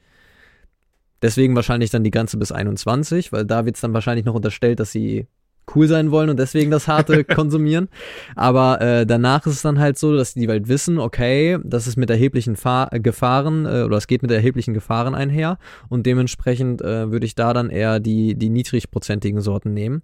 Deswegen 1.20 1.56
wahrscheinlich 1.56 1.90
dann 1.90 2.04
die 2.04 2.10
Grenze 2.10 2.36
bis 2.36 2.52
21, 2.52 3.32
weil 3.32 3.44
da 3.44 3.64
wird 3.64 3.74
es 3.74 3.80
dann 3.80 3.92
wahrscheinlich 3.92 4.24
noch 4.24 4.34
unterstellt, 4.34 4.78
dass 4.78 4.92
sie 4.92 5.26
cool 5.74 5.88
sein 5.88 6.10
wollen 6.10 6.30
und 6.30 6.38
deswegen 6.38 6.70
das 6.70 6.88
harte 6.88 7.24
konsumieren. 7.24 7.88
Aber 8.36 8.80
äh, 8.80 9.06
danach 9.06 9.46
ist 9.46 9.54
es 9.54 9.62
dann 9.62 9.78
halt 9.78 9.98
so, 9.98 10.16
dass 10.16 10.34
die 10.34 10.48
Welt 10.48 10.68
wissen, 10.68 10.98
okay, 10.98 11.58
das 11.64 11.86
ist 11.86 11.96
mit 11.96 12.10
erheblichen 12.10 12.56
Fahr 12.56 12.90
Gefahren 12.90 13.66
äh, 13.66 13.82
oder 13.82 13.96
es 13.96 14.06
geht 14.06 14.22
mit 14.22 14.30
erheblichen 14.30 14.74
Gefahren 14.74 15.14
einher 15.14 15.58
und 15.88 16.06
dementsprechend 16.06 16.82
äh, 16.82 17.10
würde 17.10 17.26
ich 17.26 17.34
da 17.34 17.52
dann 17.52 17.70
eher 17.70 18.00
die, 18.00 18.34
die 18.34 18.50
niedrigprozentigen 18.50 19.40
Sorten 19.40 19.74
nehmen. 19.74 20.02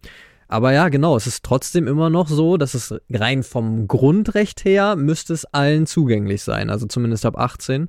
Aber 0.48 0.72
ja, 0.72 0.88
genau, 0.88 1.16
es 1.16 1.26
ist 1.26 1.42
trotzdem 1.42 1.88
immer 1.88 2.10
noch 2.10 2.28
so, 2.28 2.56
dass 2.56 2.74
es 2.74 2.94
rein 3.10 3.42
vom 3.42 3.88
Grundrecht 3.88 4.64
her 4.64 4.94
müsste 4.94 5.32
es 5.32 5.44
allen 5.46 5.86
zugänglich 5.86 6.42
sein, 6.42 6.70
also 6.70 6.86
zumindest 6.86 7.24
ab 7.24 7.38
18, 7.38 7.88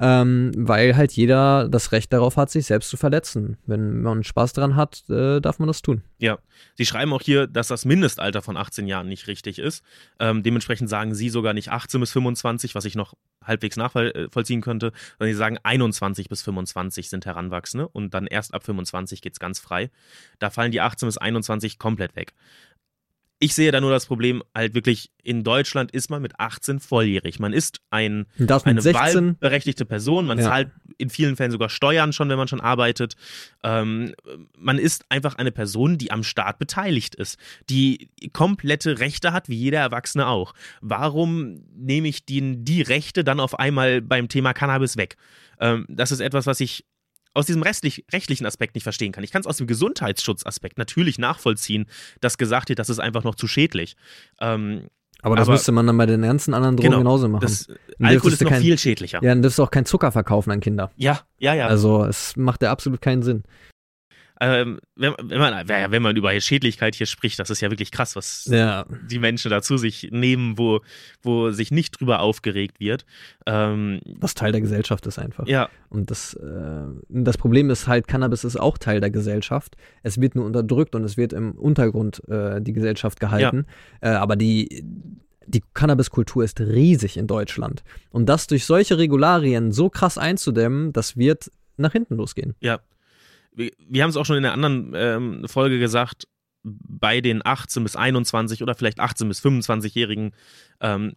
ähm, 0.00 0.52
weil 0.56 0.96
halt 0.96 1.12
jeder 1.12 1.68
das 1.68 1.92
Recht 1.92 2.12
darauf 2.12 2.36
hat, 2.36 2.50
sich 2.50 2.66
selbst 2.66 2.90
zu 2.90 2.96
verletzen. 2.96 3.58
Wenn 3.66 4.02
man 4.02 4.22
Spaß 4.22 4.52
dran 4.52 4.76
hat, 4.76 5.04
äh, 5.10 5.40
darf 5.40 5.58
man 5.58 5.66
das 5.66 5.82
tun. 5.82 6.02
Ja, 6.18 6.38
Sie 6.74 6.86
schreiben 6.86 7.12
auch 7.12 7.20
hier, 7.20 7.46
dass 7.46 7.68
das 7.68 7.84
Mindestalter 7.84 8.40
von 8.40 8.56
18 8.56 8.86
Jahren 8.86 9.08
nicht 9.08 9.26
richtig 9.26 9.58
ist. 9.58 9.84
Ähm, 10.18 10.42
dementsprechend 10.42 10.88
sagen 10.88 11.14
Sie 11.14 11.28
sogar 11.28 11.52
nicht 11.52 11.70
18 11.70 12.00
bis 12.00 12.12
25, 12.12 12.74
was 12.74 12.86
ich 12.86 12.94
noch 12.94 13.14
halbwegs 13.44 13.76
nachvollziehen 13.76 14.62
könnte, 14.62 14.92
sondern 15.18 15.34
Sie 15.34 15.38
sagen 15.38 15.58
21 15.62 16.28
bis 16.28 16.42
25 16.42 17.10
sind 17.10 17.26
Heranwachsende 17.26 17.88
und 17.88 18.14
dann 18.14 18.26
erst 18.26 18.54
ab 18.54 18.64
25 18.64 19.20
geht 19.20 19.34
es 19.34 19.38
ganz 19.38 19.58
frei. 19.58 19.90
Da 20.38 20.50
fallen 20.50 20.72
die 20.72 20.80
18 20.80 21.06
bis 21.06 21.18
21 21.18 21.78
komplett 21.78 22.16
weg 22.16 22.32
ich 23.38 23.54
sehe 23.54 23.70
da 23.70 23.80
nur 23.80 23.90
das 23.90 24.06
Problem, 24.06 24.42
halt 24.54 24.74
wirklich, 24.74 25.10
in 25.22 25.44
Deutschland 25.44 25.90
ist 25.90 26.08
man 26.08 26.22
mit 26.22 26.40
18 26.40 26.80
volljährig. 26.80 27.38
Man 27.38 27.52
ist 27.52 27.80
ein, 27.90 28.26
eine 28.38 28.80
16? 28.80 28.94
wahlberechtigte 28.94 29.84
Person, 29.84 30.26
man 30.26 30.38
ja. 30.38 30.44
zahlt 30.44 30.70
in 30.96 31.10
vielen 31.10 31.36
Fällen 31.36 31.50
sogar 31.50 31.68
Steuern 31.68 32.14
schon, 32.14 32.30
wenn 32.30 32.38
man 32.38 32.48
schon 32.48 32.62
arbeitet. 32.62 33.16
Ähm, 33.62 34.14
man 34.56 34.78
ist 34.78 35.04
einfach 35.10 35.34
eine 35.34 35.52
Person, 35.52 35.98
die 35.98 36.10
am 36.10 36.22
Staat 36.22 36.58
beteiligt 36.58 37.14
ist, 37.14 37.38
die 37.68 38.08
komplette 38.32 39.00
Rechte 39.00 39.32
hat, 39.32 39.50
wie 39.50 39.56
jeder 39.56 39.80
Erwachsene 39.80 40.26
auch. 40.26 40.54
Warum 40.80 41.62
nehme 41.74 42.08
ich 42.08 42.24
die, 42.24 42.64
die 42.64 42.80
Rechte 42.80 43.22
dann 43.22 43.40
auf 43.40 43.58
einmal 43.58 44.00
beim 44.00 44.28
Thema 44.28 44.54
Cannabis 44.54 44.96
weg? 44.96 45.16
Ähm, 45.60 45.84
das 45.88 46.10
ist 46.10 46.20
etwas, 46.20 46.46
was 46.46 46.60
ich 46.60 46.86
aus 47.36 47.46
diesem 47.46 47.62
restlich, 47.62 48.04
rechtlichen 48.12 48.46
Aspekt 48.46 48.74
nicht 48.74 48.84
verstehen 48.84 49.12
kann. 49.12 49.22
Ich 49.22 49.30
kann 49.30 49.40
es 49.40 49.46
aus 49.46 49.58
dem 49.58 49.66
Gesundheitsschutzaspekt 49.66 50.78
natürlich 50.78 51.18
nachvollziehen, 51.18 51.86
dass 52.20 52.38
gesagt 52.38 52.68
wird, 52.70 52.78
das 52.78 52.88
ist 52.88 52.98
einfach 52.98 53.24
noch 53.24 53.34
zu 53.34 53.46
schädlich. 53.46 53.96
Ähm, 54.40 54.88
aber 55.22 55.36
das 55.36 55.48
aber, 55.48 55.54
müsste 55.54 55.72
man 55.72 55.86
dann 55.86 55.96
bei 55.96 56.06
den 56.06 56.22
ganzen 56.22 56.54
anderen 56.54 56.76
Drogen 56.76 56.90
genau, 56.90 56.98
genauso 56.98 57.28
machen. 57.28 57.42
Das, 57.42 57.68
Alkohol 58.00 58.32
ist 58.32 58.42
noch 58.42 58.50
kein, 58.50 58.62
viel 58.62 58.78
schädlicher. 58.78 59.20
Ja, 59.22 59.30
dann 59.30 59.42
dürfst 59.42 59.58
du 59.58 59.62
auch 59.62 59.70
keinen 59.70 59.86
Zucker 59.86 60.12
verkaufen 60.12 60.50
an 60.50 60.60
Kinder. 60.60 60.90
Ja, 60.96 61.20
ja, 61.38 61.54
ja. 61.54 61.66
Also 61.66 62.04
es 62.04 62.36
macht 62.36 62.62
ja 62.62 62.70
absolut 62.70 63.00
keinen 63.00 63.22
Sinn 63.22 63.44
ähm, 64.40 64.80
wenn, 64.94 65.14
wenn, 65.22 65.38
man, 65.38 65.68
wenn 65.68 66.02
man 66.02 66.16
über 66.16 66.38
Schädlichkeit 66.40 66.94
hier 66.94 67.06
spricht, 67.06 67.38
das 67.38 67.50
ist 67.50 67.60
ja 67.60 67.70
wirklich 67.70 67.90
krass, 67.90 68.16
was 68.16 68.46
ja. 68.46 68.84
die 69.08 69.18
Menschen 69.18 69.50
dazu 69.50 69.76
sich 69.78 70.08
nehmen, 70.10 70.58
wo, 70.58 70.80
wo 71.22 71.50
sich 71.50 71.70
nicht 71.70 72.00
drüber 72.00 72.20
aufgeregt 72.20 72.80
wird. 72.80 73.06
Ähm, 73.46 74.00
was 74.18 74.34
Teil 74.34 74.52
der 74.52 74.60
Gesellschaft 74.60 75.06
ist 75.06 75.18
einfach. 75.18 75.46
Ja. 75.46 75.68
Und 75.88 76.10
das, 76.10 76.34
äh, 76.34 76.84
das 77.08 77.38
Problem 77.38 77.70
ist 77.70 77.86
halt, 77.86 78.08
Cannabis 78.08 78.44
ist 78.44 78.58
auch 78.60 78.78
Teil 78.78 79.00
der 79.00 79.10
Gesellschaft. 79.10 79.76
Es 80.02 80.20
wird 80.20 80.34
nur 80.34 80.44
unterdrückt 80.44 80.94
und 80.94 81.04
es 81.04 81.16
wird 81.16 81.32
im 81.32 81.52
Untergrund 81.52 82.22
äh, 82.28 82.60
die 82.60 82.72
Gesellschaft 82.72 83.20
gehalten. 83.20 83.66
Ja. 84.02 84.12
Äh, 84.12 84.16
aber 84.16 84.36
die 84.36 84.84
die 85.48 85.62
Cannabiskultur 85.74 86.42
ist 86.42 86.60
riesig 86.60 87.16
in 87.16 87.28
Deutschland. 87.28 87.84
Und 88.10 88.28
das 88.28 88.48
durch 88.48 88.64
solche 88.64 88.98
Regularien 88.98 89.70
so 89.70 89.88
krass 89.88 90.18
einzudämmen, 90.18 90.92
das 90.92 91.16
wird 91.16 91.52
nach 91.76 91.92
hinten 91.92 92.16
losgehen. 92.16 92.54
Ja. 92.60 92.80
Wir, 93.56 93.72
wir 93.78 94.02
haben 94.02 94.10
es 94.10 94.16
auch 94.16 94.24
schon 94.24 94.36
in 94.36 94.44
einer 94.44 94.54
anderen 94.54 94.92
ähm, 94.94 95.48
Folge 95.48 95.78
gesagt, 95.78 96.28
bei 96.62 97.20
den 97.20 97.44
18 97.44 97.82
bis 97.82 97.96
21 97.96 98.62
oder 98.62 98.74
vielleicht 98.74 99.00
18 99.00 99.28
bis 99.28 99.40
25-Jährigen 99.40 100.32
ähm, 100.80 101.14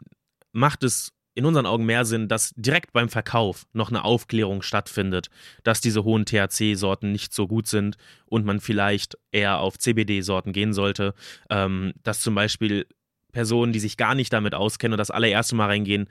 macht 0.52 0.84
es 0.84 1.12
in 1.36 1.46
unseren 1.46 1.66
Augen 1.66 1.86
mehr 1.86 2.06
Sinn, 2.06 2.28
dass 2.28 2.54
direkt 2.56 2.92
beim 2.92 3.08
Verkauf 3.08 3.66
noch 3.74 3.90
eine 3.90 4.04
Aufklärung 4.04 4.62
stattfindet, 4.62 5.30
dass 5.64 5.80
diese 5.80 6.04
hohen 6.04 6.26
THC-Sorten 6.26 7.12
nicht 7.12 7.34
so 7.34 7.48
gut 7.48 7.68
sind 7.68 7.98
und 8.26 8.46
man 8.46 8.60
vielleicht 8.60 9.18
eher 9.32 9.60
auf 9.60 9.78
CBD-Sorten 9.78 10.52
gehen 10.52 10.74
sollte, 10.74 11.14
ähm, 11.50 11.94
dass 12.04 12.22
zum 12.22 12.36
Beispiel 12.36 12.86
Personen, 13.32 13.74
die 13.74 13.80
sich 13.80 13.96
gar 13.96 14.16
nicht 14.16 14.34
damit 14.34 14.56
auskennen 14.56 14.94
und 14.94 14.98
das 14.98 15.12
allererste 15.12 15.56
Mal 15.56 15.68
reingehen, 15.68 16.10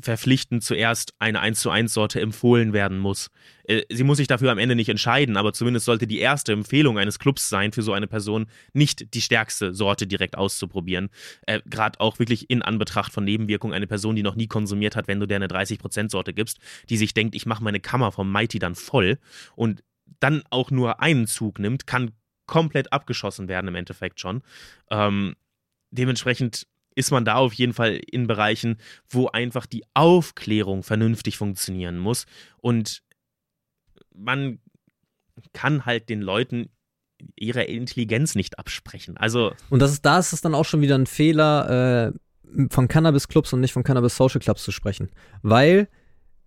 verpflichtend 0.00 0.64
zuerst 0.64 1.14
eine 1.18 1.40
1 1.40 1.60
zu 1.60 1.70
1 1.70 1.92
Sorte 1.92 2.20
empfohlen 2.20 2.72
werden 2.72 2.98
muss. 2.98 3.30
Äh, 3.64 3.82
sie 3.90 4.04
muss 4.04 4.16
sich 4.16 4.26
dafür 4.26 4.50
am 4.50 4.58
Ende 4.58 4.74
nicht 4.74 4.88
entscheiden, 4.88 5.36
aber 5.36 5.52
zumindest 5.52 5.86
sollte 5.86 6.06
die 6.06 6.18
erste 6.18 6.52
Empfehlung 6.52 6.98
eines 6.98 7.18
Clubs 7.18 7.48
sein, 7.48 7.72
für 7.72 7.82
so 7.82 7.92
eine 7.92 8.06
Person 8.06 8.46
nicht 8.72 9.14
die 9.14 9.20
stärkste 9.20 9.74
Sorte 9.74 10.06
direkt 10.06 10.36
auszuprobieren. 10.36 11.10
Äh, 11.46 11.60
Gerade 11.66 12.00
auch 12.00 12.18
wirklich 12.18 12.50
in 12.50 12.62
Anbetracht 12.62 13.12
von 13.12 13.24
Nebenwirkungen 13.24 13.74
eine 13.74 13.86
Person, 13.86 14.16
die 14.16 14.22
noch 14.22 14.36
nie 14.36 14.48
konsumiert 14.48 14.96
hat, 14.96 15.08
wenn 15.08 15.20
du 15.20 15.26
der 15.26 15.36
eine 15.36 15.48
30% 15.48 16.10
Sorte 16.10 16.32
gibst, 16.32 16.58
die 16.88 16.96
sich 16.96 17.14
denkt, 17.14 17.34
ich 17.34 17.46
mache 17.46 17.62
meine 17.62 17.80
Kammer 17.80 18.12
vom 18.12 18.30
Mighty 18.30 18.58
dann 18.58 18.74
voll 18.74 19.18
und 19.54 19.82
dann 20.20 20.42
auch 20.50 20.70
nur 20.70 21.00
einen 21.00 21.26
Zug 21.26 21.58
nimmt, 21.58 21.86
kann 21.86 22.12
komplett 22.46 22.92
abgeschossen 22.92 23.48
werden 23.48 23.68
im 23.68 23.74
Endeffekt 23.74 24.20
schon. 24.20 24.42
Ähm, 24.90 25.34
dementsprechend 25.90 26.66
ist 26.96 27.12
man 27.12 27.24
da 27.24 27.36
auf 27.36 27.52
jeden 27.52 27.72
Fall 27.72 28.00
in 28.10 28.26
Bereichen, 28.26 28.78
wo 29.08 29.28
einfach 29.28 29.66
die 29.66 29.84
Aufklärung 29.94 30.82
vernünftig 30.82 31.36
funktionieren 31.36 31.98
muss. 31.98 32.26
Und 32.58 33.02
man 34.12 34.58
kann 35.52 35.86
halt 35.86 36.08
den 36.08 36.22
Leuten 36.22 36.70
ihre 37.36 37.62
Intelligenz 37.62 38.34
nicht 38.34 38.58
absprechen. 38.58 39.16
Also 39.16 39.52
und 39.70 39.80
das 39.80 39.92
ist, 39.92 40.04
da 40.04 40.18
ist 40.18 40.32
es 40.32 40.40
dann 40.40 40.54
auch 40.54 40.64
schon 40.64 40.80
wieder 40.80 40.96
ein 40.96 41.06
Fehler, 41.06 42.12
äh, 42.12 42.18
von 42.70 42.88
Cannabis-Clubs 42.88 43.52
und 43.52 43.60
nicht 43.60 43.72
von 43.72 43.82
Cannabis-Social 43.82 44.40
Clubs 44.40 44.62
zu 44.62 44.72
sprechen. 44.72 45.10
Weil 45.42 45.88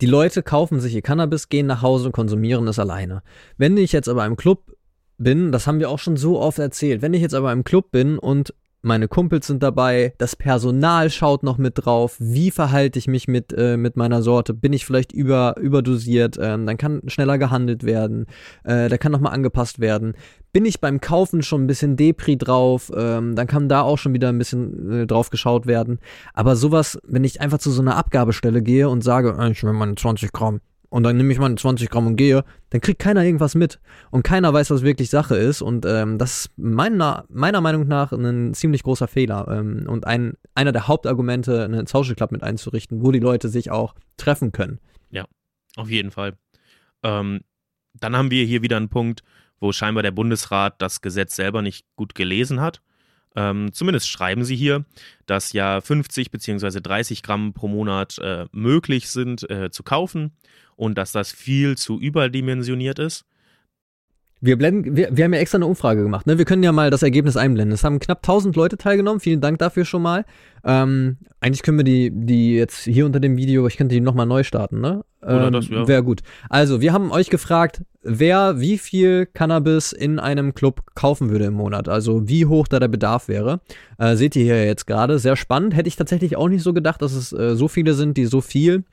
die 0.02 0.06
Leute 0.06 0.44
kaufen 0.44 0.80
sich 0.80 0.96
ihr 0.96 1.02
Cannabis, 1.02 1.50
gehen 1.50 1.68
nach 1.68 1.82
Hause 1.82 2.08
und 2.08 2.12
konsumieren 2.14 2.68
es 2.68 2.80
alleine. 2.80 3.22
Wenn 3.58 3.78
ich 3.78 3.92
jetzt 3.92 4.08
aber 4.08 4.26
im 4.26 4.36
Club 4.36 4.76
bin, 5.18 5.52
das 5.52 5.68
haben 5.68 5.80
wir 5.80 5.90
auch 5.90 6.00
schon 6.00 6.18
so 6.18 6.40
oft 6.40 6.60
erzählt, 6.60 7.02
wenn 7.02 7.14
ich 7.14 7.22
jetzt 7.22 7.36
aber 7.36 7.52
im 7.52 7.64
Club 7.64 7.92
bin 7.92 8.18
und 8.18 8.54
meine 8.82 9.08
Kumpels 9.08 9.48
sind 9.48 9.62
dabei, 9.62 10.14
das 10.18 10.36
Personal 10.36 11.10
schaut 11.10 11.44
noch 11.44 11.58
mit 11.58 11.74
drauf, 11.76 12.16
wie 12.20 12.52
verhalte 12.52 12.98
ich 13.00 13.08
mich 13.08 13.28
mit, 13.28 13.54
äh, 13.54 13.78
mit 13.78 13.98
meiner 13.98 14.22
Sorte, 14.22 14.54
bin 14.54 14.74
ich 14.74 14.86
vielleicht 14.86 15.12
über, 15.12 15.56
überdosiert, 15.60 16.38
ähm, 16.40 16.66
dann 16.66 16.78
kann 16.78 17.02
schneller 17.08 17.38
gehandelt 17.38 17.84
werden, 17.84 18.26
äh, 18.64 18.90
da 18.90 18.98
kann 18.98 19.12
nochmal 19.12 19.34
angepasst 19.34 19.80
werden. 19.80 20.14
Bin 20.52 20.66
ich 20.66 20.82
beim 20.82 21.00
Kaufen 21.02 21.44
schon 21.44 21.64
ein 21.64 21.68
bisschen 21.68 21.96
Depri 21.96 22.38
drauf, 22.38 22.92
ähm, 22.96 23.36
dann 23.36 23.48
kann 23.48 23.70
da 23.70 23.82
auch 23.82 23.98
schon 23.98 24.14
wieder 24.14 24.30
ein 24.30 24.38
bisschen 24.38 24.92
äh, 24.92 25.08
drauf 25.08 25.30
geschaut 25.30 25.68
werden. 25.68 26.00
Aber 26.34 26.56
sowas, 26.56 27.00
wenn 27.04 27.24
ich 27.24 27.42
einfach 27.42 27.60
zu 27.60 27.72
so 27.72 27.82
einer 27.82 27.98
Abgabestelle 27.98 28.62
gehe 28.64 28.90
und 28.90 29.04
sage, 29.04 29.38
äh, 29.40 29.52
ich 29.52 29.64
will 29.64 29.74
meine 29.74 29.96
20 29.96 30.32
Gramm, 30.32 30.62
und 30.90 31.04
dann 31.04 31.18
nehme 31.18 31.32
ich 31.32 31.40
meine 31.40 31.56
20 31.56 31.90
Gramm 31.90 32.08
und 32.08 32.16
gehe, 32.16 32.44
dann 32.72 32.82
kriegt 32.82 33.00
keiner 33.00 33.24
irgendwas 33.24 33.54
mit. 33.54 33.80
Und 34.10 34.24
keiner 34.24 34.52
weiß, 34.54 34.72
was 34.72 34.82
wirklich 34.82 35.10
Sache 35.10 35.36
ist. 35.36 35.62
Und 35.62 35.86
ähm, 35.86 36.18
das 36.18 36.46
ist 36.46 36.58
meiner, 36.58 37.26
meiner 37.30 37.62
Meinung 37.62 37.88
nach 37.88 38.12
ein 38.12 38.54
ziemlich 38.56 38.82
großer 38.82 39.08
Fehler. 39.08 39.48
Ähm, 39.50 39.86
und 39.88 40.08
ein, 40.08 40.34
einer 40.56 40.72
der 40.72 40.88
Hauptargumente, 40.88 41.64
einen 41.64 41.86
Social 41.86 42.16
Club 42.16 42.32
mit 42.32 42.42
einzurichten, 42.42 43.04
wo 43.04 43.12
die 43.12 43.20
Leute 43.20 43.50
sich 43.50 43.70
auch 43.70 43.94
treffen 44.18 44.52
können. 44.52 44.80
Ja, 45.12 45.26
auf 45.76 45.90
jeden 45.90 46.10
Fall. 46.10 46.34
Ähm, 47.04 47.42
dann 47.94 48.16
haben 48.16 48.32
wir 48.32 48.44
hier 48.46 48.64
wieder 48.64 48.78
einen 48.78 48.90
Punkt, 48.90 49.24
wo 49.60 49.72
scheinbar 49.72 50.02
der 50.02 50.12
Bundesrat 50.12 50.82
das 50.82 51.02
Gesetz 51.02 51.36
selber 51.36 51.62
nicht 51.62 51.86
gut 51.98 52.16
gelesen 52.16 52.62
hat. 52.62 52.82
Ähm, 53.36 53.72
zumindest 53.74 54.10
schreiben 54.10 54.44
sie 54.44 54.56
hier, 54.56 54.86
dass 55.28 55.54
ja 55.54 55.82
50 55.82 56.32
bzw. 56.32 56.82
30 56.82 57.22
Gramm 57.22 57.54
pro 57.54 57.68
Monat 57.68 58.18
äh, 58.18 58.48
möglich 58.52 59.10
sind 59.10 59.48
äh, 59.52 59.70
zu 59.70 59.84
kaufen 59.84 60.32
und 60.80 60.98
dass 60.98 61.12
das 61.12 61.32
viel 61.32 61.78
zu 61.78 62.00
überdimensioniert 62.00 63.00
ist. 63.00 63.26
Wir, 64.42 64.58
blenden, 64.58 64.96
wir, 64.96 65.10
wir 65.12 65.26
haben 65.26 65.34
ja 65.34 65.40
extra 65.42 65.58
eine 65.58 65.66
Umfrage 65.66 66.02
gemacht. 66.02 66.26
Ne? 66.26 66.38
Wir 66.38 66.46
können 66.46 66.64
ja 66.64 66.72
mal 66.72 66.90
das 66.90 67.04
Ergebnis 67.04 67.36
einblenden. 67.36 67.74
Es 67.74 67.84
haben 67.84 68.00
knapp 68.00 68.20
1000 68.20 68.56
Leute 68.56 68.78
teilgenommen. 68.78 69.20
Vielen 69.20 69.42
Dank 69.42 69.60
dafür 69.60 69.84
schon 69.84 70.02
mal. 70.02 70.24
Ähm, 70.64 71.18
eigentlich 71.42 71.64
können 71.64 71.78
wir 71.78 71.84
die, 71.84 72.12
die 72.14 72.56
jetzt 72.56 72.86
hier 72.86 73.06
unter 73.06 73.20
dem 73.20 73.36
Video, 73.36 73.68
ich 73.68 73.76
könnte 73.76 73.94
die 73.94 74.00
nochmal 74.00 74.26
neu 74.26 74.44
starten, 74.44 74.80
ne? 74.80 75.04
Oder 75.22 75.48
ähm, 75.48 75.54
das, 75.54 75.68
ja. 75.68 75.86
Wäre 75.86 76.04
gut. 76.04 76.22
Also, 76.50 76.80
wir 76.80 76.94
haben 76.94 77.12
euch 77.12 77.30
gefragt, 77.30 77.84
wer 78.02 78.62
wie 78.62 78.78
viel 78.78 79.26
Cannabis 79.26 79.92
in 79.92 80.18
einem 80.18 80.54
Club 80.54 80.84
kaufen 80.96 81.30
würde 81.30 81.44
im 81.44 81.56
Monat. 81.56 81.90
Also, 81.90 82.30
wie 82.30 82.46
hoch 82.46 82.70
da 82.70 82.80
der 82.80 82.88
Bedarf 82.88 83.28
wäre. 83.28 83.60
Äh, 83.98 84.16
seht 84.16 84.38
ihr 84.38 84.46
hier 84.46 84.66
jetzt 84.66 84.88
gerade. 84.88 85.20
Sehr 85.20 85.36
spannend. 85.36 85.76
Hätte 85.76 85.90
ich 85.90 85.98
tatsächlich 85.98 86.38
auch 86.38 86.48
nicht 86.48 86.64
so 86.64 86.74
gedacht, 86.74 87.02
dass 87.02 87.12
es 87.12 87.34
äh, 87.34 87.58
so 87.58 87.68
viele 87.68 87.94
sind, 87.94 88.16
die 88.16 88.26
so 88.26 88.40
viel 88.40 88.86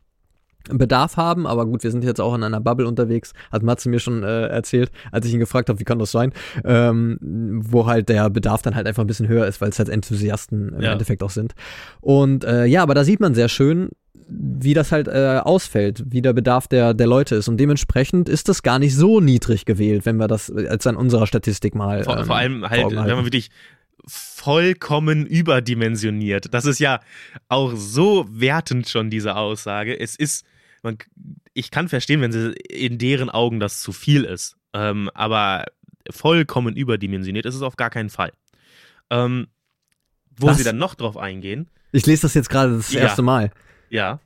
Bedarf 0.71 1.17
haben, 1.17 1.47
aber 1.47 1.67
gut, 1.67 1.83
wir 1.83 1.91
sind 1.91 2.05
jetzt 2.05 2.21
auch 2.21 2.35
in 2.35 2.43
einer 2.43 2.61
Bubble 2.61 2.87
unterwegs, 2.87 3.33
hat 3.53 3.62
Matze 3.62 3.89
mir 3.89 4.01
schon 4.01 4.23
äh, 4.23 4.47
erzählt, 4.47 4.91
als 5.12 5.27
ich 5.27 5.33
ihn 5.33 5.41
gefragt 5.41 5.69
habe, 5.69 5.81
wie 5.81 5.85
kann 5.85 5.99
das 5.99 6.11
sein, 6.11 6.33
ähm, 6.64 7.19
wo 7.21 7.87
halt 7.87 8.09
der 8.09 8.31
Bedarf 8.31 8.62
dann 8.62 8.75
halt 8.75 8.87
einfach 8.87 9.03
ein 9.03 9.07
bisschen 9.07 9.29
höher 9.29 9.47
ist, 9.47 9.61
weil 9.61 9.71
es 9.71 9.79
halt 9.79 9.89
Enthusiasten 9.89 10.75
im 10.75 10.81
ja. 10.81 10.93
Endeffekt 10.93 11.23
auch 11.23 11.31
sind. 11.31 11.55
Und 12.01 12.45
äh, 12.45 12.67
ja, 12.67 12.83
aber 12.83 12.95
da 12.95 13.05
sieht 13.05 13.21
man 13.21 13.35
sehr 13.35 13.49
schön, 13.49 13.91
wie 14.29 14.75
das 14.75 14.91
halt 14.91 15.09
äh, 15.09 15.41
ausfällt, 15.43 16.03
wie 16.07 16.21
der 16.21 16.33
Bedarf 16.33 16.67
der, 16.67 16.95
der 16.95 17.07
Leute 17.07 17.37
ist. 17.37 17.49
Und 17.49 17.59
dementsprechend 17.59 18.29
ist 18.29 18.49
das 18.49 18.62
gar 18.62 18.79
nicht 18.79 18.97
so 18.97 19.21
niedrig 19.21 19.67
gewählt, 19.67 20.05
wenn 20.05 20.17
wir 20.17 20.27
das 20.27 20.51
als 20.51 20.87
an 20.87 20.97
unserer 20.97 21.27
Statistik 21.27 21.75
mal. 21.75 22.03
Vor, 22.03 22.19
ähm, 22.19 22.25
vor 22.25 22.37
allem 22.37 22.69
halt, 22.69 22.91
wenn 22.91 23.07
man 23.07 23.25
wirklich 23.25 23.51
vollkommen 24.07 25.27
überdimensioniert. 25.27 26.53
Das 26.55 26.64
ist 26.64 26.79
ja 26.79 27.01
auch 27.49 27.73
so 27.75 28.27
wertend 28.31 28.89
schon, 28.89 29.11
diese 29.11 29.37
Aussage. 29.37 29.99
Es 29.99 30.17
ist 30.17 30.45
man, 30.87 30.99
ich 31.53 31.70
kann 31.70 31.89
verstehen, 31.89 32.22
wenn 32.22 32.32
sie 32.32 32.53
in 32.70 32.97
deren 32.99 33.28
Augen 33.28 33.61
das 33.61 33.80
zu 33.80 33.93
viel 33.93 34.24
ist. 34.24 34.57
Ähm, 34.72 35.11
aber 35.14 35.66
vollkommen 36.11 36.76
überdimensioniert 36.76 37.45
ist 37.45 37.55
es 37.55 37.62
auf 37.62 37.76
gar 37.76 37.91
keinen 37.91 38.11
Fall. 38.11 38.32
Ähm, 39.11 39.49
wo 40.39 40.49
Was? 40.49 40.59
sie 40.59 40.64
dann 40.64 40.78
noch 40.78 40.95
drauf 40.95 41.16
eingehen. 41.16 41.68
Ich 41.93 42.07
lese 42.07 42.22
das 42.22 42.34
jetzt 42.34 42.51
gerade 42.51 42.76
das 42.76 42.93
ja, 42.93 43.01
erste 43.01 43.22
Mal. 43.22 43.51
Ja. 43.91 44.20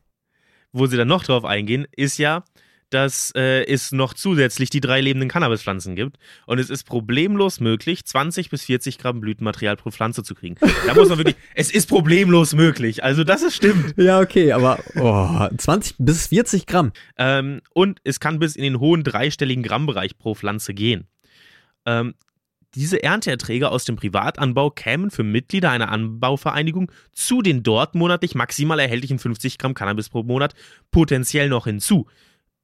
Wo 0.72 0.86
sie 0.86 0.96
dann 0.96 1.08
noch 1.08 1.24
drauf 1.24 1.44
eingehen, 1.44 1.86
ist 1.92 2.18
ja, 2.18 2.44
dass 2.90 3.32
äh, 3.36 3.64
es 3.64 3.92
noch 3.92 4.14
zusätzlich 4.14 4.70
die 4.70 4.80
drei 4.80 5.00
lebenden 5.00 5.28
Cannabispflanzen 5.28 5.96
gibt. 5.96 6.18
Und 6.46 6.58
es 6.58 6.70
ist 6.70 6.84
problemlos 6.84 7.60
möglich, 7.60 8.04
20 8.04 8.50
bis 8.50 8.64
40 8.64 8.98
Gramm 8.98 9.20
Blütenmaterial 9.20 9.76
pro 9.76 9.90
Pflanze 9.90 10.22
zu 10.22 10.34
kriegen. 10.34 10.56
Da 10.86 10.94
muss 10.94 11.08
man 11.08 11.18
wirklich, 11.18 11.36
es 11.54 11.70
ist 11.70 11.88
problemlos 11.88 12.54
möglich. 12.54 13.02
Also 13.02 13.24
das 13.24 13.42
ist 13.42 13.54
stimmt. 13.54 13.94
Ja, 13.96 14.20
okay, 14.20 14.52
aber 14.52 14.78
oh, 14.96 15.48
20 15.56 15.96
bis 15.98 16.26
40 16.28 16.66
Gramm. 16.66 16.92
Ähm, 17.16 17.60
und 17.72 18.00
es 18.04 18.20
kann 18.20 18.38
bis 18.38 18.56
in 18.56 18.62
den 18.62 18.80
hohen 18.80 19.04
dreistelligen 19.04 19.62
Grammbereich 19.62 20.18
pro 20.18 20.34
Pflanze 20.34 20.74
gehen. 20.74 21.06
Ähm, 21.86 22.14
diese 22.74 23.02
Ernteerträge 23.02 23.70
aus 23.70 23.84
dem 23.84 23.96
Privatanbau 23.96 24.70
kämen 24.70 25.10
für 25.10 25.24
Mitglieder 25.24 25.70
einer 25.70 25.90
Anbauvereinigung 25.90 26.92
zu 27.12 27.42
den 27.42 27.62
dort 27.64 27.96
monatlich 27.96 28.36
maximal 28.36 28.78
erhältlichen 28.78 29.18
50 29.18 29.58
Gramm 29.58 29.74
Cannabis 29.74 30.08
pro 30.08 30.22
Monat 30.22 30.54
potenziell 30.92 31.48
noch 31.48 31.64
hinzu 31.64 32.06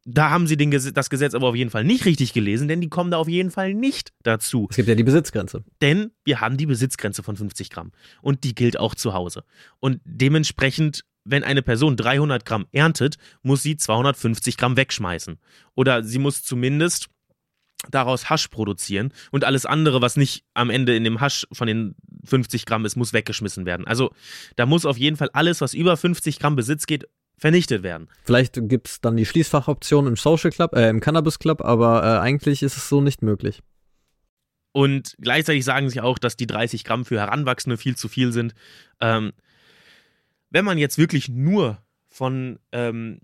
da 0.09 0.31
haben 0.31 0.47
sie 0.47 0.57
den, 0.57 0.71
das 0.71 1.11
Gesetz 1.11 1.35
aber 1.35 1.49
auf 1.49 1.57
jeden 1.57 1.71
Fall 1.71 1.85
nicht 1.85 2.05
richtig 2.05 2.33
gelesen, 2.33 2.69
denn 2.69 2.81
die 2.81 2.89
kommen 2.89 3.11
da 3.11 3.19
auf 3.19 3.29
jeden 3.29 3.51
Fall 3.51 3.75
nicht 3.75 4.13
dazu. 4.23 4.69
Es 4.71 4.77
gibt 4.77 4.89
ja 4.89 4.95
die 4.95 5.03
Besitzgrenze. 5.03 5.65
Denn 5.83 6.13
wir 6.25 6.41
haben 6.41 6.57
die 6.57 6.67
Besitzgrenze 6.67 7.25
von 7.25 7.37
50 7.37 7.71
Gramm 7.71 7.91
und 8.23 8.45
die 8.45 8.55
gilt 8.55 8.79
auch 8.79 8.95
zu 8.95 9.15
Hause. 9.15 9.43
Und 9.81 10.01
dementsprechend, 10.05 11.05
wenn 11.25 11.43
eine 11.43 11.61
Person 11.61 11.97
300 11.97 12.45
Gramm 12.45 12.67
erntet, 12.71 13.17
muss 13.43 13.65
sie 13.65 13.77
250 13.77 14.57
Gramm 14.57 14.77
wegschmeißen. 14.77 15.39
Oder 15.75 16.05
sie 16.05 16.21
muss 16.21 16.45
zumindest 16.45 17.09
daraus 17.91 18.31
Hasch 18.31 18.49
produzieren 18.49 19.13
und 19.33 19.45
alles 19.45 19.67
andere, 19.67 20.01
was 20.01 20.17
nicht 20.17 20.45
am 20.55 20.71
Ende 20.71 20.97
in 20.97 21.03
dem 21.03 21.21
Hasch 21.21 21.47
von 21.53 21.67
den 21.67 21.97
50 22.25 22.65
Gramm 22.65 22.85
ist, 22.85 22.97
muss 22.97 23.13
weggeschmissen 23.13 23.67
werden. 23.67 23.87
Also 23.89 24.13
da 24.55 24.67
muss 24.67 24.87
auf 24.87 24.99
jeden 24.99 25.17
Fall 25.17 25.31
alles, 25.33 25.61
was 25.61 25.75
über 25.75 25.97
50 25.97 26.39
Gramm 26.39 26.55
Besitz 26.55 26.87
geht, 26.87 27.07
vernichtet 27.39 27.83
werden. 27.83 28.09
Vielleicht 28.25 28.59
gibt 28.69 28.89
es 28.89 29.01
dann 29.01 29.17
die 29.17 29.27
Schließfachoption 29.27 30.07
im 30.07 30.17
Social 30.17 30.51
Club, 30.51 30.75
äh, 30.75 30.89
im 30.89 31.01
Cannabis 31.01 31.39
Club, 31.39 31.63
aber 31.63 32.03
äh, 32.03 32.19
eigentlich 32.19 32.63
ist 32.63 32.77
es 32.77 32.89
so 32.89 33.01
nicht 33.01 33.23
möglich. 33.23 33.63
Und 34.73 35.17
gleichzeitig 35.21 35.65
sagen 35.65 35.89
sie 35.89 36.01
auch, 36.01 36.19
dass 36.19 36.37
die 36.37 36.47
30 36.47 36.85
Gramm 36.85 37.05
für 37.05 37.19
Heranwachsende 37.19 37.79
viel 37.79 37.97
zu 37.97 38.09
viel 38.09 38.33
sind. 38.33 38.55
Ähm, 39.01 39.33
wenn 40.51 40.65
man 40.65 40.79
jetzt 40.79 40.99
wirklich 40.99 41.29
nur 41.29 41.83
von 42.09 42.59
ähm, 42.73 43.21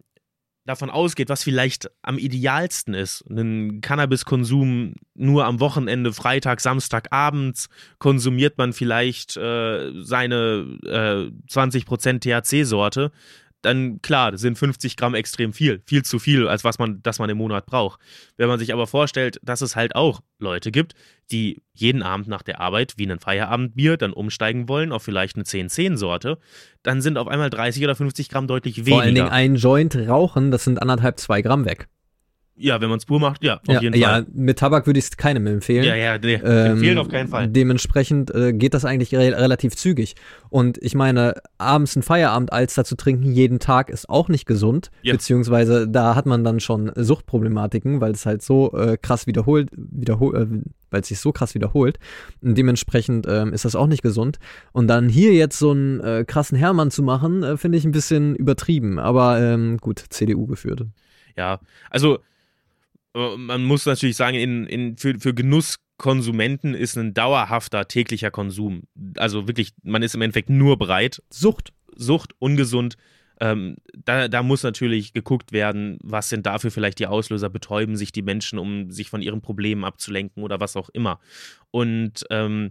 davon 0.65 0.91
ausgeht, 0.91 1.29
was 1.29 1.43
vielleicht 1.43 1.91
am 2.03 2.19
idealsten 2.19 2.95
ist, 2.95 3.25
einen 3.29 3.81
Cannabiskonsum 3.81 4.95
nur 5.15 5.45
am 5.45 5.61
Wochenende, 5.61 6.13
Freitag, 6.13 6.61
Samstag, 6.61 7.09
abends, 7.11 7.69
konsumiert 7.99 8.59
man 8.59 8.73
vielleicht 8.73 9.37
äh, 9.37 9.91
seine 10.03 10.79
äh, 10.85 11.53
20% 11.53 12.21
THC-Sorte, 12.21 13.11
dann 13.63 14.03
klar, 14.03 14.37
sind 14.37 14.59
50 14.59 14.97
Gramm 14.97 15.15
extrem 15.15 15.53
viel, 15.53 15.83
viel 15.87 16.03
zu 16.03 16.19
viel, 16.19 16.49
als 16.49 16.65
was 16.65 16.79
man, 16.79 17.03
das 17.03 17.19
man 17.19 17.31
im 17.31 17.39
Monat 17.39 17.67
braucht. 17.67 18.01
Wenn 18.37 18.49
man 18.49 18.59
sich 18.59 18.73
aber 18.73 18.87
vorstellt, 18.87 19.39
dass 19.43 19.61
es 19.61 19.77
halt 19.77 19.95
auch 19.95 20.21
Leute 20.39 20.71
gibt, 20.71 20.95
die 21.31 21.63
jeden 21.73 22.03
Abend 22.03 22.29
nach 22.29 22.43
der 22.43 22.61
Arbeit 22.61 22.95
wie 22.97 23.11
ein 23.11 23.21
Feierabendbier 23.21 23.97
dann 23.97 24.13
umsteigen 24.13 24.69
wollen 24.69 24.93
auf 24.93 25.03
vielleicht 25.03 25.37
eine 25.37 25.45
10-10-Sorte, 25.45 26.39
dann 26.83 27.01
sind 27.01 27.17
auf 27.17 27.29
einmal 27.29 27.51
30 27.51 27.83
oder 27.85 27.95
50 27.95 28.29
Gramm 28.29 28.47
deutlich 28.47 28.79
weniger. 28.79 28.97
Vor 28.97 29.03
allen 29.03 29.15
Dingen 29.15 29.29
ein 29.29 29.55
Joint 29.55 29.97
rauchen, 29.97 30.51
das 30.51 30.65
sind 30.65 30.83
anderthalb, 30.83 31.19
zwei 31.19 31.41
Gramm 31.41 31.65
weg. 31.65 31.89
Ja, 32.55 32.81
wenn 32.81 32.91
man 32.91 32.99
es 32.99 33.07
pur 33.07 33.19
macht, 33.19 33.43
ja, 33.43 33.57
auf 33.57 33.61
ja, 33.67 33.81
jeden 33.81 34.01
Fall. 34.01 34.21
Ja, 34.21 34.27
mit 34.33 34.59
Tabak 34.59 34.87
würde 34.87 34.99
ich 34.99 35.07
es 35.07 35.17
keinem 35.17 35.47
empfehlen. 35.47 35.85
Ja, 35.85 35.95
ja, 35.95 36.19
nee, 36.19 36.35
Ähm, 36.35 36.73
empfehlen 36.73 36.99
auf 36.99 37.09
keinen 37.09 37.29
Fall. 37.29 37.49
Dementsprechend 37.49 38.33
äh, 38.35 38.53
geht 38.53 38.75
das 38.75 38.85
eigentlich 38.85 39.15
re 39.15 39.33
relativ 39.33 39.75
zügig. 39.75 40.17
Und 40.51 40.77
ich 40.83 40.95
meine, 40.95 41.35
abends 41.57 41.97
ein 41.97 42.03
Feierabend-Alster 42.03 42.85
zu 42.85 42.95
trinken 42.95 43.33
jeden 43.33 43.59
Tag 43.59 43.89
ist 43.89 44.09
auch 44.09 44.29
nicht 44.29 44.45
gesund. 44.45 44.91
Ja. 45.01 45.15
Beziehungsweise 45.15 45.89
da 45.89 46.15
hat 46.15 46.27
man 46.27 46.45
dann 46.45 46.61
schon 46.61 46.93
Suchtproblematiken, 46.95 48.03
weil 48.03 48.13
es 48.13 48.27
halt 48.27 48.43
so 48.43 48.73
äh, 48.75 48.99
krass 49.01 49.27
wiederholt, 49.27 49.71
wiederhol 49.75 50.37
äh, 50.37 50.71
weil 50.91 51.01
es 51.01 51.09
sich 51.09 51.21
so 51.21 51.33
krass 51.33 51.55
wiederholt. 51.55 51.99
Und 52.43 52.57
dementsprechend 52.57 53.27
ähm, 53.29 53.55
ist 53.55 53.65
das 53.65 53.75
auch 53.75 53.87
nicht 53.87 54.03
gesund. 54.03 54.39
Und 54.73 54.89
dann 54.89 55.09
hier 55.09 55.33
jetzt 55.33 55.59
so 55.59 55.71
einen 55.71 56.01
äh, 56.01 56.25
krassen 56.27 56.59
Hermann 56.59 56.91
zu 56.91 57.03
machen, 57.03 57.43
äh, 57.43 57.57
finde 57.57 57.79
ich 57.79 57.85
ein 57.85 57.93
bisschen 57.93 58.37
übertrieben. 58.37 58.99
Aber 58.99 59.41
ähm, 59.41 59.79
gut, 59.79 60.05
CDU 60.11 60.47
geführt. 60.47 60.85
Ja, 61.37 61.61
also 61.89 62.19
man 63.15 63.65
muss 63.65 63.87
natürlich 63.87 64.17
sagen, 64.17 64.37
in, 64.37 64.67
in, 64.67 64.97
für, 64.97 65.19
für 65.19 65.35
Genusskonsumenten 65.35 66.75
ist 66.75 66.97
ein 66.97 67.15
dauerhafter 67.15 67.87
täglicher 67.89 68.31
Konsum. 68.31 68.85
Also 69.17 69.47
wirklich, 69.49 69.73
man 69.83 70.03
ist 70.03 70.15
im 70.15 70.23
Endeffekt 70.23 70.51
nur 70.51 70.79
breit. 70.79 71.23
Sucht. 71.31 71.73
Sucht, 71.95 72.33
ungesund. 72.39 72.97
Ähm, 73.41 73.77
da, 73.93 74.29
da 74.29 74.43
muss 74.43 74.63
natürlich 74.63 75.13
geguckt 75.13 75.53
werden, 75.53 75.99
was 76.03 76.29
sind 76.29 76.47
dafür 76.47 76.71
vielleicht 76.71 77.01
die 77.01 77.07
Auslöser, 77.07 77.51
betäuben 77.51 77.97
sich 77.97 78.13
die 78.13 78.23
Menschen, 78.23 78.59
um 78.59 78.91
sich 78.91 79.11
von 79.11 79.21
ihren 79.21 79.43
Problemen 79.43 79.85
abzulenken 79.85 80.43
oder 80.43 80.61
was 80.61 80.77
auch 80.77 80.89
immer. 80.91 81.19
Und 81.71 82.25
ähm, 82.31 82.71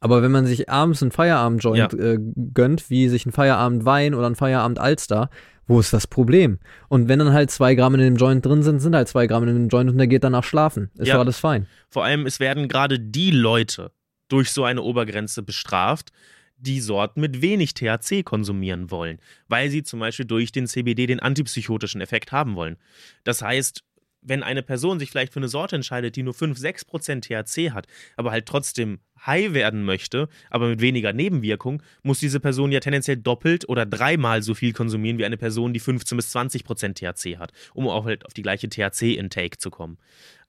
Aber 0.00 0.22
wenn 0.22 0.32
man 0.32 0.46
sich 0.46 0.68
abends 0.70 1.02
einen 1.02 1.12
Feierabend-Joint 1.12 1.94
äh, 1.94 2.18
gönnt, 2.54 2.90
wie 2.90 3.08
sich 3.08 3.26
ein 3.26 3.32
Feierabend-Wein 3.32 4.14
oder 4.14 4.28
ein 4.28 4.34
Feierabend-Alster, 4.34 5.30
wo 5.68 5.78
ist 5.78 5.92
das 5.92 6.06
Problem? 6.08 6.58
Und 6.88 7.06
wenn 7.08 7.20
dann 7.20 7.32
halt 7.32 7.50
zwei 7.52 7.74
Gramm 7.76 7.94
in 7.94 8.00
dem 8.00 8.16
Joint 8.16 8.44
drin 8.44 8.62
sind, 8.64 8.80
sind 8.80 8.96
halt 8.96 9.06
zwei 9.06 9.26
Gramm 9.28 9.46
in 9.46 9.54
dem 9.54 9.68
Joint 9.68 9.88
und 9.90 9.98
der 9.98 10.08
geht 10.08 10.24
danach 10.24 10.42
schlafen. 10.44 10.90
Ist 10.96 11.06
Ja. 11.06 11.14
doch 11.14 11.20
alles 11.20 11.38
fein. 11.38 11.66
Vor 11.88 12.04
allem, 12.04 12.26
es 12.26 12.40
werden 12.40 12.66
gerade 12.68 12.98
die 12.98 13.30
Leute 13.30 13.92
durch 14.28 14.50
so 14.50 14.64
eine 14.64 14.82
Obergrenze 14.82 15.42
bestraft, 15.42 16.10
die 16.56 16.80
Sorten 16.80 17.20
mit 17.20 17.40
wenig 17.40 17.74
THC 17.74 18.24
konsumieren 18.24 18.90
wollen, 18.90 19.18
weil 19.46 19.70
sie 19.70 19.84
zum 19.84 20.00
Beispiel 20.00 20.26
durch 20.26 20.50
den 20.50 20.66
CBD 20.66 21.06
den 21.06 21.20
antipsychotischen 21.20 22.00
Effekt 22.00 22.32
haben 22.32 22.56
wollen. 22.56 22.76
Das 23.22 23.42
heißt, 23.42 23.84
wenn 24.20 24.42
eine 24.42 24.62
Person 24.62 24.98
sich 24.98 25.10
vielleicht 25.10 25.32
für 25.32 25.40
eine 25.40 25.48
Sorte 25.48 25.76
entscheidet, 25.76 26.16
die 26.16 26.22
nur 26.22 26.34
5-6% 26.34 27.20
THC 27.20 27.72
hat, 27.72 27.86
aber 28.16 28.30
halt 28.30 28.46
trotzdem 28.46 29.00
high 29.24 29.52
werden 29.52 29.84
möchte, 29.84 30.28
aber 30.50 30.68
mit 30.68 30.80
weniger 30.80 31.12
Nebenwirkung, 31.12 31.82
muss 32.02 32.20
diese 32.20 32.40
Person 32.40 32.72
ja 32.72 32.80
tendenziell 32.80 33.16
doppelt 33.16 33.68
oder 33.68 33.86
dreimal 33.86 34.42
so 34.42 34.54
viel 34.54 34.72
konsumieren 34.72 35.18
wie 35.18 35.24
eine 35.24 35.36
Person, 35.36 35.72
die 35.72 35.80
15 35.80 36.16
bis 36.16 36.34
20% 36.34 36.94
THC 36.94 37.38
hat, 37.38 37.52
um 37.74 37.88
auch 37.88 38.04
halt 38.04 38.26
auf 38.26 38.34
die 38.34 38.42
gleiche 38.42 38.68
THC-Intake 38.68 39.58
zu 39.58 39.70
kommen. 39.70 39.98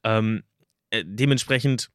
Ähm, 0.04 0.44
äh, 0.92 1.04
dementsprechend 1.06 1.90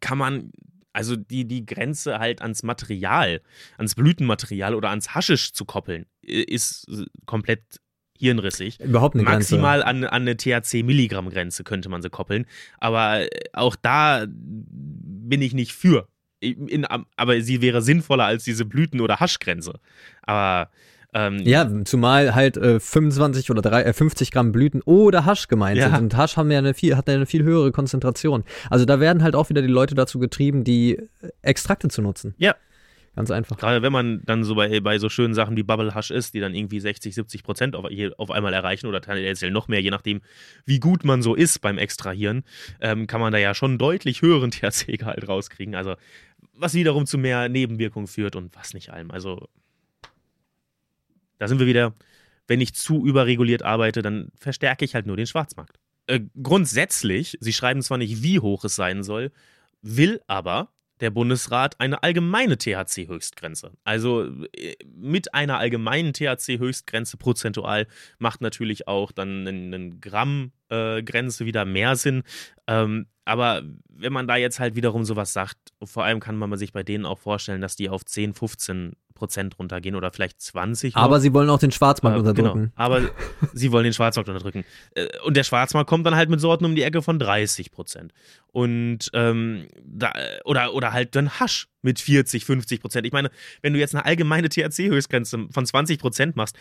kann 0.00 0.18
man 0.18 0.50
also 0.92 1.14
die, 1.14 1.46
die 1.46 1.64
Grenze 1.64 2.18
halt 2.18 2.42
ans 2.42 2.62
Material, 2.64 3.40
ans 3.76 3.94
Blütenmaterial 3.94 4.74
oder 4.74 4.90
ans 4.90 5.14
Haschisch 5.14 5.52
zu 5.52 5.64
koppeln, 5.64 6.06
ist 6.22 6.88
äh, 6.88 7.06
komplett 7.24 7.62
hirnrissig. 8.18 8.80
Überhaupt 8.80 9.14
eine 9.14 9.24
Maximal 9.24 9.82
an, 9.82 10.04
an 10.04 10.22
eine 10.22 10.36
THC-Milligramm-Grenze 10.36 11.64
könnte 11.64 11.88
man 11.88 12.02
sie 12.02 12.10
koppeln. 12.10 12.46
Aber 12.78 13.20
äh, 13.22 13.28
auch 13.52 13.76
da 13.76 14.26
bin 14.28 15.42
ich 15.42 15.54
nicht 15.54 15.72
für. 15.72 16.08
In, 16.40 16.84
aber 16.84 17.40
sie 17.40 17.60
wäre 17.62 17.82
sinnvoller 17.82 18.24
als 18.24 18.44
diese 18.44 18.64
Blüten- 18.64 19.00
oder 19.00 19.18
Haschgrenze. 19.18 19.80
Aber 20.22 20.70
ähm, 21.14 21.36
Grenze. 21.38 21.50
Ja, 21.50 21.84
zumal 21.84 22.34
halt 22.34 22.56
äh, 22.58 22.78
25 22.78 23.50
oder 23.50 23.62
drei, 23.62 23.82
äh, 23.82 23.92
50 23.92 24.30
Gramm 24.30 24.52
Blüten 24.52 24.82
oder 24.82 25.24
Hasch 25.24 25.48
gemeint 25.48 25.78
Ja. 25.78 25.88
sind. 25.90 25.98
Und 25.98 26.16
Hasch 26.16 26.36
haben 26.36 26.50
ja 26.50 26.58
eine 26.58 26.74
viel, 26.74 26.96
hat 26.96 27.08
ja 27.08 27.14
eine 27.14 27.26
viel 27.26 27.42
höhere 27.42 27.72
Konzentration. 27.72 28.44
Also 28.70 28.84
da 28.84 29.00
werden 29.00 29.22
halt 29.22 29.34
auch 29.34 29.48
wieder 29.48 29.62
die 29.62 29.68
Leute 29.68 29.94
dazu 29.94 30.18
getrieben, 30.18 30.64
die 30.64 31.00
Extrakte 31.42 31.88
zu 31.88 32.02
nutzen. 32.02 32.34
Ja. 32.38 32.54
Ganz 33.16 33.30
einfach. 33.30 33.56
Gerade 33.56 33.82
wenn 33.82 33.92
man 33.92 34.22
dann 34.24 34.44
so 34.44 34.54
bei, 34.54 34.80
bei 34.80 34.98
so 34.98 35.08
schönen 35.08 35.34
Sachen 35.34 35.56
wie 35.56 35.62
Bubble 35.62 35.94
Hush 35.94 36.10
ist, 36.10 36.34
die 36.34 36.40
dann 36.40 36.54
irgendwie 36.54 36.78
60, 36.78 37.14
70 37.14 37.42
Prozent 37.42 37.74
auf, 37.76 37.86
auf 38.16 38.30
einmal 38.30 38.52
erreichen 38.52 38.86
oder 38.86 39.00
tendenziell 39.00 39.50
noch 39.50 39.68
mehr, 39.68 39.82
je 39.82 39.90
nachdem, 39.90 40.20
wie 40.64 40.78
gut 40.78 41.04
man 41.04 41.22
so 41.22 41.34
ist 41.34 41.60
beim 41.60 41.78
Extrahieren, 41.78 42.44
ähm, 42.80 43.06
kann 43.06 43.20
man 43.20 43.32
da 43.32 43.38
ja 43.38 43.54
schon 43.54 43.78
deutlich 43.78 44.22
höheren 44.22 44.50
THC-Gehalt 44.52 45.26
rauskriegen. 45.26 45.74
Also, 45.74 45.96
was 46.52 46.74
wiederum 46.74 47.06
zu 47.06 47.18
mehr 47.18 47.48
Nebenwirkungen 47.48 48.06
führt 48.06 48.36
und 48.36 48.54
was 48.54 48.74
nicht 48.74 48.90
allem. 48.90 49.10
Also, 49.10 49.48
da 51.38 51.48
sind 51.48 51.58
wir 51.58 51.66
wieder, 51.66 51.94
wenn 52.46 52.60
ich 52.60 52.74
zu 52.74 53.04
überreguliert 53.06 53.62
arbeite, 53.62 54.02
dann 54.02 54.30
verstärke 54.38 54.84
ich 54.84 54.94
halt 54.94 55.06
nur 55.06 55.16
den 55.16 55.26
Schwarzmarkt. 55.26 55.78
Äh, 56.06 56.20
grundsätzlich, 56.42 57.36
sie 57.40 57.52
schreiben 57.52 57.82
zwar 57.82 57.98
nicht, 57.98 58.22
wie 58.22 58.40
hoch 58.40 58.64
es 58.64 58.74
sein 58.74 59.02
soll, 59.02 59.30
will 59.82 60.20
aber 60.26 60.70
der 61.00 61.10
Bundesrat 61.10 61.80
eine 61.80 62.02
allgemeine 62.02 62.56
THC-Höchstgrenze. 62.56 63.72
Also 63.84 64.24
äh, 64.56 64.76
mit 64.86 65.34
einer 65.34 65.58
allgemeinen 65.58 66.12
THC-Höchstgrenze 66.12 67.16
prozentual 67.16 67.86
macht 68.18 68.40
natürlich 68.40 68.88
auch 68.88 69.12
dann 69.12 69.46
eine 69.46 69.90
Gramm-Grenze 70.00 71.46
wieder 71.46 71.64
mehr 71.64 71.96
Sinn. 71.96 72.22
Ähm, 72.66 73.06
aber 73.24 73.62
wenn 73.88 74.12
man 74.12 74.26
da 74.26 74.36
jetzt 74.36 74.58
halt 74.58 74.74
wiederum 74.74 75.04
sowas 75.04 75.32
sagt, 75.32 75.58
vor 75.82 76.04
allem 76.04 76.18
kann 76.18 76.36
man 76.36 76.56
sich 76.56 76.72
bei 76.72 76.82
denen 76.82 77.04
auch 77.04 77.18
vorstellen, 77.18 77.60
dass 77.60 77.76
die 77.76 77.90
auf 77.90 78.04
10, 78.04 78.32
15 78.32 78.92
Prozent 79.18 79.58
runtergehen 79.58 79.94
oder 79.94 80.10
vielleicht 80.10 80.40
20. 80.40 80.94
noch. 80.94 81.02
Aber 81.02 81.20
sie 81.20 81.34
wollen 81.34 81.50
auch 81.50 81.58
den 81.58 81.70
Schwarzmarkt 81.70 82.16
Äh, 82.16 82.20
unterdrücken. 82.20 82.60
Genau. 82.60 82.72
Aber 82.76 83.02
sie 83.52 83.70
wollen 83.72 83.84
den 83.84 83.92
Schwarzmarkt 83.92 84.28
unterdrücken. 84.30 84.64
Äh, 84.94 85.06
Und 85.24 85.36
der 85.36 85.44
Schwarzmarkt 85.44 85.90
kommt 85.90 86.06
dann 86.06 86.16
halt 86.16 86.30
mit 86.30 86.40
Sorten 86.40 86.64
um 86.64 86.74
die 86.74 86.82
Ecke 86.82 87.02
von 87.02 87.18
30 87.18 87.70
Prozent. 87.70 88.14
Und 88.52 89.10
ähm, 89.12 89.68
da, 89.84 90.12
oder, 90.44 90.72
oder 90.72 90.92
halt 90.94 91.14
dann 91.14 91.38
Hasch 91.38 91.68
mit 91.82 92.00
40, 92.00 92.44
50 92.46 92.80
Prozent. 92.80 93.06
Ich 93.06 93.12
meine, 93.12 93.30
wenn 93.60 93.74
du 93.74 93.78
jetzt 93.78 93.94
eine 93.94 94.04
allgemeine 94.06 94.48
THC-Höchstgrenze 94.48 95.48
von 95.50 95.66
20 95.66 95.98
Prozent 95.98 96.36
machst, 96.36 96.56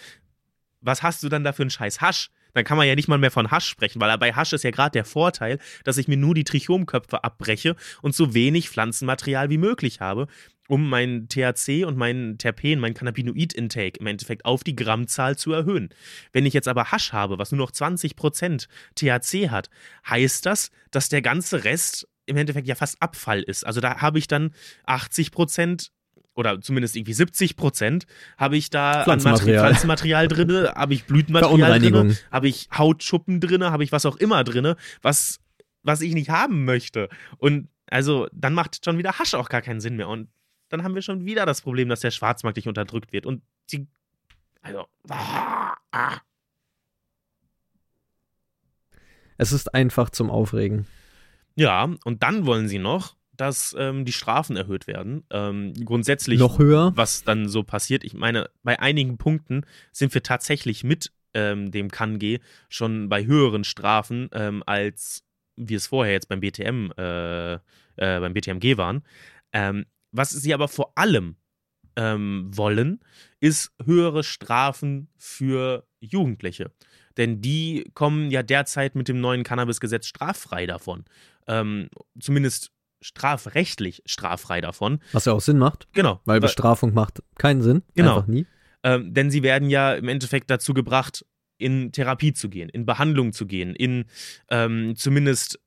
was 0.82 1.02
hast 1.04 1.24
du 1.24 1.30
dann 1.30 1.44
da 1.44 1.54
für 1.54 1.64
einen 1.64 1.70
scheiß 1.70 2.02
Hasch? 2.02 2.30
Dann 2.54 2.64
kann 2.64 2.78
man 2.78 2.88
ja 2.88 2.96
nicht 2.96 3.08
mal 3.08 3.18
mehr 3.20 3.30
von 3.32 3.52
Hasch 3.52 3.68
sprechen, 3.68 4.00
weil 4.02 4.16
bei 4.18 4.34
Hasch 4.34 4.54
ist 4.54 4.64
ja 4.64 4.72
gerade 4.72 4.92
der 4.92 5.06
Vorteil, 5.06 5.60
dass 5.84 5.98
ich 5.98 6.08
mir 6.08 6.18
nur 6.18 6.34
die 6.34 6.44
Trichomköpfe 6.44 7.24
abbreche 7.24 7.76
und 8.02 8.16
so 8.16 8.34
wenig 8.34 8.70
Pflanzenmaterial 8.70 9.50
wie 9.50 9.58
möglich 9.60 10.00
habe, 10.02 10.28
um 10.68 10.90
meinen 10.90 11.30
THC 11.30 11.86
und 11.86 11.98
meinen 11.98 12.38
Terpen, 12.38 12.80
meinen 12.80 12.94
Cannabinoid-Intake 12.94 14.00
im 14.00 14.08
Endeffekt 14.08 14.46
auf 14.46 14.64
die 14.64 14.76
Grammzahl 14.76 15.38
zu 15.38 15.54
erhöhen. 15.54 15.90
Wenn 16.34 16.46
ich 16.46 16.54
jetzt 16.54 16.68
aber 16.68 16.92
Hasch 16.92 17.14
habe, 17.14 17.40
was 17.40 17.52
nur 17.52 17.60
noch 17.60 17.72
20% 17.72 18.68
THC 18.96 19.50
hat, 19.50 19.70
heißt 20.10 20.46
das, 20.46 20.72
dass 20.92 21.10
der 21.10 21.22
ganze 21.22 21.64
Rest 21.64 22.08
im 22.26 22.38
Endeffekt 22.38 22.68
ja 22.68 22.76
fast 22.76 23.02
Abfall 23.02 23.42
ist. 23.42 23.66
Also 23.66 23.80
da 23.80 24.02
habe 24.02 24.20
ich 24.20 24.28
dann 24.28 24.52
80% 24.86 25.90
oder 26.36 26.62
zumindest 26.62 26.96
irgendwie 26.96 27.14
70 27.14 27.56
Prozent 27.56 28.06
habe 28.38 28.58
ich 28.58 28.70
da 28.70 28.92
an 28.92 29.04
Pflanzenmaterial. 29.06 29.56
Materi- 29.58 29.68
Pflanzenmaterial 29.68 30.28
drin, 30.28 30.68
habe 30.68 30.94
ich 30.94 31.06
Blütenmaterial 31.06 31.80
drin, 31.80 32.18
habe 32.32 32.48
ich 32.48 32.70
Hautschuppen 32.78 33.40
drin, 33.40 33.64
habe 33.64 33.84
ich 33.84 33.92
was 33.92 34.06
auch 34.06 34.18
immer 34.18 34.44
drin, 34.44 34.76
was, 35.02 35.40
was 35.82 36.02
ich 36.02 36.14
nicht 36.14 36.30
haben 36.30 36.66
möchte. 36.66 37.10
Und 37.38 37.70
also 37.90 38.28
dann 38.34 38.54
macht 38.54 38.84
schon 38.84 38.98
wieder 38.98 39.18
Hasch 39.18 39.34
auch 39.34 39.50
gar 39.50 39.62
keinen 39.62 39.80
Sinn 39.80 39.96
mehr. 39.96 40.10
Und 40.10 40.28
dann 40.70 40.84
haben 40.84 40.96
wir 40.96 41.02
schon 41.02 41.26
wieder 41.26 41.46
das 41.46 41.62
Problem, 41.62 41.90
dass 41.90 42.02
der 42.02 42.12
Schwarzmarkt 42.12 42.58
nicht 42.58 42.68
unterdrückt 42.68 43.14
wird. 43.14 43.26
Und 43.26 43.42
die, 43.72 43.88
also, 44.62 44.86
ah, 45.10 45.76
ah. 45.92 46.18
Es 49.38 49.52
ist 49.52 49.74
einfach 49.74 50.10
zum 50.10 50.30
Aufregen. 50.30 50.88
ja, 51.56 51.90
und 52.06 52.24
dann 52.24 52.46
wollen 52.46 52.68
sie 52.68 52.80
noch, 52.80 53.16
dass 53.38 53.76
ähm, 53.78 54.04
die 54.04 54.12
Strafen 54.12 54.58
erhöht 54.58 54.88
werden. 54.88 55.24
Ähm, 55.30 55.74
grundsätzlich 55.86 56.40
Noch 56.40 56.60
höher. 56.60 56.92
was 56.96 57.24
dann 57.24 57.48
so 57.48 57.64
passiert. 57.64 58.04
Ich 58.04 58.14
meine, 58.14 58.50
bei 58.64 58.80
einigen 58.80 59.18
Punkten 59.18 59.64
sind 59.92 60.14
wir 60.14 60.24
tatsächlich 60.24 60.84
mit 60.84 61.12
ähm, 61.34 61.72
dem 61.72 61.92
KanG 61.92 62.40
schon 62.68 63.10
bei 63.10 63.26
höheren 63.26 63.64
Strafen, 63.64 64.30
ähm, 64.34 64.64
als 64.66 65.24
wir 65.56 65.78
es 65.78 65.88
vorher 65.88 66.14
jetzt 66.14 66.30
beim 66.30 66.40
BTM, 66.40 66.92
äh, 66.98 67.54
äh, 67.54 67.60
beim 67.98 68.34
BTMG 68.34 68.78
waren. 68.78 69.04
Was 70.12 70.32
sie 70.32 70.54
aber 70.54 70.68
vor 70.68 70.94
allem 70.96 71.36
ähm, 71.96 72.50
wollen, 72.54 73.00
ist 73.40 73.72
höhere 73.84 74.24
Strafen 74.24 75.10
für 75.18 75.88
Jugendliche. 76.00 76.72
Denn 77.18 77.42
die 77.42 77.90
kommen 77.94 78.30
ja 78.30 78.44
derzeit 78.44 78.96
mit 78.96 79.08
dem 79.08 79.20
neuen 79.20 79.44
Cannabis-Gesetz 79.44 80.08
straffrei 80.08 80.68
davon. 80.68 81.06
Ähm, 81.48 81.90
zumindest 82.20 82.72
strafrechtlich 83.02 84.04
straffrei 84.06 84.62
davon. 84.62 85.00
Was 85.12 85.26
ja 85.26 85.34
auch 85.34 85.42
Sinn 85.42 85.58
macht. 85.58 85.88
Genau. 85.94 86.22
Weil 86.26 86.40
Bestrafung 86.40 86.94
macht 86.94 87.24
keinen 87.38 87.62
Sinn. 87.62 87.84
Genau. 87.96 88.18
Einfach 88.18 88.28
nie. 88.28 88.46
Ähm, 88.84 89.14
denn 89.14 89.32
sie 89.32 89.44
werden 89.44 89.70
ja 89.70 89.94
im 89.96 90.08
Endeffekt 90.08 90.50
dazu 90.50 90.74
gebracht, 90.74 91.26
in 91.58 91.92
Therapie 91.92 92.34
zu 92.34 92.50
gehen, 92.50 92.70
in 92.70 92.86
Behandlung 92.86 93.34
zu 93.34 93.48
gehen, 93.48 93.76
in 93.76 94.06
ähm, 94.50 94.96
zumindest 94.96 95.60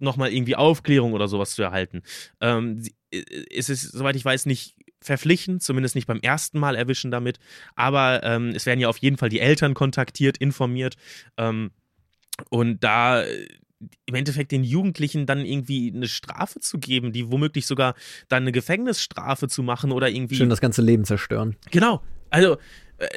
nochmal 0.00 0.32
irgendwie 0.32 0.56
Aufklärung 0.56 1.12
oder 1.12 1.28
sowas 1.28 1.52
zu 1.52 1.62
erhalten. 1.62 2.02
Ähm, 2.40 2.82
äh, 3.10 3.22
es 3.54 3.68
ist, 3.68 3.82
soweit 3.92 4.16
ich 4.16 4.24
weiß, 4.24 4.46
nicht 4.46 4.74
verpflichtend, 5.00 5.62
zumindest 5.62 5.94
nicht 5.94 6.06
beim 6.06 6.20
ersten 6.20 6.58
Mal 6.58 6.74
erwischen 6.74 7.10
damit, 7.10 7.38
aber 7.76 8.22
ähm, 8.24 8.50
es 8.54 8.66
werden 8.66 8.80
ja 8.80 8.88
auf 8.88 8.98
jeden 8.98 9.16
Fall 9.16 9.28
die 9.28 9.40
Eltern 9.40 9.74
kontaktiert, 9.74 10.38
informiert 10.38 10.96
ähm, 11.36 11.70
und 12.50 12.82
da 12.82 13.24
im 14.06 14.14
Endeffekt 14.14 14.50
den 14.52 14.64
Jugendlichen 14.64 15.26
dann 15.26 15.44
irgendwie 15.44 15.92
eine 15.94 16.08
Strafe 16.08 16.60
zu 16.60 16.78
geben, 16.78 17.12
die 17.12 17.30
womöglich 17.30 17.66
sogar 17.66 17.94
dann 18.28 18.42
eine 18.42 18.52
Gefängnisstrafe 18.52 19.48
zu 19.48 19.62
machen 19.62 19.92
oder 19.92 20.08
irgendwie. 20.08 20.36
Schön 20.36 20.50
das 20.50 20.60
ganze 20.60 20.82
Leben 20.82 21.04
zerstören. 21.04 21.56
Genau. 21.70 22.02
Also 22.30 22.54
äh, 22.54 22.58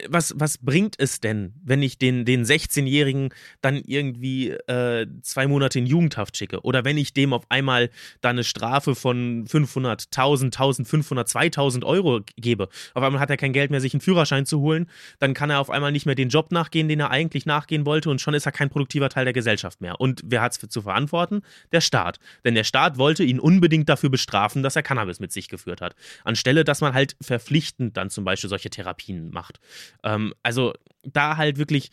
was, 0.10 0.34
was 0.38 0.60
bringt 0.60 1.00
es 1.00 1.20
denn, 1.20 1.54
wenn 1.64 1.82
ich 1.82 1.98
den, 1.98 2.24
den 2.24 2.44
16-Jährigen 2.44 3.34
dann 3.62 3.78
irgendwie 3.78 4.50
äh, 4.50 5.08
zwei 5.24 5.48
Monate 5.48 5.80
in 5.80 5.88
Jugendhaft 5.88 6.38
schicke? 6.38 6.62
Oder 6.62 6.86
wenn 6.86 6.98
ich 6.98 7.14
dem 7.14 7.34
auf 7.34 7.50
einmal 7.50 7.90
dann 8.22 8.36
eine 8.36 8.44
Strafe 8.44 8.94
von 8.94 9.46
500, 9.48 10.08
1000, 10.16 10.56
1500, 10.56 11.28
2000 11.28 11.84
Euro 11.84 12.22
gebe? 12.36 12.70
Auf 12.94 13.04
einmal 13.04 13.20
hat 13.20 13.32
er 13.32 13.38
kein 13.38 13.54
Geld 13.54 13.72
mehr, 13.72 13.82
sich 13.82 13.94
einen 13.94 14.02
Führerschein 14.02 14.46
zu 14.46 14.60
holen. 14.60 14.88
Dann 15.20 15.34
kann 15.34 15.50
er 15.50 15.60
auf 15.60 15.72
einmal 15.72 15.92
nicht 15.92 16.06
mehr 16.06 16.16
den 16.16 16.30
Job 16.30 16.52
nachgehen, 16.52 16.88
den 16.88 17.00
er 17.00 17.10
eigentlich 17.10 17.48
nachgehen 17.48 17.86
wollte. 17.86 18.12
Und 18.12 18.22
schon 18.22 18.36
ist 18.36 18.46
er 18.46 18.52
kein 18.52 18.70
produktiver 18.70 19.10
Teil 19.10 19.26
der 19.26 19.34
Gesellschaft 19.34 19.82
mehr. 19.82 20.00
Und 20.00 20.22
wer 20.26 20.42
hat 20.42 20.52
es 20.52 20.70
zu 20.70 20.82
verantworten? 20.84 21.42
Der 21.72 21.82
Staat. 21.82 22.20
Denn 22.46 22.54
der 22.54 22.66
Staat 22.66 23.00
wollte 23.00 23.24
ihn 23.24 23.40
unbedingt 23.40 23.90
dafür 23.90 24.12
bestrafen, 24.12 24.62
dass 24.62 24.76
er 24.76 24.84
Cannabis 24.84 25.20
mit 25.20 25.32
sich 25.32 25.50
geführt 25.50 25.82
hat. 25.82 25.96
Anstelle, 26.24 26.64
dass 26.64 26.82
man 26.82 26.94
halt 26.94 27.16
verpflichtend 27.20 27.98
dann 27.98 28.12
zum 28.12 28.24
Beispiel 28.24 28.50
solche 28.50 28.70
Therapien 28.70 29.32
macht. 29.32 29.60
Ähm, 30.04 30.34
also 30.44 30.74
da 31.04 31.38
halt 31.38 31.58
wirklich 31.58 31.92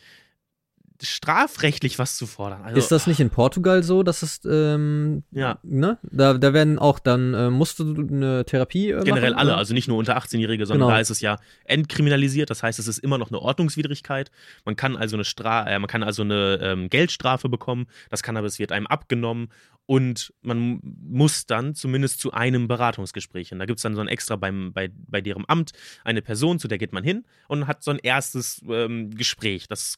strafrechtlich 1.01 1.97
was 1.97 2.17
zu 2.17 2.27
fordern. 2.27 2.61
Also, 2.63 2.77
ist 2.77 2.91
das 2.91 3.07
nicht 3.07 3.19
in 3.19 3.29
Portugal 3.29 3.83
so, 3.83 4.03
dass 4.03 4.21
es, 4.21 4.41
ähm, 4.45 5.23
ja. 5.31 5.57
ne? 5.63 5.97
Da, 6.03 6.33
da 6.33 6.53
werden 6.53 6.77
auch 6.77 6.99
dann, 6.99 7.33
äh, 7.33 7.49
musst 7.49 7.79
du 7.79 7.95
eine 7.95 8.43
Therapie 8.45 8.91
äh, 8.91 9.03
Generell 9.03 9.31
machen, 9.31 9.39
alle, 9.39 9.51
oder? 9.51 9.57
also 9.57 9.73
nicht 9.73 9.87
nur 9.87 9.97
unter 9.97 10.17
18-Jährige, 10.17 10.65
sondern 10.65 10.87
Genau. 10.87 10.95
da 10.95 10.99
ist 10.99 11.09
es 11.09 11.21
ja 11.21 11.37
entkriminalisiert, 11.65 12.49
das 12.49 12.63
heißt, 12.63 12.79
es 12.79 12.87
ist 12.87 12.99
immer 12.99 13.17
noch 13.17 13.29
eine 13.29 13.39
Ordnungswidrigkeit. 13.39 14.31
Man 14.65 14.75
kann 14.75 14.97
also 14.97 15.15
eine, 15.15 15.23
Stra 15.23 15.67
äh, 15.67 15.79
man 15.79 15.87
kann 15.87 16.03
also 16.03 16.23
eine 16.23 16.59
ähm, 16.61 16.89
Geldstrafe 16.89 17.49
bekommen, 17.49 17.87
das 18.09 18.21
Cannabis 18.21 18.59
wird 18.59 18.71
einem 18.71 18.87
abgenommen 18.87 19.49
und 19.89 20.31
man 20.43 20.79
muss 20.83 21.47
dann 21.47 21.73
zumindest 21.73 22.19
zu 22.19 22.31
einem 22.31 22.67
Beratungsgespräch 22.67 23.49
hin. 23.49 23.57
Da 23.57 23.65
gibt 23.65 23.79
es 23.79 23.81
dann 23.81 23.95
so 23.95 24.01
ein 24.01 24.07
extra 24.07 24.35
beim, 24.35 24.71
bei, 24.71 24.91
bei 24.93 25.19
deren 25.19 25.45
Amt 25.47 25.71
eine 26.03 26.21
Person, 26.21 26.59
zu 26.59 26.67
der 26.67 26.77
geht 26.77 26.93
man 26.93 27.03
hin 27.03 27.25
und 27.47 27.65
hat 27.65 27.81
so 27.83 27.89
ein 27.89 27.97
erstes 27.97 28.61
ähm, 28.69 29.09
Gespräch. 29.09 29.67
Das 29.67 29.97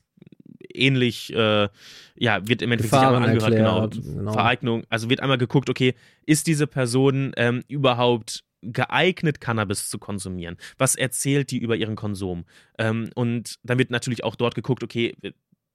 ähnlich, 0.73 1.33
äh, 1.33 1.67
ja, 2.15 2.47
wird 2.47 2.61
im 2.61 2.71
Endeffekt 2.71 3.03
einmal 3.03 3.21
angehört, 3.21 3.51
genau, 3.51 3.81
erklärt, 3.81 4.05
genau. 4.05 4.31
Vereignung, 4.31 4.83
also 4.87 5.09
wird 5.09 5.19
einmal 5.19 5.37
geguckt, 5.37 5.69
okay, 5.69 5.93
ist 6.25 6.47
diese 6.47 6.67
Person 6.67 7.33
ähm, 7.35 7.61
überhaupt 7.67 8.45
geeignet, 8.61 9.41
Cannabis 9.41 9.89
zu 9.89 9.99
konsumieren? 9.99 10.55
Was 10.77 10.95
erzählt 10.95 11.51
die 11.51 11.57
über 11.57 11.75
ihren 11.75 11.97
Konsum? 11.97 12.45
Ähm, 12.77 13.09
und 13.15 13.59
dann 13.63 13.77
wird 13.77 13.91
natürlich 13.91 14.23
auch 14.23 14.37
dort 14.37 14.55
geguckt, 14.55 14.83
okay, 14.83 15.17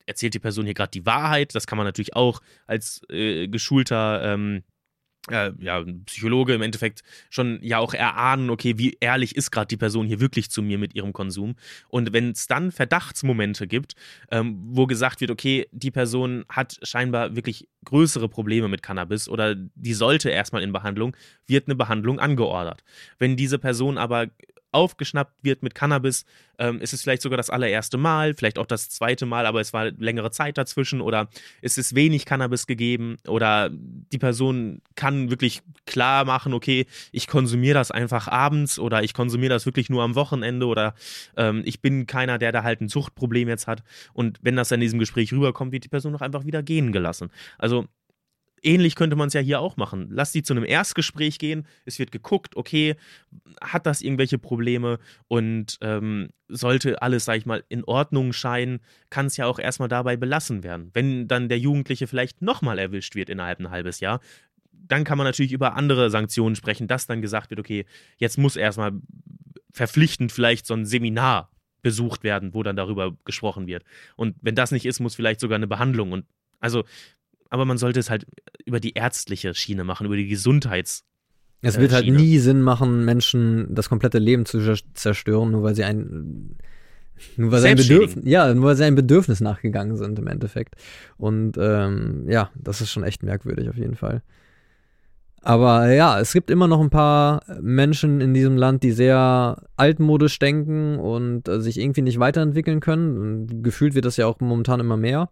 erzählt 0.06 0.34
die 0.34 0.38
Person 0.38 0.64
hier 0.64 0.74
gerade 0.74 0.90
die 0.90 1.06
Wahrheit? 1.06 1.54
Das 1.54 1.66
kann 1.66 1.76
man 1.76 1.86
natürlich 1.86 2.14
auch 2.16 2.40
als 2.66 3.02
äh, 3.10 3.48
geschulter 3.48 4.22
ähm, 4.22 4.62
äh, 5.30 5.52
ja, 5.58 5.84
Psychologe 6.06 6.54
im 6.54 6.62
Endeffekt 6.62 7.02
schon 7.30 7.58
ja 7.62 7.78
auch 7.78 7.94
erahnen, 7.94 8.50
okay, 8.50 8.78
wie 8.78 8.96
ehrlich 9.00 9.36
ist 9.36 9.50
gerade 9.50 9.66
die 9.66 9.76
Person 9.76 10.06
hier 10.06 10.20
wirklich 10.20 10.50
zu 10.50 10.62
mir 10.62 10.78
mit 10.78 10.94
ihrem 10.94 11.12
Konsum. 11.12 11.56
Und 11.88 12.12
wenn 12.12 12.30
es 12.30 12.46
dann 12.46 12.72
Verdachtsmomente 12.72 13.66
gibt, 13.66 13.94
ähm, 14.30 14.56
wo 14.68 14.86
gesagt 14.86 15.20
wird, 15.20 15.30
okay, 15.30 15.66
die 15.72 15.90
Person 15.90 16.44
hat 16.48 16.78
scheinbar 16.82 17.34
wirklich 17.34 17.68
größere 17.84 18.28
Probleme 18.28 18.68
mit 18.68 18.82
Cannabis 18.82 19.28
oder 19.28 19.54
die 19.54 19.94
sollte 19.94 20.30
erstmal 20.30 20.62
in 20.62 20.72
Behandlung, 20.72 21.16
wird 21.46 21.68
eine 21.68 21.74
Behandlung 21.74 22.18
angeordert. 22.20 22.82
Wenn 23.18 23.36
diese 23.36 23.58
Person 23.58 23.98
aber 23.98 24.28
aufgeschnappt 24.76 25.42
wird 25.42 25.62
mit 25.62 25.74
Cannabis, 25.74 26.26
ähm, 26.58 26.80
ist 26.80 26.92
es 26.92 27.02
vielleicht 27.02 27.22
sogar 27.22 27.38
das 27.38 27.48
allererste 27.48 27.96
Mal, 27.96 28.34
vielleicht 28.34 28.58
auch 28.58 28.66
das 28.66 28.90
zweite 28.90 29.24
Mal, 29.24 29.46
aber 29.46 29.60
es 29.60 29.72
war 29.72 29.86
längere 29.90 30.30
Zeit 30.30 30.58
dazwischen 30.58 31.00
oder 31.00 31.28
ist 31.62 31.78
es 31.78 31.94
wenig 31.94 32.26
Cannabis 32.26 32.66
gegeben 32.66 33.16
oder 33.26 33.70
die 33.72 34.18
Person 34.18 34.82
kann 34.94 35.30
wirklich 35.30 35.62
klar 35.86 36.26
machen, 36.26 36.52
okay, 36.52 36.86
ich 37.10 37.26
konsumiere 37.26 37.74
das 37.74 37.90
einfach 37.90 38.28
abends 38.28 38.78
oder 38.78 39.02
ich 39.02 39.14
konsumiere 39.14 39.54
das 39.54 39.64
wirklich 39.64 39.88
nur 39.88 40.02
am 40.02 40.14
Wochenende 40.14 40.66
oder 40.66 40.94
ähm, 41.36 41.62
ich 41.64 41.80
bin 41.80 42.06
keiner, 42.06 42.38
der 42.38 42.52
da 42.52 42.62
halt 42.62 42.82
ein 42.82 42.88
Suchtproblem 42.88 43.48
jetzt 43.48 43.66
hat 43.66 43.82
und 44.12 44.38
wenn 44.42 44.56
das 44.56 44.70
in 44.70 44.80
diesem 44.80 44.98
Gespräch 44.98 45.32
rüberkommt, 45.32 45.72
wird 45.72 45.84
die 45.84 45.88
Person 45.88 46.12
doch 46.12 46.20
einfach 46.20 46.44
wieder 46.44 46.62
gehen 46.62 46.92
gelassen. 46.92 47.30
Also 47.56 47.86
ähnlich 48.66 48.96
könnte 48.96 49.16
man 49.16 49.28
es 49.28 49.34
ja 49.34 49.40
hier 49.40 49.60
auch 49.60 49.76
machen. 49.76 50.08
Lass 50.10 50.32
die 50.32 50.42
zu 50.42 50.52
einem 50.52 50.64
Erstgespräch 50.64 51.38
gehen, 51.38 51.66
es 51.84 51.98
wird 51.98 52.12
geguckt, 52.12 52.56
okay, 52.56 52.96
hat 53.62 53.86
das 53.86 54.02
irgendwelche 54.02 54.38
Probleme 54.38 54.98
und 55.28 55.78
ähm, 55.80 56.28
sollte 56.48 57.00
alles, 57.00 57.24
sag 57.24 57.38
ich 57.38 57.46
mal, 57.46 57.64
in 57.68 57.84
Ordnung 57.84 58.32
scheinen, 58.32 58.80
kann 59.08 59.26
es 59.26 59.36
ja 59.36 59.46
auch 59.46 59.58
erstmal 59.58 59.88
dabei 59.88 60.16
belassen 60.16 60.62
werden. 60.64 60.90
Wenn 60.92 61.28
dann 61.28 61.48
der 61.48 61.58
Jugendliche 61.58 62.06
vielleicht 62.06 62.42
nochmal 62.42 62.78
erwischt 62.78 63.14
wird 63.14 63.30
innerhalb 63.30 63.60
ein 63.60 63.70
halbes 63.70 64.00
Jahr, 64.00 64.20
dann 64.72 65.04
kann 65.04 65.18
man 65.18 65.26
natürlich 65.26 65.52
über 65.52 65.74
andere 65.74 66.10
Sanktionen 66.10 66.56
sprechen, 66.56 66.88
dass 66.88 67.06
dann 67.06 67.22
gesagt 67.22 67.50
wird, 67.50 67.60
okay, 67.60 67.86
jetzt 68.18 68.36
muss 68.36 68.56
erstmal 68.56 68.92
verpflichtend 69.72 70.32
vielleicht 70.32 70.66
so 70.66 70.74
ein 70.74 70.86
Seminar 70.86 71.50
besucht 71.82 72.24
werden, 72.24 72.54
wo 72.54 72.62
dann 72.62 72.76
darüber 72.76 73.16
gesprochen 73.24 73.66
wird. 73.66 73.84
Und 74.16 74.36
wenn 74.40 74.54
das 74.54 74.72
nicht 74.72 74.86
ist, 74.86 75.00
muss 75.00 75.14
vielleicht 75.14 75.40
sogar 75.40 75.56
eine 75.56 75.66
Behandlung 75.66 76.12
und 76.12 76.24
also 76.58 76.84
aber 77.50 77.64
man 77.64 77.78
sollte 77.78 78.00
es 78.00 78.10
halt 78.10 78.26
über 78.64 78.80
die 78.80 78.94
ärztliche 78.94 79.54
Schiene 79.54 79.84
machen, 79.84 80.06
über 80.06 80.16
die 80.16 80.28
Gesundheits. 80.28 81.04
Es 81.62 81.76
äh, 81.76 81.80
wird 81.80 81.92
halt 81.92 82.04
Schiene. 82.04 82.18
nie 82.18 82.38
Sinn 82.38 82.60
machen, 82.60 83.04
Menschen 83.04 83.74
das 83.74 83.88
komplette 83.88 84.18
Leben 84.18 84.46
zu 84.46 84.58
zer- 84.58 84.82
zerstören, 84.94 85.50
nur 85.50 85.62
weil 85.62 85.74
sie 85.74 85.84
ein 85.84 86.56
nur 87.38 87.50
weil 87.50 87.60
sie 87.60 87.68
ein 87.68 87.76
Selbstschädigen. 87.78 88.06
Bedürfnis, 88.08 88.30
ja, 88.30 88.52
nur 88.52 88.64
weil 88.64 88.76
sie 88.76 88.84
ein 88.84 88.94
Bedürfnis 88.94 89.40
nachgegangen 89.40 89.96
sind 89.96 90.18
im 90.18 90.26
Endeffekt. 90.26 90.74
Und 91.16 91.56
ähm, 91.58 92.28
ja, 92.28 92.50
das 92.54 92.82
ist 92.82 92.90
schon 92.90 93.04
echt 93.04 93.22
merkwürdig 93.22 93.70
auf 93.70 93.76
jeden 93.76 93.94
Fall. 93.94 94.22
Aber 95.40 95.88
ja, 95.92 96.20
es 96.20 96.32
gibt 96.32 96.50
immer 96.50 96.66
noch 96.66 96.80
ein 96.80 96.90
paar 96.90 97.42
Menschen 97.62 98.20
in 98.20 98.34
diesem 98.34 98.56
Land, 98.56 98.82
die 98.82 98.90
sehr 98.92 99.62
altmodisch 99.76 100.38
denken 100.40 100.98
und 100.98 101.48
äh, 101.48 101.60
sich 101.60 101.78
irgendwie 101.78 102.02
nicht 102.02 102.18
weiterentwickeln 102.18 102.80
können. 102.80 103.16
Und 103.16 103.62
gefühlt 103.62 103.94
wird 103.94 104.04
das 104.04 104.16
ja 104.18 104.26
auch 104.26 104.40
momentan 104.40 104.80
immer 104.80 104.96
mehr. 104.96 105.30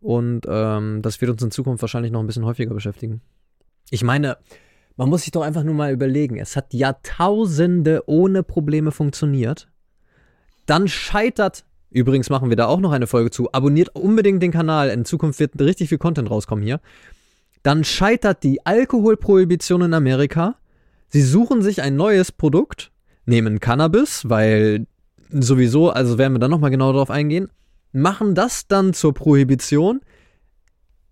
Und 0.00 0.42
ähm, 0.48 1.02
das 1.02 1.20
wird 1.20 1.30
uns 1.30 1.42
in 1.42 1.50
Zukunft 1.50 1.82
wahrscheinlich 1.82 2.12
noch 2.12 2.20
ein 2.20 2.26
bisschen 2.26 2.44
häufiger 2.44 2.74
beschäftigen. 2.74 3.20
Ich 3.90 4.04
meine, 4.04 4.38
man 4.96 5.08
muss 5.08 5.22
sich 5.22 5.30
doch 5.30 5.42
einfach 5.42 5.64
nur 5.64 5.74
mal 5.74 5.92
überlegen, 5.92 6.38
es 6.38 6.56
hat 6.56 6.74
Jahrtausende 6.74 8.02
ohne 8.06 8.42
Probleme 8.42 8.90
funktioniert. 8.90 9.68
Dann 10.66 10.88
scheitert, 10.88 11.64
übrigens 11.90 12.30
machen 12.30 12.50
wir 12.50 12.56
da 12.56 12.66
auch 12.66 12.80
noch 12.80 12.92
eine 12.92 13.06
Folge 13.06 13.30
zu, 13.30 13.52
abonniert 13.52 13.94
unbedingt 13.94 14.42
den 14.42 14.52
Kanal, 14.52 14.90
in 14.90 15.04
Zukunft 15.04 15.40
wird 15.40 15.58
richtig 15.60 15.88
viel 15.88 15.98
Content 15.98 16.30
rauskommen 16.30 16.64
hier. 16.64 16.80
Dann 17.62 17.84
scheitert 17.84 18.42
die 18.42 18.64
Alkoholprohibition 18.66 19.82
in 19.82 19.94
Amerika. 19.94 20.56
Sie 21.08 21.22
suchen 21.22 21.62
sich 21.62 21.80
ein 21.80 21.96
neues 21.96 22.32
Produkt, 22.32 22.92
nehmen 23.24 23.60
Cannabis, 23.60 24.28
weil 24.28 24.86
sowieso, 25.30 25.90
also 25.90 26.18
werden 26.18 26.34
wir 26.34 26.40
dann 26.40 26.50
nochmal 26.50 26.70
genau 26.70 26.92
darauf 26.92 27.10
eingehen, 27.10 27.50
machen 27.92 28.34
das 28.34 28.66
dann 28.66 28.92
zur 28.92 29.14
Prohibition. 29.14 30.00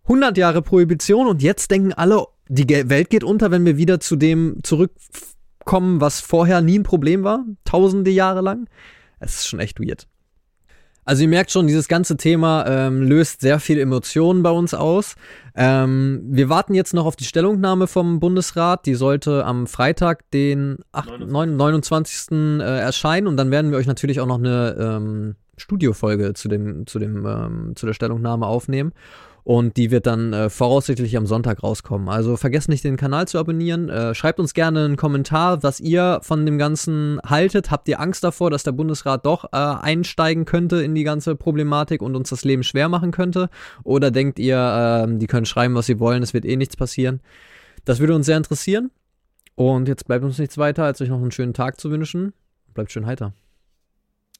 100 0.05 0.37
Jahre 0.39 0.62
Prohibition 0.62 1.27
und 1.27 1.43
jetzt 1.43 1.70
denken 1.70 1.93
alle, 1.93 2.27
die 2.49 2.68
Welt 2.68 3.11
geht 3.11 3.24
unter, 3.24 3.51
wenn 3.51 3.64
wir 3.64 3.77
wieder 3.77 3.99
zu 3.99 4.16
dem 4.16 4.59
zurückkommen, 4.62 6.01
was 6.01 6.20
vorher 6.20 6.61
nie 6.61 6.79
ein 6.79 6.85
Problem 6.85 7.24
war, 7.24 7.45
tausende 7.64 8.11
Jahre 8.11 8.41
lang. 8.41 8.68
Es 9.18 9.37
ist 9.37 9.49
schon 9.49 9.61
echt 9.61 9.81
weird. 9.81 10.07
Also 11.07 11.22
ihr 11.22 11.29
merkt 11.29 11.53
schon, 11.53 11.68
dieses 11.68 11.87
ganze 11.87 12.16
Thema 12.16 12.66
ähm, 12.66 13.01
löst 13.01 13.41
sehr 13.41 13.61
viel 13.61 13.79
Emotionen 13.79 14.43
bei 14.43 14.51
uns 14.51 14.74
aus. 14.74 15.14
Ähm, 15.55 16.20
wir 16.27 16.49
warten 16.49 16.74
jetzt 16.74 16.95
noch 16.95 17.07
auf 17.07 17.14
die 17.14 17.24
Stellungnahme 17.24 17.87
vom 17.87 18.18
Bundesrat. 18.18 18.87
Die 18.87 18.97
sollte 18.97 19.45
am 19.45 19.68
Freitag, 19.68 20.29
den 20.33 20.79
8, 20.91 21.20
9, 21.20 21.57
29. 21.57 22.33
Äh, 22.33 22.81
erscheinen. 22.81 23.29
Und 23.29 23.37
dann 23.37 23.53
werden 23.53 23.70
wir 23.70 23.79
euch 23.79 23.87
natürlich 23.87 24.18
auch 24.18 24.27
noch 24.27 24.39
eine 24.39 24.77
ähm, 24.79 25.37
Studiofolge 25.57 26.34
zu 26.34 26.48
dem, 26.48 26.86
zu 26.86 26.98
dem, 26.98 27.26
ähm, 27.26 27.72
zu 27.76 27.86
der 27.86 27.94
Stellungnahme 27.94 28.46
aufnehmen. 28.46 28.92
Und 29.46 29.76
die 29.76 29.92
wird 29.92 30.07
dann 30.07 30.32
äh, 30.32 30.50
voraussichtlich 30.50 31.16
am 31.16 31.24
Sonntag 31.24 31.62
rauskommen. 31.62 32.09
Also 32.09 32.36
vergesst 32.36 32.68
nicht, 32.68 32.82
den 32.82 32.96
Kanal 32.96 33.28
zu 33.28 33.38
abonnieren. 33.38 33.88
Äh, 33.88 34.12
schreibt 34.12 34.40
uns 34.40 34.54
gerne 34.54 34.84
einen 34.84 34.96
Kommentar, 34.96 35.62
was 35.62 35.78
ihr 35.78 36.18
von 36.22 36.44
dem 36.44 36.59
Ganzen 36.59 37.20
haltet. 37.24 37.70
Habt 37.70 37.86
ihr 37.86 38.00
Angst 38.00 38.24
davor, 38.24 38.50
dass 38.50 38.64
der 38.64 38.72
Bundesrat 38.72 39.24
doch 39.24 39.44
äh, 39.44 39.57
einsteigen 39.57 40.46
könnte 40.46 40.82
in 40.82 40.96
die 40.96 41.04
ganze 41.04 41.36
Problematik 41.36 42.02
und 42.02 42.16
uns 42.16 42.30
das 42.30 42.44
Leben 42.44 42.64
schwer 42.64 42.88
machen 42.88 43.12
könnte? 43.12 43.48
Oder 43.84 44.11
denkt 44.11 44.40
ihr, 44.40 44.59
ähm, 44.59 45.20
die 45.20 45.28
können 45.28 45.46
schreiben, 45.46 45.76
was 45.76 45.86
sie 45.86 46.00
wollen, 46.00 46.24
es 46.24 46.34
wird 46.34 46.44
eh 46.44 46.57
nichts 46.57 46.76
passieren? 46.76 47.20
Das 47.84 48.00
würde 48.00 48.16
uns 48.16 48.26
sehr 48.26 48.38
interessieren. 48.38 48.90
Und 49.54 49.86
jetzt 49.86 50.09
bleibt 50.09 50.24
uns 50.24 50.40
nichts 50.40 50.59
weiter, 50.59 50.82
als 50.82 51.00
euch 51.00 51.09
noch 51.09 51.20
einen 51.20 51.30
schönen 51.30 51.54
Tag 51.54 51.78
zu 51.78 51.92
wünschen. 51.92 52.32
Bleibt 52.74 52.90
schön 52.90 53.07
heiter. 53.07 53.32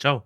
Ciao. 0.01 0.25